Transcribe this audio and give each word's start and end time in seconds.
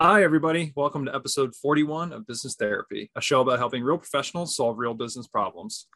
Hi, 0.00 0.22
everybody. 0.22 0.72
Welcome 0.76 1.06
to 1.06 1.14
episode 1.14 1.56
41 1.56 2.12
of 2.12 2.24
Business 2.24 2.54
Therapy, 2.54 3.10
a 3.16 3.20
show 3.20 3.40
about 3.40 3.58
helping 3.58 3.82
real 3.82 3.98
professionals 3.98 4.54
solve 4.54 4.78
real 4.78 4.94
business 4.94 5.26
problems. 5.26 5.88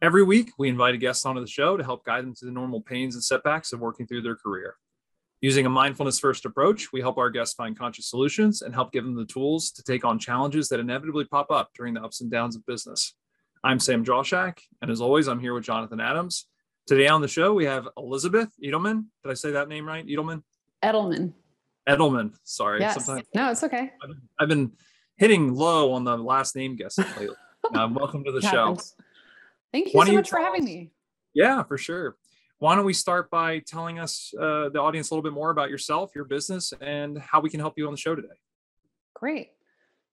Every 0.00 0.22
week, 0.22 0.52
we 0.58 0.70
invite 0.70 0.94
a 0.94 0.96
guest 0.96 1.26
onto 1.26 1.42
the 1.42 1.46
show 1.46 1.76
to 1.76 1.84
help 1.84 2.02
guide 2.02 2.24
them 2.24 2.34
through 2.34 2.48
the 2.48 2.54
normal 2.54 2.80
pains 2.80 3.14
and 3.14 3.22
setbacks 3.22 3.74
of 3.74 3.80
working 3.80 4.06
through 4.06 4.22
their 4.22 4.36
career. 4.36 4.76
Using 5.42 5.66
a 5.66 5.68
mindfulness 5.68 6.18
first 6.18 6.46
approach, 6.46 6.94
we 6.94 7.02
help 7.02 7.18
our 7.18 7.28
guests 7.28 7.54
find 7.54 7.78
conscious 7.78 8.08
solutions 8.08 8.62
and 8.62 8.72
help 8.72 8.90
give 8.90 9.04
them 9.04 9.16
the 9.16 9.26
tools 9.26 9.70
to 9.72 9.82
take 9.82 10.02
on 10.02 10.18
challenges 10.18 10.70
that 10.70 10.80
inevitably 10.80 11.26
pop 11.26 11.50
up 11.50 11.72
during 11.76 11.92
the 11.92 12.02
ups 12.02 12.22
and 12.22 12.30
downs 12.30 12.56
of 12.56 12.64
business. 12.64 13.14
I'm 13.62 13.80
Sam 13.80 14.02
Jawshak, 14.02 14.60
and 14.80 14.90
as 14.90 15.02
always, 15.02 15.28
I'm 15.28 15.40
here 15.40 15.52
with 15.52 15.64
Jonathan 15.64 16.00
Adams. 16.00 16.46
Today 16.86 17.08
on 17.08 17.20
the 17.20 17.28
show, 17.28 17.52
we 17.52 17.66
have 17.66 17.86
Elizabeth 17.98 18.48
Edelman. 18.64 19.08
Did 19.22 19.30
I 19.30 19.34
say 19.34 19.50
that 19.50 19.68
name 19.68 19.86
right? 19.86 20.06
Edelman? 20.06 20.42
Edelman. 20.82 21.34
Edelman. 21.88 22.34
Sorry. 22.44 22.80
Yes. 22.80 23.04
Sometimes 23.04 23.26
no, 23.34 23.50
it's 23.50 23.62
okay. 23.64 23.92
I've 24.02 24.08
been, 24.08 24.22
I've 24.38 24.48
been, 24.48 24.72
hitting 25.16 25.54
low 25.54 25.92
on 25.92 26.02
the 26.02 26.16
last 26.16 26.56
name 26.56 26.74
guessing 26.74 27.04
lately. 27.18 27.36
um, 27.74 27.94
welcome 27.94 28.24
to 28.24 28.32
the 28.32 28.40
show. 28.40 28.76
Thank 29.72 29.92
you 29.92 29.92
Why 29.92 30.06
so 30.06 30.14
much 30.14 30.28
for 30.28 30.38
having 30.38 30.62
us? 30.62 30.66
me. 30.66 30.90
Yeah, 31.32 31.62
for 31.62 31.78
sure. 31.78 32.16
Why 32.58 32.74
don't 32.74 32.84
we 32.84 32.92
start 32.92 33.30
by 33.30 33.60
telling 33.60 33.98
us, 33.98 34.32
uh, 34.38 34.68
the 34.70 34.80
audience, 34.80 35.10
a 35.10 35.14
little 35.14 35.22
bit 35.22 35.32
more 35.32 35.50
about 35.50 35.70
yourself, 35.70 36.10
your 36.14 36.24
business, 36.24 36.72
and 36.80 37.18
how 37.18 37.40
we 37.40 37.50
can 37.50 37.60
help 37.60 37.74
you 37.76 37.86
on 37.86 37.92
the 37.92 37.98
show 37.98 38.14
today? 38.14 38.34
Great. 39.14 39.50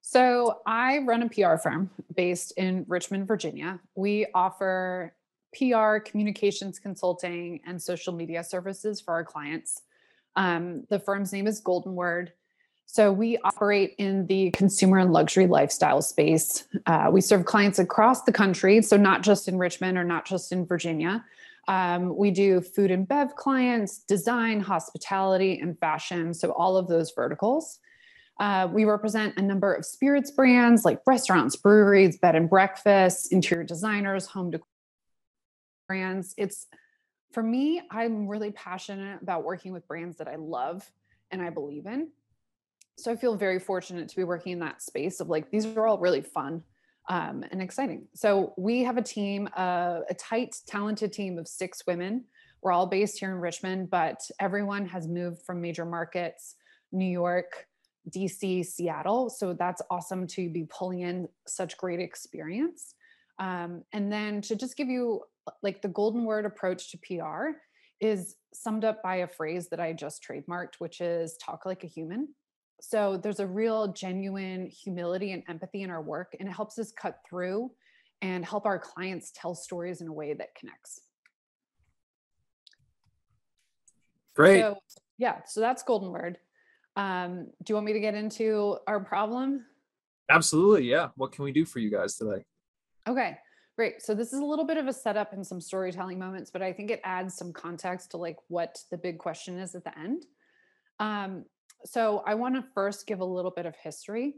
So, 0.00 0.60
I 0.66 0.98
run 0.98 1.22
a 1.22 1.28
PR 1.28 1.56
firm 1.56 1.90
based 2.14 2.52
in 2.56 2.84
Richmond, 2.88 3.28
Virginia. 3.28 3.80
We 3.94 4.26
offer 4.34 5.14
PR, 5.56 5.98
communications 5.98 6.78
consulting, 6.78 7.60
and 7.66 7.80
social 7.80 8.12
media 8.12 8.42
services 8.42 9.00
for 9.00 9.12
our 9.12 9.24
clients. 9.24 9.82
Um, 10.36 10.84
the 10.88 10.98
firm's 11.00 11.32
name 11.32 11.46
is 11.46 11.60
Golden 11.60 11.94
Word. 11.94 12.32
So 12.86 13.12
we 13.12 13.38
operate 13.38 13.94
in 13.98 14.26
the 14.26 14.50
consumer 14.50 14.98
and 14.98 15.12
luxury 15.12 15.46
lifestyle 15.46 16.02
space. 16.02 16.64
Uh, 16.86 17.08
we 17.12 17.20
serve 17.20 17.44
clients 17.44 17.78
across 17.78 18.22
the 18.22 18.32
country, 18.32 18.82
so 18.82 18.96
not 18.96 19.22
just 19.22 19.46
in 19.46 19.58
Richmond 19.58 19.96
or 19.96 20.02
not 20.02 20.26
just 20.26 20.50
in 20.50 20.66
Virginia. 20.66 21.24
Um, 21.68 22.16
we 22.16 22.32
do 22.32 22.60
food 22.60 22.90
and 22.90 23.06
bev 23.06 23.36
clients, 23.36 23.98
design, 23.98 24.60
hospitality, 24.60 25.60
and 25.60 25.78
fashion. 25.78 26.34
So 26.34 26.50
all 26.50 26.76
of 26.76 26.88
those 26.88 27.12
verticals. 27.12 27.78
Uh, 28.40 28.66
we 28.72 28.84
represent 28.84 29.36
a 29.36 29.42
number 29.42 29.72
of 29.72 29.84
spirits 29.84 30.30
brands 30.30 30.84
like 30.84 31.00
restaurants, 31.06 31.54
breweries, 31.56 32.18
bed 32.18 32.34
and 32.34 32.50
breakfasts, 32.50 33.26
interior 33.28 33.62
designers, 33.62 34.26
home 34.26 34.50
decor 34.50 34.66
brands. 35.86 36.34
It's 36.38 36.66
for 37.32 37.42
me, 37.42 37.80
I'm 37.90 38.26
really 38.26 38.50
passionate 38.50 39.22
about 39.22 39.44
working 39.44 39.72
with 39.72 39.86
brands 39.86 40.16
that 40.18 40.28
I 40.28 40.36
love 40.36 40.90
and 41.30 41.40
I 41.40 41.50
believe 41.50 41.86
in. 41.86 42.08
So 42.96 43.10
I 43.10 43.16
feel 43.16 43.36
very 43.36 43.58
fortunate 43.58 44.08
to 44.08 44.16
be 44.16 44.24
working 44.24 44.52
in 44.52 44.58
that 44.60 44.82
space 44.82 45.20
of 45.20 45.28
like, 45.28 45.50
these 45.50 45.64
are 45.64 45.86
all 45.86 45.98
really 45.98 46.22
fun 46.22 46.62
um, 47.08 47.44
and 47.50 47.62
exciting. 47.62 48.06
So 48.14 48.52
we 48.58 48.82
have 48.82 48.98
a 48.98 49.02
team, 49.02 49.48
uh, 49.56 50.00
a 50.08 50.14
tight, 50.14 50.56
talented 50.66 51.12
team 51.12 51.38
of 51.38 51.48
six 51.48 51.86
women. 51.86 52.24
We're 52.62 52.72
all 52.72 52.86
based 52.86 53.18
here 53.18 53.30
in 53.30 53.38
Richmond, 53.38 53.90
but 53.90 54.20
everyone 54.38 54.86
has 54.86 55.08
moved 55.08 55.42
from 55.42 55.62
major 55.62 55.86
markets, 55.86 56.56
New 56.92 57.10
York, 57.10 57.66
DC, 58.10 58.66
Seattle. 58.66 59.30
So 59.30 59.54
that's 59.54 59.80
awesome 59.90 60.26
to 60.28 60.50
be 60.50 60.66
pulling 60.68 61.00
in 61.00 61.28
such 61.46 61.76
great 61.78 62.00
experience. 62.00 62.94
Um, 63.40 63.84
and 63.92 64.12
then 64.12 64.42
to 64.42 64.54
just 64.54 64.76
give 64.76 64.88
you 64.88 65.22
like 65.62 65.80
the 65.80 65.88
golden 65.88 66.24
word 66.24 66.44
approach 66.44 66.92
to 66.92 66.98
PR 66.98 67.56
is 68.00 68.36
summed 68.52 68.84
up 68.84 69.02
by 69.02 69.16
a 69.16 69.26
phrase 69.26 69.68
that 69.70 69.80
I 69.80 69.94
just 69.94 70.22
trademarked, 70.22 70.74
which 70.78 71.00
is 71.00 71.36
talk 71.38 71.64
like 71.66 71.82
a 71.82 71.86
human. 71.86 72.28
So 72.82 73.16
there's 73.16 73.40
a 73.40 73.46
real 73.46 73.88
genuine 73.92 74.66
humility 74.66 75.32
and 75.32 75.42
empathy 75.48 75.82
in 75.82 75.90
our 75.90 76.02
work, 76.02 76.36
and 76.38 76.48
it 76.48 76.52
helps 76.52 76.78
us 76.78 76.92
cut 76.92 77.18
through 77.28 77.70
and 78.22 78.44
help 78.44 78.66
our 78.66 78.78
clients 78.78 79.32
tell 79.34 79.54
stories 79.54 80.00
in 80.02 80.08
a 80.08 80.12
way 80.12 80.34
that 80.34 80.54
connects. 80.54 81.00
Great. 84.34 84.60
So, 84.60 84.76
yeah, 85.18 85.40
so 85.46 85.60
that's 85.60 85.82
golden 85.82 86.10
word. 86.10 86.38
Um, 86.96 87.46
do 87.62 87.70
you 87.70 87.74
want 87.74 87.86
me 87.86 87.92
to 87.94 88.00
get 88.00 88.14
into 88.14 88.78
our 88.86 89.00
problem? 89.00 89.64
Absolutely. 90.30 90.88
Yeah. 90.88 91.08
What 91.16 91.32
can 91.32 91.44
we 91.44 91.52
do 91.52 91.64
for 91.64 91.78
you 91.78 91.90
guys 91.90 92.16
today? 92.16 92.44
Okay. 93.10 93.36
Great. 93.74 94.02
So 94.02 94.14
this 94.14 94.32
is 94.32 94.38
a 94.38 94.44
little 94.44 94.64
bit 94.64 94.76
of 94.76 94.86
a 94.86 94.92
setup 94.92 95.32
and 95.32 95.44
some 95.44 95.60
storytelling 95.60 96.16
moments, 96.16 96.48
but 96.48 96.62
I 96.62 96.72
think 96.72 96.92
it 96.92 97.00
adds 97.02 97.34
some 97.34 97.52
context 97.52 98.12
to 98.12 98.18
like 98.18 98.36
what 98.46 98.78
the 98.92 98.96
big 98.96 99.18
question 99.18 99.58
is 99.58 99.74
at 99.74 99.82
the 99.82 99.98
end. 99.98 100.26
Um, 101.00 101.44
so 101.84 102.22
I 102.24 102.34
want 102.34 102.54
to 102.54 102.64
first 102.72 103.08
give 103.08 103.18
a 103.18 103.24
little 103.24 103.50
bit 103.50 103.66
of 103.66 103.74
history. 103.74 104.34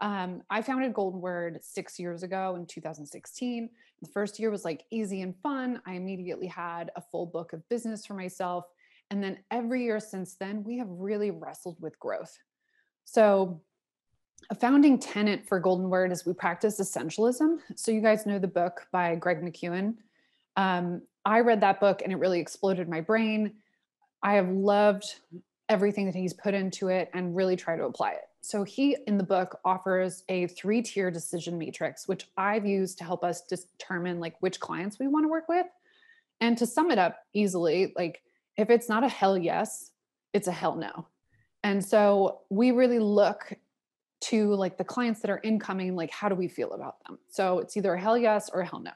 Um, 0.00 0.42
I 0.48 0.62
founded 0.62 0.94
Golden 0.94 1.20
Word 1.20 1.58
six 1.62 1.98
years 1.98 2.22
ago 2.22 2.54
in 2.56 2.64
2016. 2.64 3.68
The 4.00 4.08
first 4.08 4.38
year 4.38 4.50
was 4.50 4.64
like 4.64 4.84
easy 4.90 5.20
and 5.20 5.34
fun. 5.42 5.82
I 5.84 5.94
immediately 5.94 6.46
had 6.46 6.90
a 6.96 7.02
full 7.02 7.26
book 7.26 7.52
of 7.52 7.68
business 7.68 8.06
for 8.06 8.14
myself. 8.14 8.64
And 9.10 9.22
then 9.22 9.38
every 9.50 9.84
year 9.84 10.00
since 10.00 10.36
then, 10.36 10.64
we 10.64 10.78
have 10.78 10.88
really 10.88 11.30
wrestled 11.30 11.76
with 11.80 11.98
growth. 11.98 12.34
So 13.04 13.60
a 14.50 14.54
founding 14.54 14.98
tenet 14.98 15.46
for 15.46 15.58
Golden 15.58 15.90
Word 15.90 16.12
is 16.12 16.24
we 16.24 16.32
practice 16.32 16.80
essentialism. 16.80 17.58
So 17.74 17.90
you 17.90 18.00
guys 18.00 18.26
know 18.26 18.38
the 18.38 18.48
book 18.48 18.86
by 18.92 19.14
Greg 19.16 19.42
McKeown. 19.42 19.94
Um, 20.56 21.02
I 21.24 21.40
read 21.40 21.60
that 21.62 21.80
book 21.80 22.02
and 22.02 22.12
it 22.12 22.16
really 22.16 22.40
exploded 22.40 22.88
my 22.88 23.00
brain. 23.00 23.54
I 24.22 24.34
have 24.34 24.48
loved 24.48 25.04
everything 25.68 26.06
that 26.06 26.14
he's 26.14 26.32
put 26.32 26.54
into 26.54 26.88
it 26.88 27.10
and 27.12 27.34
really 27.34 27.56
try 27.56 27.76
to 27.76 27.84
apply 27.84 28.12
it. 28.12 28.22
So 28.40 28.62
he 28.62 28.96
in 29.08 29.18
the 29.18 29.24
book 29.24 29.58
offers 29.64 30.22
a 30.28 30.46
three-tier 30.46 31.10
decision 31.10 31.58
matrix, 31.58 32.06
which 32.06 32.28
I've 32.36 32.64
used 32.64 32.98
to 32.98 33.04
help 33.04 33.24
us 33.24 33.42
determine 33.42 34.20
like 34.20 34.36
which 34.40 34.60
clients 34.60 35.00
we 35.00 35.08
want 35.08 35.24
to 35.24 35.28
work 35.28 35.48
with. 35.48 35.66
And 36.40 36.56
to 36.58 36.66
sum 36.66 36.92
it 36.92 36.98
up 36.98 37.18
easily, 37.32 37.92
like 37.96 38.22
if 38.56 38.70
it's 38.70 38.88
not 38.88 39.02
a 39.02 39.08
hell 39.08 39.36
yes, 39.36 39.90
it's 40.32 40.46
a 40.46 40.52
hell 40.52 40.76
no. 40.76 41.08
And 41.64 41.84
so 41.84 42.42
we 42.48 42.70
really 42.70 43.00
look 43.00 43.52
to 44.28 44.54
like 44.54 44.76
the 44.76 44.84
clients 44.84 45.20
that 45.20 45.30
are 45.30 45.40
incoming 45.44 45.94
like 45.94 46.10
how 46.10 46.28
do 46.28 46.34
we 46.34 46.48
feel 46.48 46.72
about 46.72 46.96
them? 47.06 47.18
So 47.28 47.58
it's 47.58 47.76
either 47.76 47.94
a 47.94 48.00
hell 48.00 48.18
yes 48.18 48.50
or 48.52 48.60
a 48.60 48.66
hell 48.66 48.80
no. 48.80 48.92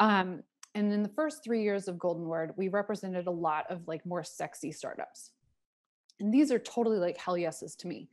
Um, 0.00 0.42
and 0.74 0.92
in 0.92 1.02
the 1.02 1.08
first 1.08 1.42
three 1.42 1.62
years 1.62 1.88
of 1.88 1.98
golden 1.98 2.26
word 2.26 2.52
we 2.56 2.68
represented 2.68 3.26
a 3.26 3.30
lot 3.30 3.70
of 3.70 3.86
like 3.86 4.04
more 4.04 4.24
sexy 4.24 4.72
startups. 4.72 5.32
And 6.20 6.32
these 6.32 6.50
are 6.50 6.58
totally 6.58 6.98
like 6.98 7.18
hell 7.18 7.38
yeses 7.38 7.76
to 7.76 7.86
me. 7.86 8.08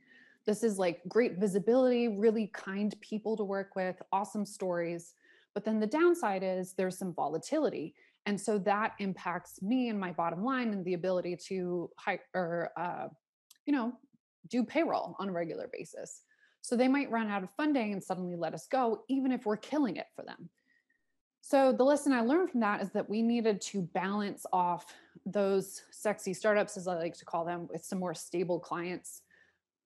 This 0.46 0.62
is 0.62 0.78
like 0.78 1.00
great 1.08 1.38
visibility 1.38 2.08
really 2.08 2.48
kind 2.48 2.94
people 3.00 3.36
to 3.36 3.44
work 3.44 3.74
with 3.74 4.00
awesome 4.12 4.44
stories. 4.44 5.14
But 5.54 5.64
then 5.64 5.80
the 5.80 5.86
downside 5.86 6.42
is 6.42 6.74
there's 6.74 6.98
some 6.98 7.14
volatility. 7.14 7.94
And 8.26 8.40
so 8.40 8.58
that 8.58 8.92
impacts 9.00 9.60
me 9.62 9.88
and 9.88 9.98
my 9.98 10.12
bottom 10.12 10.44
line 10.44 10.72
and 10.72 10.84
the 10.84 10.94
ability 10.94 11.36
to 11.48 11.90
hire 11.96 12.20
or 12.34 12.70
uh, 12.76 13.08
you 13.66 13.72
know 13.72 13.92
do 14.48 14.62
payroll 14.62 15.16
on 15.18 15.30
a 15.30 15.32
regular 15.32 15.68
basis 15.72 16.22
so 16.64 16.76
they 16.76 16.88
might 16.88 17.10
run 17.10 17.28
out 17.28 17.42
of 17.42 17.50
funding 17.58 17.92
and 17.92 18.02
suddenly 18.02 18.36
let 18.36 18.54
us 18.54 18.66
go, 18.66 19.02
even 19.06 19.32
if 19.32 19.44
we're 19.44 19.54
killing 19.54 19.96
it 19.96 20.06
for 20.16 20.22
them. 20.24 20.48
So 21.42 21.72
the 21.72 21.84
lesson 21.84 22.10
I 22.10 22.22
learned 22.22 22.52
from 22.52 22.60
that 22.60 22.80
is 22.80 22.88
that 22.92 23.06
we 23.06 23.20
needed 23.20 23.60
to 23.60 23.82
balance 23.82 24.46
off 24.50 24.86
those 25.26 25.82
sexy 25.90 26.32
startups, 26.32 26.78
as 26.78 26.88
I 26.88 26.94
like 26.94 27.18
to 27.18 27.26
call 27.26 27.44
them, 27.44 27.68
with 27.70 27.84
some 27.84 27.98
more 27.98 28.14
stable 28.14 28.58
clients. 28.58 29.20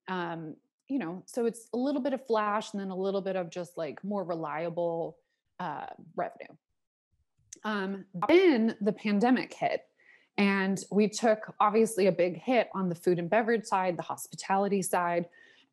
Um, 0.07 0.55
you 0.87 1.01
know, 1.01 1.25
so 1.27 1.47
it's 1.47 1.67
a 1.75 1.77
little 1.77 2.01
bit 2.01 2.13
of 2.13 2.25
flash 2.25 2.73
and 2.73 2.81
then 2.81 2.91
a 2.91 2.97
little 2.97 3.23
bit 3.23 3.35
of 3.35 3.51
just 3.51 3.77
like 3.77 4.05
more 4.05 4.23
reliable 4.23 5.19
uh, 5.59 5.87
revenue. 6.15 6.55
Um, 7.65 8.05
then 8.29 8.77
the 8.81 8.93
pandemic 8.93 9.53
hit, 9.53 9.81
and 10.37 10.79
we 10.93 11.09
took 11.09 11.53
obviously 11.59 12.07
a 12.07 12.13
big 12.13 12.41
hit 12.41 12.69
on 12.73 12.89
the 12.89 12.95
food 12.95 13.19
and 13.19 13.29
beverage 13.29 13.65
side, 13.65 13.97
the 13.97 14.03
hospitality 14.03 14.81
side 14.81 15.27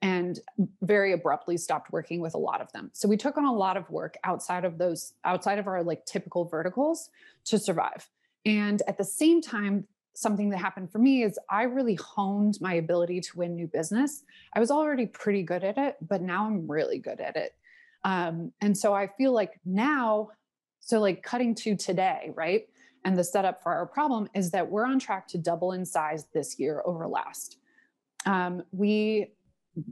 and 0.06 0.40
very 0.84 1.14
abruptly 1.14 1.58
stopped 1.58 1.92
working 1.92 2.20
with 2.20 2.36
a 2.36 2.38
lot 2.38 2.62
of 2.62 2.72
them. 2.74 2.92
So 2.94 3.08
we 3.08 3.18
took 3.18 3.38
on 3.38 3.46
a 3.46 3.52
lot 3.52 3.76
of 3.76 3.90
work 3.90 4.18
outside 4.24 4.64
of 4.64 4.78
those 4.78 5.14
outside 5.24 5.58
of 5.58 5.66
our 5.66 5.82
like 5.82 6.06
typical 6.06 6.46
verticals 6.46 7.10
to 7.46 7.58
survive. 7.58 8.08
And 8.46 8.84
at 8.88 9.00
the 9.00 9.04
same 9.04 9.42
time 9.42 9.88
something 10.14 10.52
that 10.52 10.60
happened 10.60 10.92
for 10.92 11.00
me 11.00 11.24
is 11.24 11.40
I 11.50 11.64
really 11.64 11.96
honed 11.96 12.60
my 12.62 12.76
ability 12.76 13.20
to 13.20 13.38
win 13.38 13.56
new 13.56 13.66
business. 13.66 14.24
I 14.54 14.60
was 14.60 14.70
already 14.70 15.08
pretty 15.08 15.42
good 15.42 15.64
at 15.64 15.78
it, 15.80 15.96
but 16.08 16.22
now 16.22 16.46
I'm 16.46 16.72
really 16.72 17.00
good 17.00 17.20
at 17.20 17.36
it. 17.36 17.56
Um, 18.04 18.54
and 18.62 18.78
so 18.78 18.94
I 18.94 19.08
feel 19.18 19.34
like 19.34 19.60
now, 19.66 20.30
so 20.82 21.00
like 21.00 21.24
cutting 21.24 21.56
to 21.56 21.76
today, 21.76 22.32
right? 22.36 22.68
And 23.04 23.18
the 23.18 23.24
setup 23.24 23.64
for 23.64 23.74
our 23.74 23.88
problem 23.88 24.30
is 24.36 24.52
that 24.52 24.70
we're 24.70 24.86
on 24.86 25.00
track 25.00 25.28
to 25.30 25.40
double 25.40 25.72
in 25.72 25.84
size 25.84 26.28
this 26.32 26.60
year 26.60 26.84
over 26.86 27.08
last. 27.08 27.58
Um, 28.28 28.64
we 28.72 29.32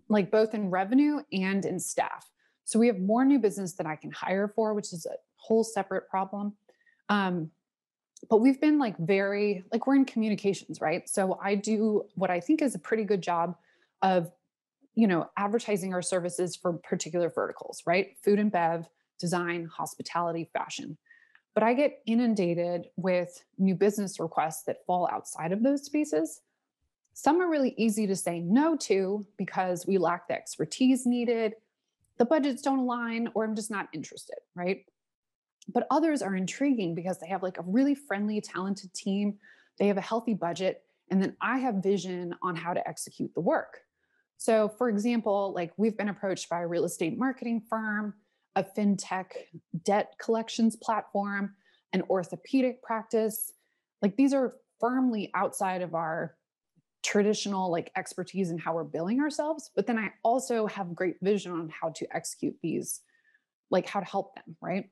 like 0.10 0.32
both 0.32 0.54
in 0.54 0.70
revenue 0.70 1.20
and 1.32 1.66
in 1.66 1.80
staff. 1.80 2.30
So 2.66 2.80
we 2.80 2.88
have 2.88 3.00
more 3.00 3.26
new 3.26 3.40
business 3.40 3.74
than 3.74 3.86
I 3.86 3.96
can 3.96 4.12
hire 4.12 4.48
for, 4.48 4.74
which 4.74 4.94
is 4.94 5.06
a 5.06 5.16
whole 5.36 5.64
separate 5.64 6.08
problem. 6.10 6.54
Um, 7.10 7.52
but 8.30 8.38
we've 8.38 8.62
been 8.62 8.80
like 8.80 8.98
very 8.98 9.66
like 9.72 9.86
we're 9.86 9.96
in 9.96 10.06
communications, 10.06 10.80
right? 10.80 11.10
So 11.10 11.38
I 11.44 11.56
do 11.56 12.06
what 12.16 12.30
I 12.30 12.40
think 12.40 12.62
is 12.62 12.74
a 12.74 12.80
pretty 12.80 13.04
good 13.04 13.22
job 13.22 13.58
of 14.02 14.32
you 14.96 15.08
know, 15.08 15.30
advertising 15.38 15.94
our 15.94 16.02
services 16.02 16.56
for 16.56 16.74
particular 16.74 17.30
verticals, 17.30 17.82
right? 17.86 18.16
Food 18.24 18.40
and 18.40 18.52
bev, 18.52 18.88
design, 19.20 19.66
hospitality, 19.66 20.50
fashion. 20.54 20.98
But 21.54 21.64
I 21.64 21.74
get 21.74 22.00
inundated 22.06 22.88
with 22.96 23.44
new 23.58 23.76
business 23.76 24.20
requests 24.20 24.64
that 24.64 24.86
fall 24.86 25.08
outside 25.12 25.52
of 25.52 25.64
those 25.64 25.86
spaces. 25.86 26.42
Some 27.14 27.42
are 27.42 27.50
really 27.50 27.76
easy 27.78 28.08
to 28.08 28.16
say 28.16 28.40
no 28.40 28.76
to 28.78 29.26
because 29.38 29.86
we 29.86 29.98
lack 29.98 30.28
the 30.28 30.34
expertise 30.34 31.06
needed, 31.06 31.54
the 32.18 32.26
budgets 32.26 32.62
don't 32.62 32.80
align, 32.80 33.30
or 33.34 33.44
I'm 33.44 33.56
just 33.56 33.72
not 33.72 33.88
interested, 33.94 34.38
right? 34.56 34.86
But 35.68 35.88
others 35.90 36.22
are 36.22 36.36
intriguing 36.36 36.96
because 36.96 37.20
they 37.20 37.28
have 37.28 37.44
like 37.44 37.58
a 37.58 37.64
really 37.64 37.96
friendly, 37.96 38.42
talented 38.42 38.94
team, 38.94 39.36
they 39.78 39.88
have 39.88 39.98
a 39.98 40.02
healthy 40.02 40.34
budget, 40.34 40.84
and 41.10 41.22
then 41.22 41.36
I 41.42 41.60
have 41.60 41.76
vision 41.76 42.36
on 42.42 42.56
how 42.56 42.74
to 42.74 42.88
execute 42.88 43.34
the 43.34 43.42
work. 43.42 43.82
So, 44.38 44.68
for 44.68 44.90
example, 44.90 45.54
like 45.56 45.72
we've 45.78 45.98
been 45.98 46.10
approached 46.10 46.50
by 46.50 46.62
a 46.62 46.68
real 46.68 46.86
estate 46.86 47.18
marketing 47.18 47.62
firm, 47.70 48.14
a 48.56 48.64
fintech 48.64 49.28
debt 49.84 50.14
collections 50.20 50.76
platform, 50.76 51.56
an 51.94 52.04
orthopedic 52.10 52.82
practice. 52.84 53.54
Like 54.02 54.16
these 54.16 54.34
are 54.34 54.56
firmly 54.80 55.32
outside 55.34 55.82
of 55.82 55.96
our 55.96 56.36
traditional 57.04 57.70
like 57.70 57.92
expertise 57.98 58.50
in 58.50 58.58
how 58.58 58.74
we're 58.74 58.84
billing 58.84 59.20
ourselves 59.20 59.72
but 59.76 59.86
then 59.86 60.00
i 60.00 60.12
also 60.24 60.66
have 60.66 60.96
great 60.96 61.18
vision 61.22 61.52
on 61.52 61.70
how 61.70 61.90
to 61.90 62.08
execute 62.16 62.56
these 62.64 63.02
like 63.70 63.88
how 63.88 64.00
to 64.00 64.06
help 64.06 64.36
them 64.36 64.56
right? 64.62 64.90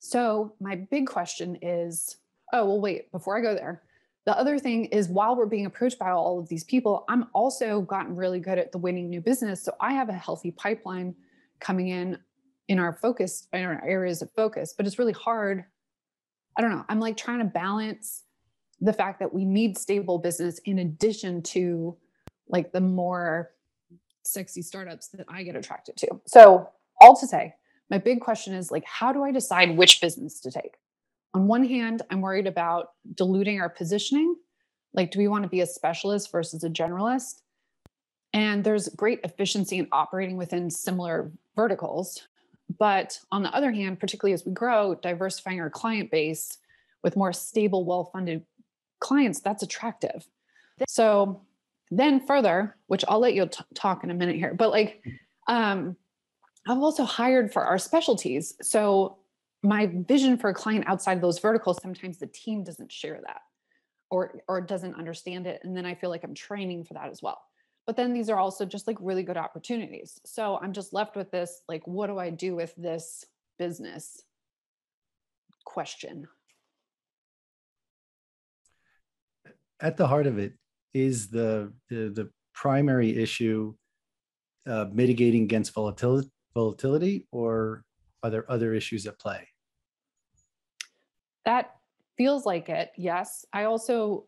So 0.00 0.54
my 0.60 0.74
big 0.76 1.06
question 1.06 1.56
is 1.62 2.16
oh 2.52 2.66
well 2.66 2.80
wait 2.80 3.10
before 3.12 3.38
i 3.38 3.40
go 3.40 3.54
there 3.54 3.82
the 4.26 4.36
other 4.36 4.58
thing 4.58 4.86
is 4.86 5.08
while 5.08 5.36
we're 5.36 5.46
being 5.46 5.66
approached 5.66 5.98
by 5.98 6.10
all 6.10 6.38
of 6.38 6.48
these 6.48 6.64
people 6.64 7.04
i'm 7.08 7.26
also 7.32 7.80
gotten 7.80 8.16
really 8.16 8.40
good 8.40 8.58
at 8.58 8.72
the 8.72 8.78
winning 8.78 9.08
new 9.08 9.20
business 9.20 9.62
so 9.62 9.72
i 9.80 9.92
have 9.92 10.08
a 10.08 10.12
healthy 10.12 10.50
pipeline 10.50 11.14
coming 11.60 11.88
in 11.88 12.18
in 12.68 12.78
our 12.78 12.92
focus 12.92 13.46
in 13.52 13.62
our 13.62 13.82
areas 13.86 14.20
of 14.20 14.30
focus 14.32 14.74
but 14.76 14.86
it's 14.86 14.98
really 14.98 15.12
hard. 15.12 15.64
I 16.56 16.62
don't 16.62 16.70
know 16.70 16.84
i'm 16.88 17.00
like 17.00 17.16
trying 17.16 17.38
to 17.38 17.46
balance 17.46 18.23
the 18.80 18.92
fact 18.92 19.20
that 19.20 19.32
we 19.32 19.44
need 19.44 19.78
stable 19.78 20.18
business 20.18 20.58
in 20.64 20.78
addition 20.78 21.42
to 21.42 21.96
like 22.48 22.72
the 22.72 22.80
more 22.80 23.50
sexy 24.24 24.62
startups 24.62 25.08
that 25.08 25.26
I 25.28 25.42
get 25.42 25.56
attracted 25.56 25.96
to. 25.98 26.20
So, 26.26 26.68
all 27.00 27.16
to 27.16 27.26
say, 27.26 27.54
my 27.90 27.98
big 27.98 28.20
question 28.20 28.54
is 28.54 28.70
like, 28.70 28.84
how 28.84 29.12
do 29.12 29.22
I 29.22 29.30
decide 29.30 29.76
which 29.76 30.00
business 30.00 30.40
to 30.40 30.50
take? 30.50 30.76
On 31.34 31.46
one 31.46 31.64
hand, 31.64 32.02
I'm 32.10 32.20
worried 32.20 32.46
about 32.46 32.90
diluting 33.14 33.60
our 33.60 33.68
positioning. 33.68 34.36
Like, 34.92 35.10
do 35.10 35.18
we 35.18 35.28
want 35.28 35.42
to 35.42 35.48
be 35.48 35.60
a 35.60 35.66
specialist 35.66 36.30
versus 36.30 36.62
a 36.62 36.70
generalist? 36.70 37.42
And 38.32 38.64
there's 38.64 38.88
great 38.90 39.20
efficiency 39.24 39.78
in 39.78 39.88
operating 39.92 40.36
within 40.36 40.70
similar 40.70 41.32
verticals. 41.56 42.26
But 42.78 43.18
on 43.30 43.42
the 43.42 43.54
other 43.54 43.72
hand, 43.72 44.00
particularly 44.00 44.32
as 44.32 44.44
we 44.44 44.52
grow, 44.52 44.94
diversifying 44.94 45.60
our 45.60 45.70
client 45.70 46.10
base 46.10 46.58
with 47.02 47.16
more 47.16 47.32
stable, 47.32 47.84
well 47.84 48.04
funded 48.04 48.44
clients, 49.04 49.40
that's 49.40 49.62
attractive. 49.62 50.26
So 50.88 51.42
then 51.90 52.26
further, 52.26 52.76
which 52.86 53.04
I'll 53.06 53.20
let 53.20 53.34
you 53.34 53.46
t- 53.46 53.62
talk 53.74 54.02
in 54.02 54.10
a 54.10 54.14
minute 54.14 54.36
here, 54.36 54.54
but 54.54 54.70
like, 54.70 55.04
um, 55.46 55.96
I've 56.66 56.78
also 56.78 57.04
hired 57.04 57.52
for 57.52 57.62
our 57.64 57.78
specialties. 57.78 58.54
So 58.62 59.18
my 59.62 59.90
vision 60.08 60.38
for 60.38 60.50
a 60.50 60.54
client 60.54 60.84
outside 60.88 61.18
of 61.18 61.20
those 61.20 61.38
verticals, 61.38 61.78
sometimes 61.82 62.18
the 62.18 62.26
team 62.26 62.64
doesn't 62.64 62.90
share 62.90 63.20
that 63.26 63.42
or 64.10 64.40
or 64.48 64.60
doesn't 64.60 64.94
understand 64.94 65.46
it. 65.46 65.60
And 65.62 65.76
then 65.76 65.86
I 65.86 65.94
feel 65.94 66.10
like 66.10 66.24
I'm 66.24 66.34
training 66.34 66.84
for 66.84 66.94
that 66.94 67.10
as 67.10 67.20
well. 67.22 67.40
But 67.86 67.96
then 67.96 68.14
these 68.14 68.30
are 68.30 68.38
also 68.38 68.64
just 68.64 68.86
like 68.86 68.96
really 69.00 69.22
good 69.22 69.36
opportunities. 69.36 70.20
So 70.24 70.58
I'm 70.62 70.72
just 70.72 70.94
left 70.94 71.16
with 71.16 71.30
this 71.30 71.60
like, 71.68 71.86
what 71.86 72.06
do 72.06 72.18
I 72.18 72.30
do 72.30 72.54
with 72.56 72.74
this 72.76 73.26
business 73.58 74.22
question? 75.64 76.28
At 79.80 79.96
the 79.96 80.06
heart 80.06 80.26
of 80.26 80.38
it 80.38 80.54
is 80.92 81.28
the 81.28 81.72
the, 81.88 82.10
the 82.10 82.30
primary 82.54 83.16
issue 83.16 83.74
uh, 84.66 84.86
mitigating 84.92 85.42
against 85.42 85.74
volatility, 85.74 86.30
volatility, 86.54 87.26
or 87.32 87.84
are 88.22 88.30
there 88.30 88.50
other 88.50 88.74
issues 88.74 89.06
at 89.06 89.18
play? 89.18 89.46
That 91.44 91.74
feels 92.16 92.46
like 92.46 92.68
it. 92.68 92.92
Yes, 92.96 93.44
I 93.52 93.64
also 93.64 94.24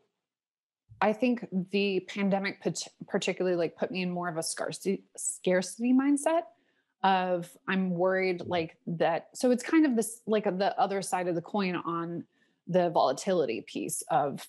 I 1.01 1.13
think 1.13 1.47
the 1.71 2.01
pandemic 2.01 2.63
particularly 3.07 3.57
like 3.57 3.77
put 3.77 3.91
me 3.91 4.03
in 4.03 4.11
more 4.11 4.29
of 4.29 4.37
a 4.37 4.43
scarcity 4.43 5.05
scarcity 5.17 5.93
mindset 5.93 6.43
of 7.03 7.51
I'm 7.69 7.91
worried 7.91 8.43
like 8.47 8.77
that. 8.87 9.29
So 9.35 9.51
it's 9.51 9.63
kind 9.63 9.87
of 9.87 9.97
this 9.97 10.21
like 10.27 10.45
the 10.45 10.79
other 10.79 11.03
side 11.03 11.29
of 11.29 11.35
the 11.35 11.43
coin 11.43 11.77
on 11.77 12.25
the 12.67 12.91
volatility 12.91 13.61
piece 13.61 14.03
of 14.11 14.47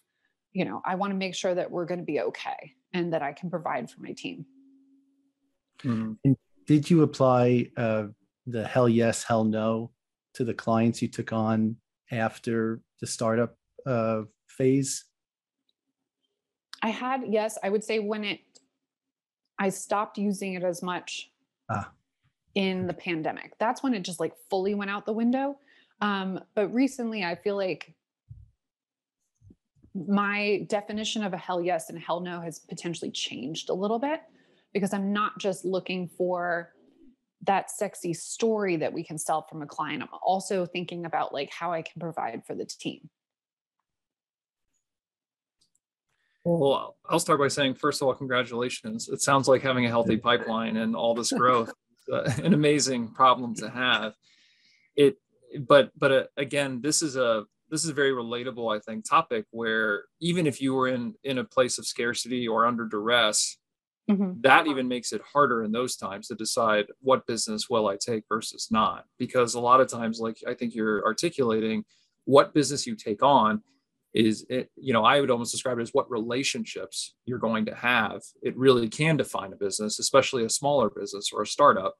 you 0.53 0.65
know, 0.65 0.81
I 0.85 0.95
want 0.95 1.11
to 1.11 1.17
make 1.17 1.35
sure 1.35 1.53
that 1.53 1.69
we're 1.69 1.85
going 1.85 1.99
to 1.99 2.05
be 2.05 2.19
okay 2.21 2.73
and 2.93 3.13
that 3.13 3.21
I 3.21 3.33
can 3.33 3.49
provide 3.49 3.89
for 3.89 4.01
my 4.01 4.13
team. 4.13 4.45
Mm-hmm. 5.83 6.13
And 6.23 6.37
did 6.65 6.89
you 6.89 7.03
apply 7.03 7.69
uh, 7.77 8.07
the 8.45 8.65
hell 8.65 8.89
yes, 8.89 9.23
hell 9.23 9.43
no 9.43 9.91
to 10.33 10.43
the 10.43 10.53
clients 10.53 11.01
you 11.01 11.07
took 11.07 11.31
on 11.31 11.75
after 12.11 12.81
the 12.99 13.07
startup 13.07 13.57
uh, 13.85 14.23
phase? 14.47 15.05
I 16.81 16.89
had, 16.89 17.23
yes, 17.27 17.57
I 17.63 17.69
would 17.69 17.83
say 17.83 17.99
when 17.99 18.23
it, 18.23 18.39
I 19.59 19.69
stopped 19.69 20.17
using 20.17 20.53
it 20.53 20.63
as 20.63 20.83
much 20.83 21.31
ah. 21.69 21.89
in 22.53 22.87
the 22.87 22.93
pandemic. 22.93 23.53
That's 23.59 23.81
when 23.81 23.93
it 23.93 24.01
just 24.01 24.19
like 24.19 24.33
fully 24.49 24.75
went 24.75 24.91
out 24.91 25.05
the 25.05 25.13
window. 25.13 25.57
Um, 26.01 26.39
but 26.53 26.71
recently, 26.73 27.23
I 27.23 27.35
feel 27.35 27.55
like 27.55 27.93
my 29.93 30.65
definition 30.67 31.23
of 31.23 31.33
a 31.33 31.37
hell 31.37 31.61
yes 31.61 31.89
and 31.89 31.99
hell 31.99 32.19
no 32.19 32.41
has 32.41 32.59
potentially 32.59 33.11
changed 33.11 33.69
a 33.69 33.73
little 33.73 33.99
bit 33.99 34.21
because 34.73 34.93
I'm 34.93 35.13
not 35.13 35.39
just 35.39 35.65
looking 35.65 36.07
for 36.07 36.73
that 37.43 37.71
sexy 37.71 38.13
story 38.13 38.77
that 38.77 38.93
we 38.93 39.03
can 39.03 39.17
sell 39.17 39.45
from 39.49 39.61
a 39.61 39.65
client. 39.65 40.03
I'm 40.03 40.09
also 40.21 40.65
thinking 40.65 41.05
about 41.05 41.33
like 41.33 41.51
how 41.51 41.71
I 41.71 41.81
can 41.81 41.99
provide 41.99 42.43
for 42.45 42.55
the 42.55 42.65
team. 42.65 43.09
Well, 46.43 46.95
I'll 47.09 47.19
start 47.19 47.39
by 47.39 47.49
saying, 47.49 47.75
first 47.75 48.01
of 48.01 48.07
all, 48.07 48.13
congratulations. 48.13 49.09
It 49.09 49.21
sounds 49.21 49.49
like 49.49 49.61
having 49.61 49.85
a 49.85 49.89
healthy 49.89 50.15
pipeline 50.15 50.77
and 50.77 50.95
all 50.95 51.13
this 51.13 51.31
growth, 51.31 51.73
uh, 52.11 52.31
an 52.43 52.53
amazing 52.53 53.09
problem 53.09 53.53
to 53.55 53.69
have. 53.69 54.13
It, 54.95 55.17
but, 55.59 55.91
but 55.97 56.11
uh, 56.11 56.23
again, 56.37 56.79
this 56.81 57.01
is 57.01 57.17
a 57.17 57.45
this 57.69 57.83
is 57.83 57.89
a 57.89 57.93
very 57.93 58.11
relatable 58.11 58.75
i 58.75 58.79
think 58.79 59.07
topic 59.07 59.45
where 59.51 60.03
even 60.19 60.47
if 60.47 60.61
you 60.61 60.73
were 60.73 60.87
in 60.87 61.13
in 61.23 61.37
a 61.37 61.43
place 61.43 61.77
of 61.77 61.85
scarcity 61.85 62.47
or 62.47 62.65
under 62.65 62.85
duress 62.85 63.57
mm-hmm. 64.09 64.33
that 64.41 64.67
even 64.67 64.87
makes 64.87 65.11
it 65.11 65.21
harder 65.33 65.63
in 65.63 65.71
those 65.71 65.95
times 65.95 66.27
to 66.27 66.35
decide 66.35 66.85
what 67.01 67.27
business 67.27 67.69
will 67.69 67.87
i 67.87 67.97
take 67.97 68.23
versus 68.29 68.69
not. 68.71 69.05
Because 69.17 69.53
a 69.53 69.59
lot 69.59 69.81
of 69.81 69.89
times 69.89 70.19
like 70.19 70.37
i 70.47 70.53
think 70.53 70.73
you're 70.73 71.05
articulating 71.05 71.83
what 72.25 72.53
business 72.53 72.87
you 72.87 72.95
take 72.95 73.23
on 73.23 73.61
is 74.13 74.45
it 74.49 74.69
you 74.75 74.93
know 74.93 75.03
i 75.03 75.19
would 75.19 75.29
almost 75.29 75.51
describe 75.51 75.77
it 75.79 75.81
as 75.81 75.93
what 75.93 76.09
relationships 76.09 77.13
you're 77.25 77.37
going 77.37 77.65
to 77.65 77.75
have. 77.75 78.21
It 78.41 78.57
really 78.57 78.89
can 78.89 79.17
define 79.17 79.53
a 79.53 79.57
business 79.57 79.99
especially 79.99 80.45
a 80.45 80.49
smaller 80.49 80.89
business 80.89 81.31
or 81.33 81.41
a 81.41 81.47
startup 81.47 81.95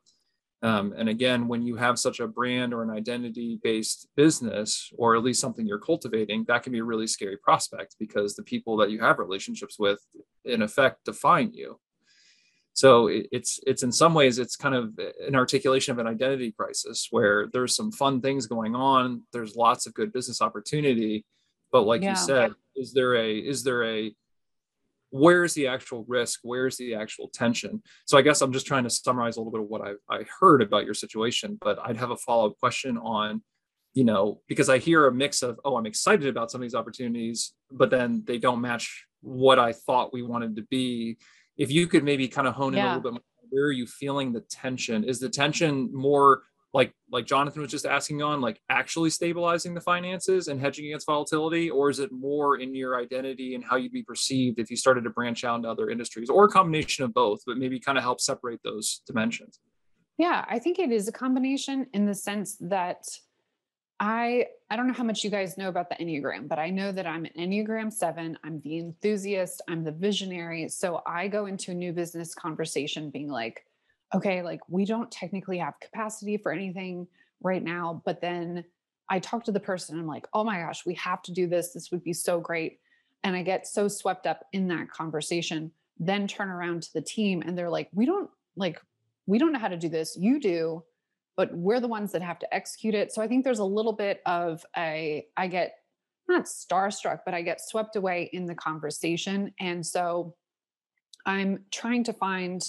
um, 0.63 0.93
and 0.97 1.07
again, 1.07 1.47
when 1.47 1.61
you 1.61 1.75
have 1.75 1.99
such 1.99 2.19
a 2.19 2.27
brand 2.27 2.73
or 2.73 2.81
an 2.81 2.89
identity 2.89 3.59
based 3.63 4.07
business, 4.15 4.91
or 4.97 5.15
at 5.15 5.23
least 5.23 5.39
something 5.39 5.67
you're 5.67 5.77
cultivating, 5.77 6.45
that 6.47 6.63
can 6.63 6.73
be 6.73 6.79
a 6.79 6.83
really 6.83 7.05
scary 7.05 7.37
prospect 7.37 7.95
because 7.99 8.35
the 8.35 8.43
people 8.43 8.77
that 8.77 8.89
you 8.89 8.99
have 9.01 9.19
relationships 9.19 9.77
with, 9.77 9.99
in 10.45 10.63
effect, 10.63 11.05
define 11.05 11.53
you. 11.53 11.79
So 12.73 13.07
it's 13.07 13.59
it's 13.65 13.81
in 13.81 13.91
some 13.91 14.13
ways 14.13 14.37
it's 14.37 14.55
kind 14.55 14.75
of 14.75 14.99
an 15.27 15.35
articulation 15.35 15.93
of 15.93 15.97
an 15.97 16.05
identity 16.05 16.51
crisis 16.51 17.07
where 17.09 17.47
there's 17.51 17.75
some 17.75 17.91
fun 17.91 18.21
things 18.21 18.45
going 18.45 18.75
on, 18.75 19.23
there's 19.33 19.55
lots 19.55 19.87
of 19.87 19.95
good 19.95 20.13
business 20.13 20.43
opportunity, 20.43 21.25
but 21.71 21.87
like 21.87 22.03
yeah. 22.03 22.11
you 22.11 22.15
said, 22.15 22.51
is 22.75 22.93
there 22.93 23.15
a 23.15 23.35
is 23.35 23.63
there 23.63 23.83
a 23.83 24.13
where's 25.09 25.53
the 25.53 25.67
actual 25.67 26.05
risk? 26.07 26.39
Where's 26.43 26.77
the 26.77 26.95
actual 26.95 27.29
tension? 27.29 27.81
So 28.05 28.17
i 28.17 28.21
guess 28.21 28.41
i'm 28.41 28.53
just 28.53 28.67
trying 28.67 28.83
to 28.83 28.89
summarize 28.89 29.37
a 29.37 29.39
little 29.39 29.51
bit 29.51 29.61
of 29.61 29.67
what 29.67 29.81
i, 29.81 29.93
I 30.09 30.25
heard 30.39 30.61
about 30.61 30.85
your 30.85 30.93
situation 30.93 31.57
but 31.59 31.79
i'd 31.85 31.97
have 31.97 32.11
a 32.11 32.17
follow-up 32.17 32.57
question 32.59 32.97
on 32.97 33.41
you 33.93 34.03
know 34.03 34.41
because 34.47 34.69
i 34.69 34.77
hear 34.77 35.07
a 35.07 35.13
mix 35.13 35.41
of 35.43 35.59
oh 35.65 35.77
i'm 35.77 35.85
excited 35.85 36.27
about 36.27 36.51
some 36.51 36.61
of 36.61 36.63
these 36.63 36.75
opportunities 36.75 37.53
but 37.71 37.89
then 37.89 38.23
they 38.25 38.37
don't 38.37 38.61
match 38.61 39.05
what 39.21 39.59
i 39.59 39.73
thought 39.73 40.13
we 40.13 40.21
wanted 40.21 40.55
to 40.55 40.63
be. 40.63 41.17
If 41.57 41.71
you 41.71 41.87
could 41.87 42.03
maybe 42.03 42.27
kind 42.27 42.47
of 42.47 42.53
hone 42.53 42.75
in 42.75 42.79
a 42.85 42.87
little 42.87 43.01
bit 43.01 43.13
more 43.13 43.21
where 43.49 43.65
are 43.65 43.71
you 43.71 43.87
feeling 43.87 44.33
the 44.33 44.41
tension? 44.41 45.03
Is 45.03 45.19
the 45.19 45.29
tension 45.29 45.89
more 45.93 46.43
like 46.73 46.93
like 47.11 47.25
Jonathan 47.25 47.61
was 47.61 47.71
just 47.71 47.85
asking 47.85 48.21
on, 48.21 48.41
like 48.41 48.61
actually 48.69 49.09
stabilizing 49.09 49.73
the 49.73 49.81
finances 49.81 50.47
and 50.47 50.59
hedging 50.59 50.85
against 50.85 51.05
volatility, 51.05 51.69
or 51.69 51.89
is 51.89 51.99
it 51.99 52.11
more 52.11 52.57
in 52.57 52.75
your 52.75 52.99
identity 52.99 53.55
and 53.55 53.63
how 53.63 53.77
you'd 53.77 53.93
be 53.93 54.03
perceived 54.03 54.59
if 54.59 54.69
you 54.69 54.75
started 54.75 55.03
to 55.05 55.09
branch 55.09 55.43
out 55.43 55.55
into 55.55 55.69
other 55.69 55.89
industries, 55.89 56.29
or 56.29 56.45
a 56.45 56.49
combination 56.49 57.05
of 57.05 57.13
both, 57.13 57.39
but 57.45 57.57
maybe 57.57 57.79
kind 57.79 57.97
of 57.97 58.03
help 58.03 58.19
separate 58.19 58.59
those 58.63 59.01
dimensions? 59.07 59.59
Yeah, 60.17 60.43
I 60.47 60.59
think 60.59 60.79
it 60.79 60.91
is 60.91 61.07
a 61.07 61.11
combination 61.11 61.87
in 61.93 62.05
the 62.05 62.15
sense 62.15 62.57
that 62.61 63.05
I 63.99 64.47
I 64.69 64.75
don't 64.75 64.87
know 64.87 64.93
how 64.93 65.03
much 65.03 65.23
you 65.23 65.29
guys 65.29 65.57
know 65.57 65.69
about 65.69 65.89
the 65.89 65.95
Enneagram, 65.95 66.47
but 66.47 66.59
I 66.59 66.69
know 66.69 66.91
that 66.91 67.07
I'm 67.07 67.25
an 67.25 67.31
Enneagram 67.37 67.91
7, 67.91 68.37
I'm 68.43 68.59
the 68.61 68.79
enthusiast, 68.79 69.61
I'm 69.69 69.83
the 69.83 69.93
visionary. 69.93 70.67
So 70.67 71.01
I 71.05 71.29
go 71.29 71.45
into 71.45 71.71
a 71.71 71.73
new 71.73 71.93
business 71.93 72.35
conversation 72.35 73.09
being 73.09 73.29
like, 73.29 73.63
okay, 74.13 74.41
like 74.41 74.61
we 74.69 74.85
don't 74.85 75.11
technically 75.11 75.57
have 75.57 75.79
capacity 75.79 76.37
for 76.37 76.51
anything 76.51 77.07
right 77.41 77.63
now, 77.63 78.01
but 78.05 78.21
then 78.21 78.63
I 79.09 79.19
talk 79.19 79.43
to 79.45 79.51
the 79.51 79.59
person 79.59 79.99
I'm 79.99 80.07
like, 80.07 80.27
"Oh 80.33 80.43
my 80.43 80.59
gosh, 80.59 80.85
we 80.85 80.93
have 80.95 81.21
to 81.23 81.31
do 81.31 81.47
this. 81.47 81.73
This 81.73 81.91
would 81.91 82.03
be 82.03 82.13
so 82.13 82.39
great." 82.39 82.79
And 83.23 83.35
I 83.35 83.43
get 83.43 83.67
so 83.67 83.87
swept 83.87 84.27
up 84.27 84.45
in 84.53 84.67
that 84.69 84.91
conversation, 84.91 85.71
then 85.99 86.27
turn 86.27 86.49
around 86.49 86.83
to 86.83 86.93
the 86.93 87.01
team 87.01 87.43
and 87.45 87.57
they're 87.57 87.69
like, 87.69 87.89
"We 87.93 88.05
don't 88.05 88.29
like 88.55 88.81
we 89.25 89.39
don't 89.39 89.51
know 89.51 89.59
how 89.59 89.67
to 89.67 89.77
do 89.77 89.89
this. 89.89 90.17
You 90.19 90.39
do." 90.39 90.83
but 91.37 91.55
we're 91.55 91.79
the 91.79 91.87
ones 91.87 92.11
that 92.11 92.21
have 92.21 92.39
to 92.39 92.53
execute 92.53 92.95
it. 92.95 93.13
So 93.13 93.21
I 93.21 93.27
think 93.27 93.45
there's 93.45 93.59
a 93.59 93.63
little 93.63 93.93
bit 93.93 94.21
of 94.25 94.65
a, 94.75 95.25
I 95.37 95.47
get 95.47 95.75
not 96.27 96.45
starstruck, 96.45 97.19
but 97.23 97.33
I 97.33 97.43
get 97.43 97.61
swept 97.61 97.95
away 97.95 98.29
in 98.33 98.47
the 98.47 98.55
conversation. 98.55 99.53
And 99.59 99.85
so 99.85 100.35
I'm 101.25 101.63
trying 101.71 102.03
to 102.05 102.13
find, 102.13 102.61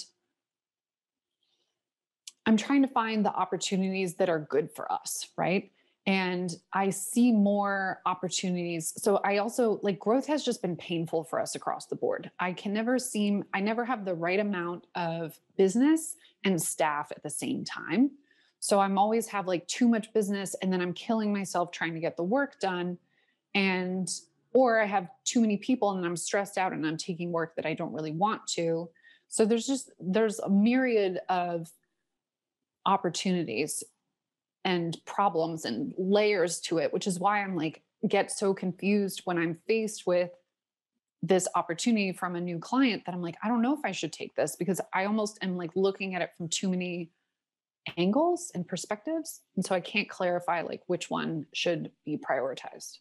I'm 2.49 2.57
trying 2.57 2.81
to 2.81 2.87
find 2.87 3.23
the 3.23 3.31
opportunities 3.31 4.15
that 4.15 4.27
are 4.27 4.39
good 4.39 4.71
for 4.71 4.91
us, 4.91 5.27
right? 5.37 5.71
And 6.07 6.51
I 6.73 6.89
see 6.89 7.31
more 7.31 8.01
opportunities. 8.07 8.91
So 8.97 9.17
I 9.23 9.37
also 9.37 9.79
like 9.83 9.99
growth 9.99 10.25
has 10.25 10.43
just 10.43 10.63
been 10.63 10.75
painful 10.75 11.25
for 11.25 11.39
us 11.39 11.53
across 11.53 11.85
the 11.85 11.95
board. 11.95 12.31
I 12.39 12.53
can 12.53 12.73
never 12.73 12.97
seem, 12.97 13.45
I 13.53 13.59
never 13.59 13.85
have 13.85 14.03
the 14.03 14.15
right 14.15 14.39
amount 14.39 14.87
of 14.95 15.39
business 15.57 16.15
and 16.43 16.59
staff 16.59 17.11
at 17.11 17.21
the 17.21 17.29
same 17.29 17.65
time. 17.65 18.09
So 18.59 18.79
I'm 18.79 18.97
always 18.97 19.27
have 19.27 19.45
like 19.45 19.67
too 19.67 19.87
much 19.87 20.11
business 20.11 20.55
and 20.63 20.73
then 20.73 20.81
I'm 20.81 20.93
killing 20.93 21.31
myself 21.31 21.69
trying 21.69 21.93
to 21.93 21.99
get 21.99 22.17
the 22.17 22.23
work 22.23 22.59
done. 22.59 22.97
And, 23.53 24.09
or 24.53 24.81
I 24.81 24.87
have 24.87 25.07
too 25.23 25.39
many 25.39 25.57
people 25.57 25.91
and 25.91 26.03
I'm 26.03 26.17
stressed 26.17 26.57
out 26.57 26.73
and 26.73 26.83
I'm 26.83 26.97
taking 26.97 27.31
work 27.31 27.55
that 27.57 27.67
I 27.67 27.75
don't 27.75 27.93
really 27.93 28.13
want 28.13 28.47
to. 28.55 28.89
So 29.27 29.45
there's 29.45 29.67
just, 29.67 29.91
there's 29.99 30.39
a 30.39 30.49
myriad 30.49 31.19
of 31.29 31.71
opportunities 32.89 33.83
and 34.65 34.97
problems 35.05 35.63
and 35.63 35.93
layers 35.97 36.59
to 36.61 36.79
it, 36.79 36.91
which 36.91 37.07
is 37.07 37.19
why 37.19 37.41
I'm 37.41 37.55
like, 37.55 37.83
get 38.07 38.31
so 38.31 38.53
confused 38.53 39.21
when 39.25 39.37
I'm 39.37 39.59
faced 39.67 40.07
with 40.07 40.31
this 41.21 41.47
opportunity 41.55 42.11
from 42.13 42.35
a 42.35 42.41
new 42.41 42.59
client 42.59 43.03
that 43.05 43.13
I'm 43.13 43.21
like, 43.21 43.37
I 43.43 43.47
don't 43.47 43.61
know 43.61 43.73
if 43.73 43.81
I 43.83 43.91
should 43.91 44.11
take 44.11 44.35
this 44.35 44.55
because 44.55 44.81
I 44.93 45.05
almost 45.05 45.37
am 45.43 45.55
like 45.55 45.71
looking 45.75 46.15
at 46.15 46.21
it 46.21 46.31
from 46.35 46.47
too 46.47 46.69
many 46.69 47.11
angles 47.97 48.51
and 48.55 48.67
perspectives. 48.67 49.41
And 49.55 49.65
so 49.65 49.75
i 49.75 49.79
can't 49.79 50.09
clarify 50.09 50.61
like 50.61 50.81
which 50.87 51.09
one 51.09 51.45
should 51.53 51.91
be 52.05 52.17
prioritized. 52.17 52.97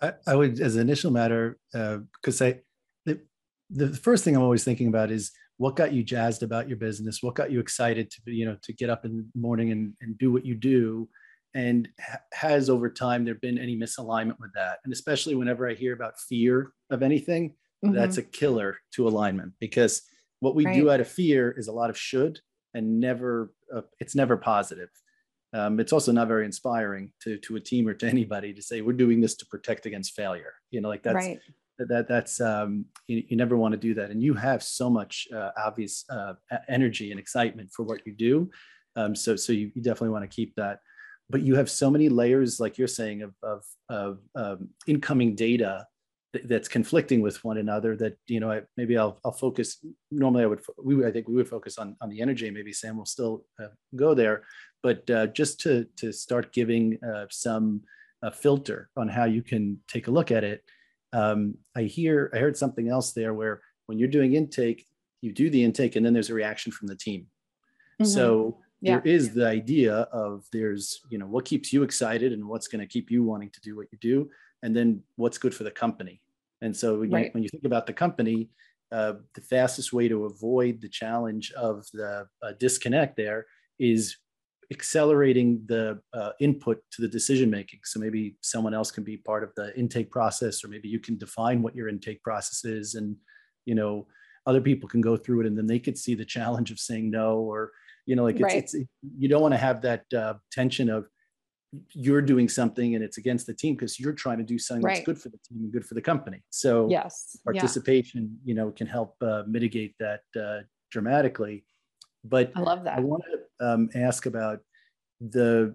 I, 0.00 0.12
I 0.26 0.34
would 0.34 0.60
as 0.60 0.76
an 0.76 0.82
initial 0.82 1.10
matter 1.10 1.58
because 1.72 2.40
uh, 2.42 2.46
i 2.46 2.60
the, 3.06 3.20
the 3.70 3.88
first 3.94 4.24
thing 4.24 4.36
i'm 4.36 4.42
always 4.42 4.64
thinking 4.64 4.88
about 4.88 5.10
is 5.10 5.32
what 5.58 5.76
got 5.76 5.92
you 5.92 6.02
jazzed 6.02 6.42
about 6.42 6.68
your 6.68 6.76
business 6.76 7.22
what 7.22 7.34
got 7.34 7.50
you 7.50 7.60
excited 7.60 8.10
to 8.10 8.20
you 8.26 8.44
know 8.44 8.56
to 8.62 8.72
get 8.72 8.90
up 8.90 9.04
in 9.04 9.16
the 9.16 9.40
morning 9.40 9.72
and, 9.72 9.94
and 10.00 10.18
do 10.18 10.32
what 10.32 10.44
you 10.44 10.54
do 10.54 11.08
and 11.54 11.88
ha- 12.00 12.18
has 12.32 12.68
over 12.68 12.90
time 12.90 13.24
there 13.24 13.34
been 13.36 13.58
any 13.58 13.76
misalignment 13.76 14.38
with 14.38 14.52
that 14.54 14.78
and 14.84 14.92
especially 14.92 15.34
whenever 15.34 15.68
i 15.68 15.74
hear 15.74 15.92
about 15.92 16.18
fear 16.18 16.72
of 16.90 17.02
anything 17.02 17.54
mm-hmm. 17.84 17.94
that's 17.94 18.18
a 18.18 18.22
killer 18.22 18.78
to 18.92 19.08
alignment 19.08 19.52
because 19.60 20.02
what 20.40 20.54
we 20.54 20.64
right. 20.66 20.74
do 20.74 20.90
out 20.90 21.00
of 21.00 21.08
fear 21.08 21.54
is 21.56 21.68
a 21.68 21.72
lot 21.72 21.90
of 21.90 21.98
should 21.98 22.40
and 22.74 23.00
never 23.00 23.52
uh, 23.74 23.82
it's 24.00 24.14
never 24.14 24.36
positive 24.36 24.88
um, 25.54 25.80
it's 25.80 25.92
also 25.92 26.12
not 26.12 26.28
very 26.28 26.44
inspiring 26.44 27.12
to 27.22 27.38
to 27.38 27.56
a 27.56 27.60
team 27.60 27.88
or 27.88 27.94
to 27.94 28.06
anybody 28.06 28.52
to 28.52 28.60
say 28.60 28.82
we're 28.82 28.92
doing 28.92 29.20
this 29.20 29.36
to 29.36 29.46
protect 29.46 29.86
against 29.86 30.14
failure 30.14 30.52
you 30.70 30.80
know 30.80 30.88
like 30.88 31.02
that's 31.02 31.14
right. 31.14 31.40
That 31.78 32.08
that's 32.08 32.40
um, 32.40 32.86
you, 33.06 33.22
you, 33.28 33.36
never 33.36 33.56
want 33.56 33.72
to 33.72 33.78
do 33.78 33.94
that. 33.94 34.10
And 34.10 34.22
you 34.22 34.34
have 34.34 34.62
so 34.62 34.88
much 34.88 35.28
uh, 35.34 35.50
obvious 35.56 36.04
uh, 36.10 36.34
energy 36.68 37.10
and 37.10 37.20
excitement 37.20 37.70
for 37.72 37.84
what 37.84 38.06
you 38.06 38.12
do. 38.12 38.50
Um, 38.96 39.14
so 39.14 39.36
so 39.36 39.52
you, 39.52 39.70
you 39.74 39.82
definitely 39.82 40.10
want 40.10 40.28
to 40.28 40.34
keep 40.34 40.54
that. 40.56 40.80
But 41.28 41.42
you 41.42 41.56
have 41.56 41.70
so 41.70 41.90
many 41.90 42.08
layers 42.08 42.60
like 42.60 42.78
you're 42.78 42.88
saying 42.88 43.22
of 43.22 43.34
of, 43.42 43.64
of 43.88 44.18
um, 44.34 44.68
incoming 44.86 45.34
data 45.34 45.86
that's 46.44 46.68
conflicting 46.68 47.22
with 47.22 47.42
one 47.44 47.56
another 47.56 47.96
that 47.96 48.16
you 48.26 48.40
know 48.40 48.50
I, 48.50 48.60
maybe 48.76 48.98
I'll, 48.98 49.18
I'll 49.24 49.32
focus 49.32 49.82
normally 50.10 50.42
i 50.42 50.46
would 50.46 50.60
we 50.84 51.02
i 51.06 51.10
think 51.10 51.28
we 51.28 51.34
would 51.34 51.48
focus 51.48 51.78
on 51.78 51.96
on 52.00 52.10
the 52.10 52.20
energy. 52.20 52.50
Maybe 52.50 52.72
sam 52.72 52.96
will 52.96 53.06
still 53.06 53.44
uh, 53.62 53.68
go 53.94 54.14
there. 54.14 54.44
But 54.82 55.08
uh, 55.10 55.26
just 55.28 55.60
to 55.60 55.86
to 55.96 56.12
start 56.12 56.52
giving 56.52 56.98
uh, 57.06 57.26
some 57.30 57.82
filter 58.34 58.90
on 58.96 59.06
how 59.06 59.24
you 59.24 59.40
can 59.40 59.78
take 59.86 60.08
a 60.08 60.10
look 60.10 60.32
at 60.32 60.42
it 60.42 60.64
um, 61.16 61.54
i 61.76 61.82
hear 61.82 62.30
i 62.34 62.38
heard 62.38 62.56
something 62.56 62.88
else 62.88 63.12
there 63.12 63.34
where 63.34 63.60
when 63.86 63.98
you're 63.98 64.08
doing 64.08 64.34
intake 64.34 64.86
you 65.22 65.32
do 65.32 65.50
the 65.50 65.62
intake 65.62 65.96
and 65.96 66.04
then 66.04 66.12
there's 66.12 66.30
a 66.30 66.34
reaction 66.34 66.70
from 66.70 66.88
the 66.88 66.96
team 66.96 67.22
mm-hmm. 68.00 68.04
so 68.04 68.58
yeah. 68.80 68.92
there 68.92 69.02
is 69.12 69.34
the 69.34 69.46
idea 69.46 69.94
of 70.12 70.44
there's 70.52 71.00
you 71.10 71.18
know 71.18 71.26
what 71.26 71.44
keeps 71.44 71.72
you 71.72 71.82
excited 71.82 72.32
and 72.32 72.44
what's 72.44 72.68
going 72.68 72.80
to 72.80 72.86
keep 72.86 73.10
you 73.10 73.24
wanting 73.24 73.50
to 73.50 73.60
do 73.60 73.74
what 73.76 73.86
you 73.90 73.98
do 73.98 74.28
and 74.62 74.76
then 74.76 75.02
what's 75.16 75.38
good 75.38 75.54
for 75.54 75.64
the 75.64 75.70
company 75.70 76.20
and 76.62 76.76
so 76.76 77.00
when, 77.00 77.10
right. 77.10 77.24
you, 77.26 77.30
when 77.32 77.42
you 77.42 77.48
think 77.48 77.64
about 77.64 77.86
the 77.86 77.92
company, 77.92 78.48
uh, 78.92 79.14
the 79.34 79.40
fastest 79.40 79.92
way 79.92 80.08
to 80.08 80.24
avoid 80.24 80.80
the 80.80 80.88
challenge 80.88 81.52
of 81.52 81.84
the 81.92 82.26
uh, 82.42 82.52
disconnect 82.58 83.16
there 83.16 83.46
is 83.78 84.16
accelerating 84.70 85.62
the 85.66 86.00
uh, 86.12 86.30
input 86.40 86.78
to 86.92 87.02
the 87.02 87.08
decision 87.08 87.50
making. 87.50 87.80
So 87.84 88.00
maybe 88.00 88.36
someone 88.40 88.74
else 88.74 88.90
can 88.90 89.04
be 89.04 89.16
part 89.16 89.44
of 89.44 89.52
the 89.56 89.76
intake 89.78 90.10
process, 90.10 90.64
or 90.64 90.68
maybe 90.68 90.88
you 90.88 91.00
can 91.00 91.16
define 91.18 91.62
what 91.62 91.74
your 91.74 91.88
intake 91.88 92.22
process 92.22 92.64
is, 92.64 92.94
and 92.94 93.16
you 93.64 93.74
know 93.74 94.06
other 94.46 94.60
people 94.60 94.88
can 94.88 95.00
go 95.00 95.16
through 95.16 95.42
it, 95.42 95.46
and 95.46 95.56
then 95.56 95.66
they 95.66 95.78
could 95.78 95.98
see 95.98 96.14
the 96.14 96.24
challenge 96.24 96.70
of 96.70 96.78
saying 96.78 97.10
no, 97.10 97.38
or 97.38 97.72
you 98.06 98.16
know 98.16 98.24
like 98.24 98.36
it's, 98.36 98.42
right. 98.42 98.56
it's 98.56 98.74
you 99.18 99.28
don't 99.28 99.42
want 99.42 99.54
to 99.54 99.58
have 99.58 99.82
that 99.82 100.04
uh, 100.16 100.34
tension 100.52 100.90
of 100.90 101.06
you're 101.92 102.22
doing 102.22 102.48
something 102.48 102.94
and 102.94 103.04
it's 103.04 103.18
against 103.18 103.46
the 103.46 103.54
team 103.54 103.74
because 103.74 103.98
you're 103.98 104.12
trying 104.12 104.38
to 104.38 104.44
do 104.44 104.58
something 104.58 104.84
right. 104.84 104.96
that's 104.96 105.06
good 105.06 105.20
for 105.20 105.28
the 105.28 105.38
team 105.48 105.58
and 105.64 105.72
good 105.72 105.84
for 105.84 105.94
the 105.94 106.02
company. 106.02 106.42
So 106.50 106.88
yes, 106.90 107.36
participation, 107.44 108.38
yeah. 108.44 108.48
you 108.48 108.54
know, 108.54 108.70
can 108.70 108.86
help 108.86 109.16
uh, 109.22 109.42
mitigate 109.46 109.94
that 109.98 110.20
uh, 110.40 110.60
dramatically. 110.90 111.64
But 112.28 112.52
I 112.54 112.60
love 112.60 112.84
that. 112.84 112.98
I 112.98 113.00
want 113.00 113.22
to 113.30 113.66
um, 113.66 113.88
ask 113.94 114.26
about 114.26 114.60
the. 115.20 115.74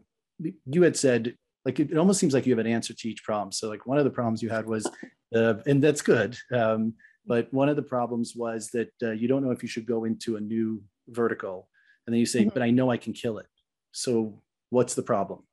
You 0.65 0.81
had 0.81 0.97
said 0.97 1.35
like 1.65 1.79
it, 1.79 1.91
it, 1.91 1.97
almost 1.97 2.19
seems 2.19 2.33
like 2.33 2.45
you 2.45 2.51
have 2.51 2.65
an 2.65 2.71
answer 2.71 2.93
to 2.93 3.09
each 3.09 3.23
problem. 3.23 3.51
So 3.51 3.69
like 3.69 3.85
one 3.85 3.97
of 3.97 4.03
the 4.03 4.09
problems 4.09 4.41
you 4.41 4.49
had 4.49 4.65
was, 4.65 4.89
uh, 5.35 5.55
and 5.65 5.83
that's 5.83 6.01
good. 6.01 6.37
Um, 6.53 6.93
but 7.25 7.53
one 7.53 7.69
of 7.69 7.75
the 7.75 7.83
problems 7.83 8.33
was 8.35 8.69
that 8.69 8.91
uh, 9.03 9.11
you 9.11 9.27
don't 9.27 9.43
know 9.43 9.51
if 9.51 9.61
you 9.61 9.69
should 9.69 9.85
go 9.85 10.05
into 10.05 10.37
a 10.37 10.41
new 10.41 10.81
vertical, 11.07 11.69
and 12.05 12.13
then 12.13 12.19
you 12.19 12.25
say, 12.25 12.41
mm-hmm. 12.41 12.49
"But 12.49 12.63
I 12.63 12.71
know 12.71 12.89
I 12.89 12.97
can 12.97 13.13
kill 13.13 13.37
it." 13.37 13.45
So 13.91 14.41
what's 14.69 14.95
the 14.95 15.03
problem? 15.03 15.43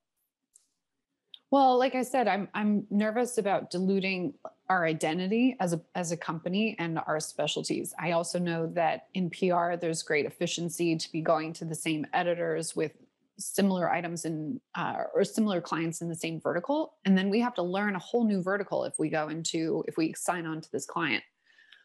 Well, 1.51 1.79
like 1.79 1.95
I 1.95 2.03
said, 2.03 2.29
I'm 2.29 2.49
I'm 2.53 2.87
nervous 2.91 3.39
about 3.39 3.71
diluting 3.71 4.35
our 4.69 4.85
identity 4.85 5.57
as 5.61 5.73
a 5.73 5.81
as 5.95 6.13
a 6.13 6.17
company 6.17 6.77
and 6.79 6.99
our 7.07 7.21
specialties. 7.21 7.95
I 7.99 8.13
also 8.13 8.39
know 8.39 8.67
that 8.75 9.07
in 9.15 9.31
PR 9.31 9.77
there's 9.81 10.03
great 10.03 10.27
efficiency 10.27 10.97
to 10.97 11.13
be 11.13 11.23
going 11.23 11.55
to 11.55 11.65
the 11.65 11.75
same 11.75 12.07
editors 12.13 12.77
with 12.77 12.93
similar 13.39 13.91
items 13.91 14.25
in 14.25 14.61
uh, 14.75 15.05
or 15.15 15.25
similar 15.25 15.61
clients 15.61 16.03
in 16.03 16.09
the 16.09 16.15
same 16.15 16.41
vertical 16.41 16.95
and 17.05 17.17
then 17.17 17.31
we 17.31 17.39
have 17.39 17.55
to 17.55 17.63
learn 17.63 17.95
a 17.95 17.99
whole 17.99 18.25
new 18.25 18.43
vertical 18.43 18.83
if 18.85 18.99
we 18.99 19.09
go 19.09 19.29
into 19.29 19.85
if 19.87 19.97
we 19.97 20.13
sign 20.15 20.45
on 20.45 20.61
to 20.61 20.71
this 20.73 20.85
client. 20.85 21.23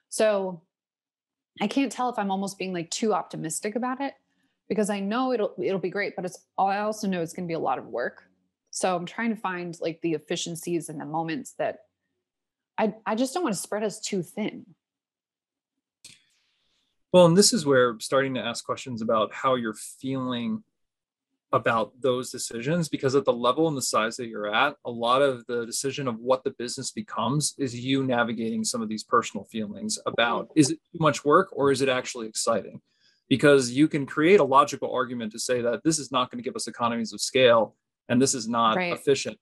So 0.09 0.61
I 1.61 1.67
can't 1.67 1.91
tell 1.91 2.09
if 2.09 2.17
I'm 2.19 2.31
almost 2.31 2.57
being 2.57 2.73
like 2.73 2.89
too 2.89 3.13
optimistic 3.13 3.75
about 3.75 4.01
it 4.01 4.15
because 4.67 4.89
I 4.89 4.99
know 4.99 5.31
it'll 5.31 5.53
it'll 5.57 5.79
be 5.79 5.89
great, 5.89 6.17
but 6.17 6.25
it's 6.25 6.39
I 6.57 6.79
also 6.79 7.07
know 7.07 7.21
it's 7.21 7.33
going 7.33 7.47
to 7.47 7.51
be 7.51 7.55
a 7.55 7.59
lot 7.59 7.77
of 7.77 7.85
work 7.85 8.25
so 8.73 8.95
I'm 8.95 9.05
trying 9.05 9.29
to 9.29 9.39
find 9.39 9.77
like 9.79 10.01
the 10.01 10.13
efficiencies 10.13 10.89
and 10.89 10.99
the 10.99 11.05
moments 11.05 11.53
that 11.59 11.77
I 12.77 12.95
I 13.05 13.15
just 13.15 13.33
don't 13.33 13.43
want 13.43 13.55
to 13.55 13.61
spread 13.61 13.83
us 13.83 14.01
too 14.01 14.23
thin. 14.23 14.65
Well, 17.13 17.27
and 17.27 17.37
this 17.37 17.53
is 17.53 17.65
where 17.65 17.99
starting 17.99 18.33
to 18.33 18.41
ask 18.41 18.65
questions 18.65 19.03
about 19.03 19.31
how 19.31 19.53
you're 19.53 19.75
feeling 19.75 20.63
about 21.51 21.91
those 22.01 22.31
decisions 22.31 22.89
because 22.89 23.13
at 23.13 23.25
the 23.25 23.31
level 23.31 23.67
and 23.67 23.77
the 23.77 23.81
size 23.83 24.17
that 24.17 24.25
you're 24.25 24.51
at, 24.51 24.75
a 24.85 24.89
lot 24.89 25.21
of 25.21 25.45
the 25.45 25.67
decision 25.67 26.07
of 26.07 26.17
what 26.17 26.43
the 26.43 26.49
business 26.57 26.89
becomes 26.89 27.53
is 27.59 27.79
you 27.79 28.03
navigating 28.03 28.63
some 28.63 28.81
of 28.81 28.89
these 28.89 29.03
personal 29.03 29.45
feelings 29.45 29.99
about 30.07 30.49
is 30.55 30.71
it 30.71 30.79
too 30.91 30.97
much 30.99 31.23
work 31.23 31.49
or 31.51 31.71
is 31.71 31.83
it 31.83 31.89
actually 31.89 32.27
exciting? 32.27 32.81
because 33.29 33.71
you 33.71 33.87
can 33.87 34.05
create 34.05 34.39
a 34.39 34.43
logical 34.43 34.93
argument 34.93 35.31
to 35.31 35.39
say 35.39 35.61
that 35.61 35.83
this 35.83 35.97
is 35.99 36.11
not 36.11 36.29
going 36.29 36.37
to 36.37 36.47
give 36.47 36.55
us 36.55 36.67
economies 36.67 37.13
of 37.13 37.21
scale 37.21 37.75
and 38.09 38.21
this 38.21 38.33
is 38.33 38.47
not 38.47 38.77
Right. 38.77 38.93
efficient. 38.93 39.37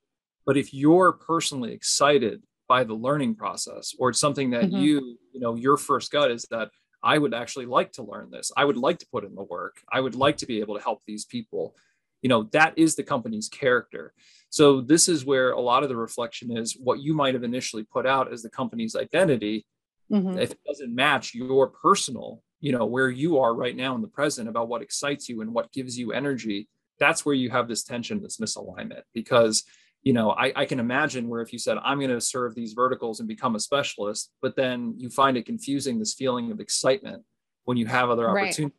But 0.46 0.58
if 0.58 0.74
you're 0.74 1.14
personally 1.14 1.74
excited 1.74 2.44
by 2.68 2.84
the 2.84 2.94
learning 2.94 3.36
process 3.36 3.94
or 4.00 4.10
it's 4.10 4.20
something 4.20 4.50
that 4.52 4.66
Mhm. 4.66 4.80
you, 4.80 5.18
you 5.34 5.40
know, 5.40 5.56
your 5.56 5.78
first 5.78 6.12
gut 6.12 6.32
is 6.32 6.46
that 6.52 6.72
I 7.04 7.18
would 7.18 7.34
actually 7.34 7.66
like 7.66 7.92
to 7.94 8.04
learn 8.04 8.30
this. 8.32 8.52
I 8.56 8.66
would 8.66 8.78
like 8.78 9.00
to 9.00 9.08
put 9.12 9.24
in 9.26 9.36
the 9.36 9.44
work. 9.44 9.82
I 9.92 10.00
would 10.02 10.16
like 10.16 10.38
to 10.38 10.46
be 10.46 10.60
able 10.62 10.76
to 10.78 10.84
help 10.84 11.04
these 11.06 11.26
people. 11.26 11.76
You 12.22 12.30
know, 12.30 12.44
that 12.52 12.78
is 12.78 12.96
the 12.96 13.04
company's 13.04 13.50
character. 13.50 14.14
So 14.50 14.82
this 14.82 15.10
is 15.10 15.26
where 15.26 15.52
a 15.52 15.60
lot 15.60 15.82
of 15.84 15.90
the 15.90 15.96
reflection 15.96 16.56
is 16.56 16.78
what 16.78 17.00
you 17.02 17.14
might 17.14 17.34
have 17.34 17.44
initially 17.44 17.84
put 17.84 18.06
out 18.06 18.32
as 18.32 18.44
the 18.44 18.50
company's 18.50 18.96
identity 18.96 19.66
Mhm. 20.12 20.38
if 20.40 20.52
it 20.52 20.60
doesn't 20.68 20.94
match 20.94 21.34
your 21.34 21.68
personal 21.70 22.44
you 22.60 22.72
know 22.72 22.86
where 22.86 23.10
you 23.10 23.40
are 23.40 23.56
right 23.56 23.76
now 23.76 23.96
in 23.96 24.02
the 24.02 24.08
present 24.08 24.48
about 24.48 24.68
what 24.68 24.82
excites 24.84 25.28
you 25.30 25.42
and 25.42 25.52
what 25.54 25.72
gives 25.72 25.98
you 25.98 26.12
energy 26.12 26.68
that's 27.02 27.26
where 27.26 27.36
you 27.36 27.50
have 27.50 27.68
this 27.68 27.84
tension 27.84 28.22
this 28.22 28.38
misalignment 28.38 29.02
because 29.14 29.64
you 30.04 30.14
know 30.14 30.32
I, 30.32 30.54
I 30.56 30.66
can 30.66 30.80
imagine 30.80 31.28
where 31.28 31.42
if 31.42 31.52
you 31.52 31.60
said 31.60 31.78
i'm 31.84 32.00
going 32.00 32.12
to 32.12 32.22
serve 32.22 32.56
these 32.56 32.74
verticals 32.74 33.20
and 33.20 33.28
become 33.28 33.56
a 33.56 33.60
specialist 33.60 34.32
but 34.42 34.56
then 34.56 34.94
you 34.98 35.10
find 35.10 35.36
it 35.36 35.46
confusing 35.46 36.00
this 36.00 36.14
feeling 36.14 36.52
of 36.52 36.60
excitement 36.62 37.24
when 37.66 37.76
you 37.78 37.88
have 37.88 38.10
other 38.10 38.28
Right. 38.28 38.44
opportunities 38.46 38.78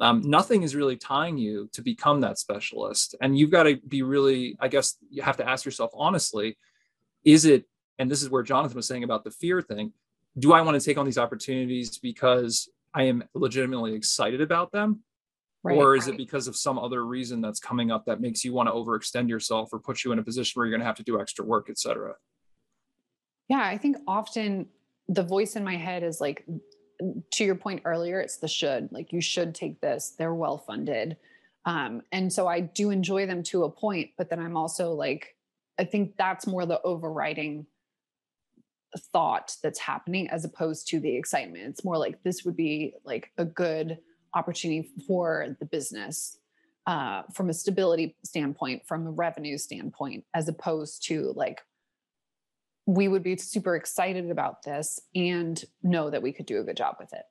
um, 0.00 0.22
nothing 0.24 0.64
is 0.64 0.74
really 0.74 0.96
tying 0.96 1.38
you 1.38 1.68
to 1.72 1.80
become 1.80 2.20
that 2.22 2.38
specialist 2.38 3.14
and 3.20 3.38
you've 3.38 3.52
got 3.52 3.62
to 3.64 3.76
be 3.76 4.02
really 4.02 4.56
i 4.58 4.66
guess 4.66 4.96
you 5.08 5.22
have 5.22 5.36
to 5.36 5.48
ask 5.48 5.64
yourself 5.64 5.92
honestly 5.94 6.56
is 7.24 7.44
it 7.44 7.64
and 8.00 8.10
this 8.10 8.22
is 8.22 8.28
where 8.28 8.42
jonathan 8.42 8.76
was 8.76 8.88
saying 8.88 9.04
about 9.04 9.22
the 9.22 9.30
fear 9.30 9.62
thing 9.62 9.92
do 10.38 10.52
I 10.52 10.62
want 10.62 10.78
to 10.80 10.84
take 10.84 10.98
on 10.98 11.06
these 11.06 11.18
opportunities 11.18 11.98
because 11.98 12.68
I 12.92 13.04
am 13.04 13.24
legitimately 13.34 13.94
excited 13.94 14.40
about 14.40 14.72
them? 14.72 15.00
Right. 15.64 15.78
Or 15.78 15.96
is 15.96 16.08
it 16.08 16.18
because 16.18 16.46
of 16.46 16.56
some 16.56 16.78
other 16.78 17.06
reason 17.06 17.40
that's 17.40 17.58
coming 17.58 17.90
up 17.90 18.04
that 18.04 18.20
makes 18.20 18.44
you 18.44 18.52
want 18.52 18.68
to 18.68 18.74
overextend 18.74 19.30
yourself 19.30 19.72
or 19.72 19.78
put 19.78 20.04
you 20.04 20.12
in 20.12 20.18
a 20.18 20.22
position 20.22 20.52
where 20.60 20.66
you're 20.66 20.72
going 20.72 20.82
to 20.82 20.86
have 20.86 20.96
to 20.96 21.02
do 21.02 21.18
extra 21.18 21.42
work, 21.42 21.68
et 21.70 21.78
cetera? 21.78 22.16
Yeah, 23.48 23.62
I 23.62 23.78
think 23.78 23.96
often 24.06 24.66
the 25.08 25.22
voice 25.22 25.56
in 25.56 25.64
my 25.64 25.76
head 25.76 26.02
is 26.02 26.20
like, 26.20 26.44
to 27.32 27.44
your 27.44 27.54
point 27.54 27.80
earlier, 27.86 28.20
it's 28.20 28.36
the 28.36 28.46
should. 28.46 28.92
Like, 28.92 29.10
you 29.10 29.22
should 29.22 29.54
take 29.54 29.80
this. 29.80 30.14
They're 30.18 30.34
well 30.34 30.58
funded. 30.58 31.16
Um, 31.64 32.02
and 32.12 32.30
so 32.30 32.46
I 32.46 32.60
do 32.60 32.90
enjoy 32.90 33.26
them 33.26 33.42
to 33.44 33.64
a 33.64 33.70
point, 33.70 34.10
but 34.18 34.28
then 34.28 34.40
I'm 34.40 34.58
also 34.58 34.92
like, 34.92 35.34
I 35.78 35.84
think 35.84 36.18
that's 36.18 36.46
more 36.46 36.66
the 36.66 36.80
overriding 36.82 37.66
thought 39.14 39.56
that's 39.62 39.78
happening 39.78 40.28
as 40.28 40.44
opposed 40.44 40.88
to 40.88 41.00
the 41.00 41.16
excitement. 41.16 41.64
It's 41.64 41.84
more 41.84 41.96
like 41.96 42.22
this 42.22 42.44
would 42.44 42.56
be 42.56 42.94
like 43.02 43.32
a 43.38 43.46
good 43.46 43.98
opportunity 44.34 44.90
for 45.06 45.56
the 45.60 45.66
business 45.66 46.38
uh, 46.86 47.22
from 47.32 47.50
a 47.50 47.54
stability 47.54 48.16
standpoint, 48.24 48.86
from 48.86 49.06
a 49.06 49.10
revenue 49.10 49.56
standpoint, 49.56 50.24
as 50.34 50.48
opposed 50.48 51.06
to 51.06 51.32
like 51.34 51.62
we 52.86 53.08
would 53.08 53.22
be 53.22 53.36
super 53.36 53.76
excited 53.76 54.30
about 54.30 54.62
this 54.62 55.00
and 55.14 55.64
know 55.82 56.10
that 56.10 56.22
we 56.22 56.32
could 56.32 56.46
do 56.46 56.60
a 56.60 56.64
good 56.64 56.76
job 56.76 56.96
with 57.00 57.12
it. 57.14 57.24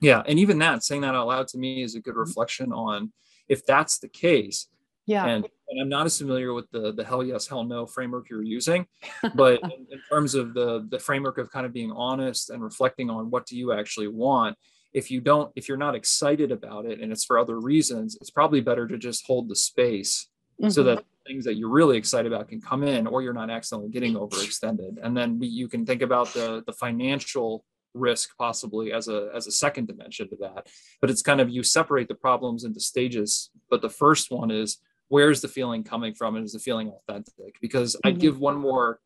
Yeah. 0.00 0.22
And 0.26 0.38
even 0.38 0.58
that, 0.60 0.84
saying 0.84 1.00
that 1.00 1.16
out 1.16 1.26
loud 1.26 1.48
to 1.48 1.58
me 1.58 1.82
is 1.82 1.96
a 1.96 2.00
good 2.00 2.14
reflection 2.14 2.72
on 2.72 3.12
if 3.48 3.66
that's 3.66 3.98
the 3.98 4.08
case. 4.08 4.68
Yeah. 5.08 5.24
And, 5.26 5.48
and 5.68 5.80
I'm 5.80 5.88
not 5.88 6.06
as 6.06 6.18
familiar 6.18 6.52
with 6.52 6.70
the 6.70 6.92
the 6.92 7.02
hell 7.04 7.24
yes, 7.24 7.46
hell 7.48 7.64
no 7.64 7.86
framework 7.86 8.28
you're 8.30 8.42
using, 8.42 8.86
but 9.34 9.60
in, 9.62 9.86
in 9.90 10.00
terms 10.10 10.34
of 10.34 10.54
the 10.54 10.86
the 10.90 10.98
framework 10.98 11.38
of 11.38 11.50
kind 11.50 11.64
of 11.66 11.72
being 11.72 11.90
honest 11.92 12.50
and 12.50 12.62
reflecting 12.62 13.08
on 13.10 13.30
what 13.30 13.46
do 13.46 13.56
you 13.56 13.72
actually 13.72 14.08
want, 14.08 14.56
if 14.92 15.10
you 15.10 15.20
don't, 15.20 15.50
if 15.56 15.66
you're 15.68 15.78
not 15.78 15.94
excited 15.94 16.52
about 16.52 16.84
it 16.86 17.00
and 17.00 17.10
it's 17.10 17.24
for 17.24 17.38
other 17.38 17.58
reasons, 17.58 18.16
it's 18.20 18.30
probably 18.30 18.60
better 18.60 18.86
to 18.86 18.98
just 18.98 19.26
hold 19.26 19.48
the 19.48 19.56
space 19.56 20.28
so 20.68 20.82
Mhm. 20.82 20.84
that 20.86 21.04
things 21.26 21.44
that 21.44 21.54
you're 21.54 21.68
really 21.70 21.96
excited 21.96 22.32
about 22.32 22.48
can 22.48 22.60
come 22.60 22.82
in 22.82 23.06
or 23.06 23.22
you're 23.22 23.32
not 23.42 23.48
accidentally 23.50 23.90
getting 23.90 24.14
overextended 24.14 24.96
and 25.02 25.16
then 25.16 25.38
we, 25.38 25.46
you 25.46 25.68
can 25.68 25.86
think 25.86 26.02
about 26.02 26.28
the 26.34 26.64
the 26.66 26.72
financial 26.72 27.64
risk 27.94 28.36
possibly 28.36 28.92
as 28.92 29.06
a 29.08 29.30
as 29.34 29.46
a 29.46 29.52
second 29.52 29.86
dimension 29.86 30.28
to 30.28 30.36
that 30.36 30.66
but 31.00 31.10
it's 31.10 31.22
kind 31.22 31.40
of 31.40 31.48
you 31.48 31.62
separate 31.62 32.08
the 32.08 32.14
problems 32.14 32.64
into 32.64 32.80
stages 32.80 33.50
but 33.70 33.80
the 33.82 33.88
first 34.02 34.30
one 34.32 34.50
is 34.50 34.78
where's 35.08 35.40
the 35.40 35.48
feeling 35.48 35.82
coming 35.84 36.14
from 36.14 36.36
and 36.36 36.44
is 36.44 36.52
the 36.52 36.58
feeling 36.58 36.88
authentic 36.90 37.58
because 37.60 37.96
i'd 38.04 38.16
Mhm. 38.16 38.20
give 38.20 38.38
one 38.38 38.56
more 38.56 39.00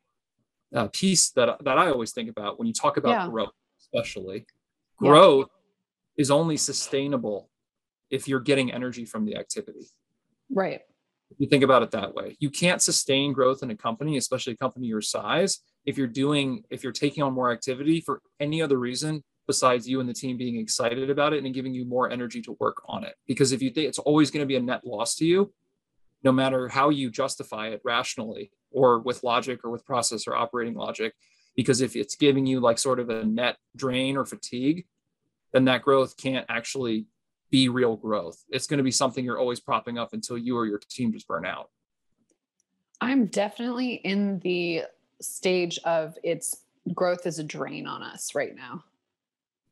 uh, 0.74 0.88
piece 0.92 1.30
that 1.30 1.62
that 1.64 1.78
i 1.78 1.90
always 1.90 2.12
think 2.12 2.28
about 2.30 2.58
when 2.58 2.66
you 2.66 2.74
talk 2.74 2.96
about 2.96 3.10
Yeah. 3.10 3.28
growth 3.28 3.52
especially 3.80 4.46
Yeah. 5.00 5.08
growth 5.10 5.48
is 6.16 6.30
only 6.30 6.56
sustainable 6.56 7.50
if 8.10 8.28
you're 8.28 8.40
getting 8.40 8.72
energy 8.72 9.04
from 9.04 9.24
the 9.24 9.36
activity 9.36 9.86
right. 10.50 10.82
you 11.38 11.46
think 11.48 11.62
about 11.64 11.82
it 11.82 11.90
that 11.92 12.14
way 12.14 12.36
you 12.40 12.50
can't 12.50 12.82
sustain 12.82 13.32
growth 13.32 13.62
in 13.62 13.70
a 13.70 13.76
company 13.76 14.16
especially 14.16 14.52
a 14.54 14.56
company 14.56 14.86
your 14.86 15.00
size 15.00 15.60
if 15.84 15.96
you're 15.98 16.06
doing 16.06 16.64
if 16.70 16.82
you're 16.82 16.92
taking 16.92 17.22
on 17.22 17.32
more 17.32 17.50
activity 17.52 18.00
for 18.00 18.20
any 18.40 18.60
other 18.62 18.78
reason 18.78 19.22
besides 19.46 19.88
you 19.88 19.98
and 20.00 20.08
the 20.08 20.14
team 20.14 20.36
being 20.36 20.56
excited 20.56 21.10
about 21.10 21.32
it 21.32 21.42
and 21.44 21.52
giving 21.54 21.74
you 21.74 21.84
more 21.84 22.10
energy 22.10 22.40
to 22.40 22.52
work 22.60 22.82
on 22.86 23.02
it 23.04 23.14
because 23.26 23.50
if 23.52 23.60
you 23.60 23.70
think 23.70 23.88
it's 23.88 23.98
always 23.98 24.30
going 24.30 24.42
to 24.42 24.46
be 24.46 24.56
a 24.56 24.60
net 24.60 24.86
loss 24.86 25.16
to 25.16 25.24
you 25.24 25.52
no 26.22 26.32
matter 26.32 26.68
how 26.68 26.88
you 26.88 27.10
justify 27.10 27.68
it 27.68 27.80
rationally 27.84 28.50
or 28.70 29.00
with 29.00 29.22
logic 29.22 29.64
or 29.64 29.70
with 29.70 29.84
process 29.84 30.26
or 30.26 30.34
operating 30.34 30.74
logic 30.74 31.14
because 31.56 31.80
if 31.80 31.96
it's 31.96 32.16
giving 32.16 32.46
you 32.46 32.60
like 32.60 32.78
sort 32.78 33.00
of 33.00 33.10
a 33.10 33.24
net 33.24 33.56
drain 33.76 34.16
or 34.16 34.24
fatigue 34.24 34.86
then 35.52 35.64
that 35.66 35.82
growth 35.82 36.16
can't 36.16 36.46
actually 36.48 37.06
be 37.52 37.68
real 37.68 37.96
growth. 37.96 38.42
It's 38.48 38.66
going 38.66 38.78
to 38.78 38.84
be 38.84 38.90
something 38.90 39.24
you're 39.24 39.38
always 39.38 39.60
propping 39.60 39.98
up 39.98 40.14
until 40.14 40.38
you 40.38 40.56
or 40.56 40.66
your 40.66 40.80
team 40.88 41.12
just 41.12 41.28
burn 41.28 41.44
out. 41.44 41.68
I'm 43.00 43.26
definitely 43.26 43.94
in 43.94 44.40
the 44.40 44.84
stage 45.20 45.78
of 45.84 46.16
its 46.24 46.62
growth 46.94 47.26
is 47.26 47.38
a 47.38 47.44
drain 47.44 47.86
on 47.86 48.02
us 48.02 48.34
right 48.34 48.56
now. 48.56 48.84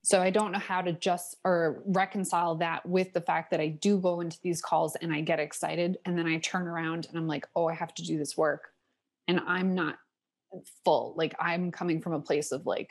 So 0.02 0.22
I 0.22 0.30
don't 0.30 0.52
know 0.52 0.58
how 0.58 0.80
to 0.80 0.92
just 0.92 1.36
or 1.44 1.82
reconcile 1.86 2.56
that 2.56 2.86
with 2.86 3.12
the 3.12 3.20
fact 3.20 3.50
that 3.50 3.60
I 3.60 3.68
do 3.68 3.98
go 3.98 4.20
into 4.20 4.38
these 4.42 4.62
calls 4.62 4.96
and 4.96 5.12
I 5.12 5.20
get 5.20 5.40
excited 5.40 5.98
and 6.06 6.16
then 6.16 6.26
I 6.26 6.38
turn 6.38 6.66
around 6.66 7.06
and 7.08 7.18
I'm 7.18 7.26
like, 7.26 7.46
"Oh, 7.54 7.66
I 7.68 7.74
have 7.74 7.94
to 7.94 8.02
do 8.02 8.18
this 8.18 8.36
work." 8.36 8.72
And 9.28 9.40
I'm 9.46 9.74
not 9.74 9.98
full. 10.84 11.14
Like 11.16 11.34
I'm 11.38 11.70
coming 11.70 12.00
from 12.00 12.14
a 12.14 12.20
place 12.20 12.50
of 12.50 12.66
like 12.66 12.90